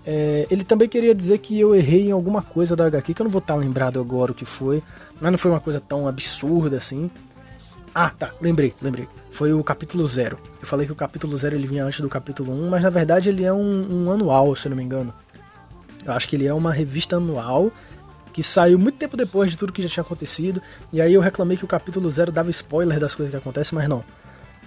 É, 0.10 0.48
ele 0.50 0.64
também 0.64 0.88
queria 0.88 1.14
dizer 1.14 1.38
que 1.40 1.60
eu 1.60 1.76
errei 1.76 2.08
em 2.08 2.12
alguma 2.12 2.42
coisa 2.42 2.78
da 2.78 2.86
HQ, 2.86 3.14
que 3.14 3.22
eu 3.22 3.26
não 3.26 3.30
vou 3.32 3.40
estar 3.40 3.56
lembrado 3.56 4.00
agora 4.00 4.32
o 4.32 4.36
que 4.36 4.46
foi, 4.46 4.82
mas 5.20 5.30
não 5.30 5.38
foi 5.38 5.52
uma 5.52 5.60
coisa 5.60 5.82
tão 5.82 6.08
absurda 6.08 6.78
assim. 6.78 7.12
Ah, 7.94 8.10
tá, 8.10 8.32
lembrei, 8.40 8.74
lembrei. 8.82 9.06
Foi 9.30 9.52
o 9.52 9.62
capítulo 9.62 10.08
0. 10.08 10.40
Eu 10.62 10.66
falei 10.66 10.86
que 10.86 10.94
o 10.94 10.96
capítulo 10.96 11.38
0 11.38 11.56
ele 11.56 11.68
vinha 11.68 11.84
antes 11.84 12.00
do 12.00 12.08
capítulo 12.08 12.54
1, 12.54 12.56
um, 12.56 12.70
mas 12.70 12.84
na 12.84 12.90
verdade 12.90 13.28
ele 13.28 13.44
é 13.44 13.52
um, 13.52 14.06
um 14.06 14.12
anual, 14.12 14.56
se 14.56 14.68
eu 14.68 14.70
não 14.70 14.78
me 14.78 14.84
engano. 14.84 15.14
Eu 16.06 16.14
acho 16.14 16.26
que 16.26 16.38
ele 16.38 16.48
é 16.48 16.54
uma 16.54 16.72
revista 16.72 17.18
anual 17.18 17.70
que 18.32 18.42
saiu 18.42 18.80
muito 18.80 18.98
tempo 18.98 19.18
depois 19.18 19.52
de 19.52 19.58
tudo 19.58 19.74
que 19.74 19.82
já 19.82 19.90
tinha 19.90 20.04
acontecido. 20.04 20.62
E 20.94 21.02
aí 21.02 21.14
eu 21.14 21.20
reclamei 21.20 21.58
que 21.58 21.66
o 21.66 21.68
capítulo 21.68 22.10
0 22.10 22.32
dava 22.32 22.50
spoiler 22.50 22.98
das 22.98 23.14
coisas 23.14 23.32
que 23.32 23.38
acontecem, 23.38 23.78
mas 23.78 23.90
não. 23.90 24.02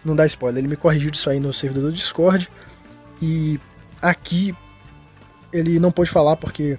Não 0.05 0.15
dá 0.15 0.27
spoiler. 0.27 0.59
Ele 0.59 0.69
me 0.69 0.77
corrigiu 0.77 1.11
disso 1.11 1.31
aí 1.31 1.41
no 1.41 1.51
servidor 1.51 1.91
do 1.91 1.97
Discord. 1.97 2.47
E 3.23 3.59
aqui 4.03 4.55
ele 5.53 5.79
não 5.79 5.91
pôde 5.91 6.11
falar 6.11 6.37
porque 6.37 6.79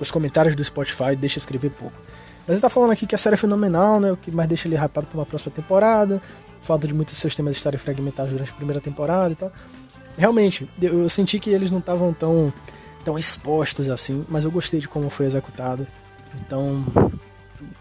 os 0.00 0.10
comentários 0.10 0.54
do 0.54 0.64
Spotify 0.64 1.16
deixam 1.16 1.38
escrever 1.38 1.70
pouco. 1.70 1.96
Mas 2.46 2.56
ele 2.56 2.60
tá 2.60 2.68
falando 2.68 2.92
aqui 2.92 3.06
que 3.06 3.14
a 3.14 3.18
série 3.18 3.34
é 3.34 3.36
fenomenal, 3.36 4.00
né? 4.00 4.12
O 4.12 4.16
que 4.16 4.30
mais 4.30 4.48
deixa 4.48 4.68
ele 4.68 4.76
rapado 4.76 5.06
pra 5.06 5.18
uma 5.18 5.26
próxima 5.26 5.52
temporada. 5.52 6.20
Falta 6.60 6.86
de 6.86 6.94
muitos 6.94 7.16
seus 7.16 7.34
temas 7.34 7.56
estarem 7.56 7.78
fragmentados 7.78 8.32
durante 8.32 8.50
a 8.50 8.54
primeira 8.54 8.80
temporada 8.80 9.32
e 9.32 9.36
tal. 9.36 9.52
Realmente, 10.16 10.68
eu 10.80 11.08
senti 11.08 11.38
que 11.38 11.50
eles 11.50 11.70
não 11.70 11.78
estavam 11.78 12.12
tão, 12.12 12.52
tão 13.04 13.18
expostos 13.18 13.88
assim, 13.88 14.24
mas 14.28 14.44
eu 14.44 14.50
gostei 14.50 14.80
de 14.80 14.88
como 14.88 15.10
foi 15.10 15.26
executado. 15.26 15.86
Então, 16.40 16.84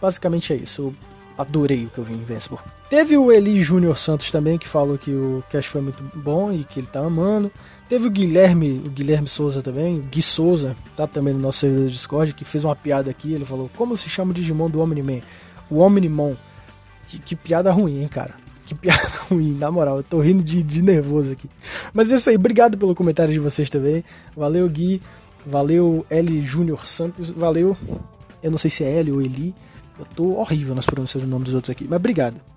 basicamente 0.02 0.54
é 0.54 0.56
isso. 0.56 0.82
Eu 0.82 0.96
adorei 1.38 1.86
o 1.86 1.90
que 1.90 1.98
eu 1.98 2.04
vi 2.04 2.14
em 2.14 2.18
Invincible. 2.18 2.60
Teve 2.90 3.18
o 3.18 3.32
Eli 3.32 3.62
Júnior 3.62 3.98
Santos 3.98 4.32
também, 4.32 4.58
que 4.58 4.68
falou 4.68 4.98
que 4.98 5.12
o 5.12 5.44
cast 5.50 5.70
foi 5.70 5.82
muito 5.82 6.04
bom 6.16 6.52
e 6.52 6.64
que 6.64 6.80
ele 6.80 6.88
tá 6.88 7.00
amando. 7.00 7.52
Teve 7.90 8.08
o 8.08 8.12
Guilherme, 8.12 8.82
o 8.86 8.90
Guilherme 8.90 9.28
Souza 9.28 9.62
também, 9.62 10.00
o 10.00 10.02
Gui 10.04 10.22
Souza, 10.22 10.76
tá 10.96 11.06
também 11.06 11.34
no 11.34 11.40
nosso 11.40 11.60
servidor 11.60 11.86
do 11.86 11.92
Discord, 11.92 12.34
que 12.34 12.46
fez 12.46 12.64
uma 12.64 12.76
piada 12.76 13.12
aqui. 13.12 13.34
Ele 13.34 13.46
falou: 13.46 13.70
Como 13.76 13.96
se 13.96 14.10
chama 14.10 14.32
o 14.32 14.34
Digimon 14.34 14.70
do 14.70 14.80
Omni-Man? 14.82 15.22
O 15.70 15.80
Omnimon. 15.80 16.36
Que, 17.08 17.20
que 17.20 17.36
piada 17.36 17.72
ruim, 17.72 18.02
hein, 18.02 18.08
cara? 18.08 18.36
Que 18.66 18.74
piada 18.76 19.08
ruim, 19.30 19.54
na 19.54 19.70
moral, 19.70 19.98
eu 19.98 20.04
tô 20.04 20.20
rindo 20.20 20.44
de, 20.44 20.64
de 20.64 20.82
nervoso 20.82 21.34
aqui. 21.34 21.50
Mas 21.94 22.12
é 22.12 22.16
isso 22.16 22.30
aí, 22.30 22.36
obrigado 22.36 22.78
pelo 22.78 22.96
comentário 22.96 23.34
de 23.34 23.40
vocês 23.40 23.70
também. 23.70 24.04
Valeu, 24.36 24.68
Gui. 24.70 25.02
Valeu, 25.46 26.06
L 26.10 26.42
Júnior 26.42 26.88
Santos. 26.88 27.30
Valeu, 27.30 27.76
eu 28.42 28.50
não 28.50 28.58
sei 28.58 28.72
se 28.72 28.84
é 28.84 29.00
L 29.00 29.12
ou 29.12 29.22
Eli. 29.22 29.54
Eu 30.00 30.06
tô 30.06 30.38
horrível 30.38 30.74
nas 30.74 30.86
pronúncias 30.86 31.22
do 31.22 31.30
nome 31.30 31.46
dos 31.46 31.54
outros 31.54 31.70
aqui, 31.70 31.86
mas 31.88 31.98
obrigado. 31.98 32.53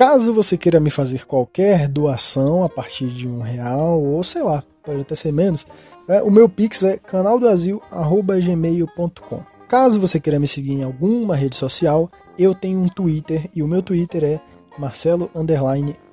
Caso 0.00 0.32
você 0.32 0.56
queira 0.56 0.80
me 0.80 0.88
fazer 0.88 1.26
qualquer 1.26 1.86
doação 1.86 2.64
a 2.64 2.70
partir 2.70 3.08
de 3.08 3.28
um 3.28 3.42
real, 3.42 4.02
ou 4.02 4.24
sei 4.24 4.42
lá, 4.42 4.64
pode 4.82 5.02
até 5.02 5.14
ser 5.14 5.30
menos, 5.30 5.66
é, 6.08 6.22
o 6.22 6.30
meu 6.30 6.48
pix 6.48 6.82
é 6.82 6.96
canaldoazil.gmail.com. 6.96 9.42
Caso 9.68 10.00
você 10.00 10.18
queira 10.18 10.40
me 10.40 10.48
seguir 10.48 10.72
em 10.72 10.84
alguma 10.84 11.36
rede 11.36 11.54
social, 11.54 12.10
eu 12.38 12.54
tenho 12.54 12.80
um 12.80 12.88
Twitter 12.88 13.50
e 13.54 13.62
o 13.62 13.68
meu 13.68 13.82
Twitter 13.82 14.24
é 14.24 14.40
Marcelo 14.78 15.30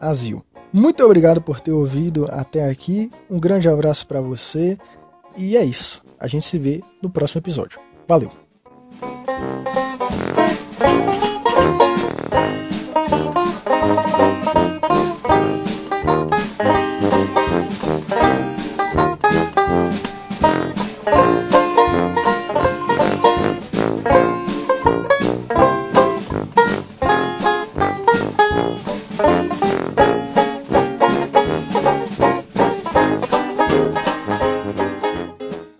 Azil. 0.01 0.43
Muito 0.73 1.01
obrigado 1.05 1.41
por 1.41 1.61
ter 1.61 1.71
ouvido 1.71 2.27
até 2.29 2.69
aqui. 2.69 3.09
Um 3.29 3.39
grande 3.39 3.69
abraço 3.69 4.05
para 4.05 4.19
você 4.19 4.77
e 5.37 5.55
é 5.55 5.63
isso. 5.63 6.03
A 6.19 6.27
gente 6.27 6.45
se 6.45 6.57
vê 6.57 6.83
no 7.01 7.09
próximo 7.09 7.39
episódio. 7.39 7.79
Valeu! 8.05 8.29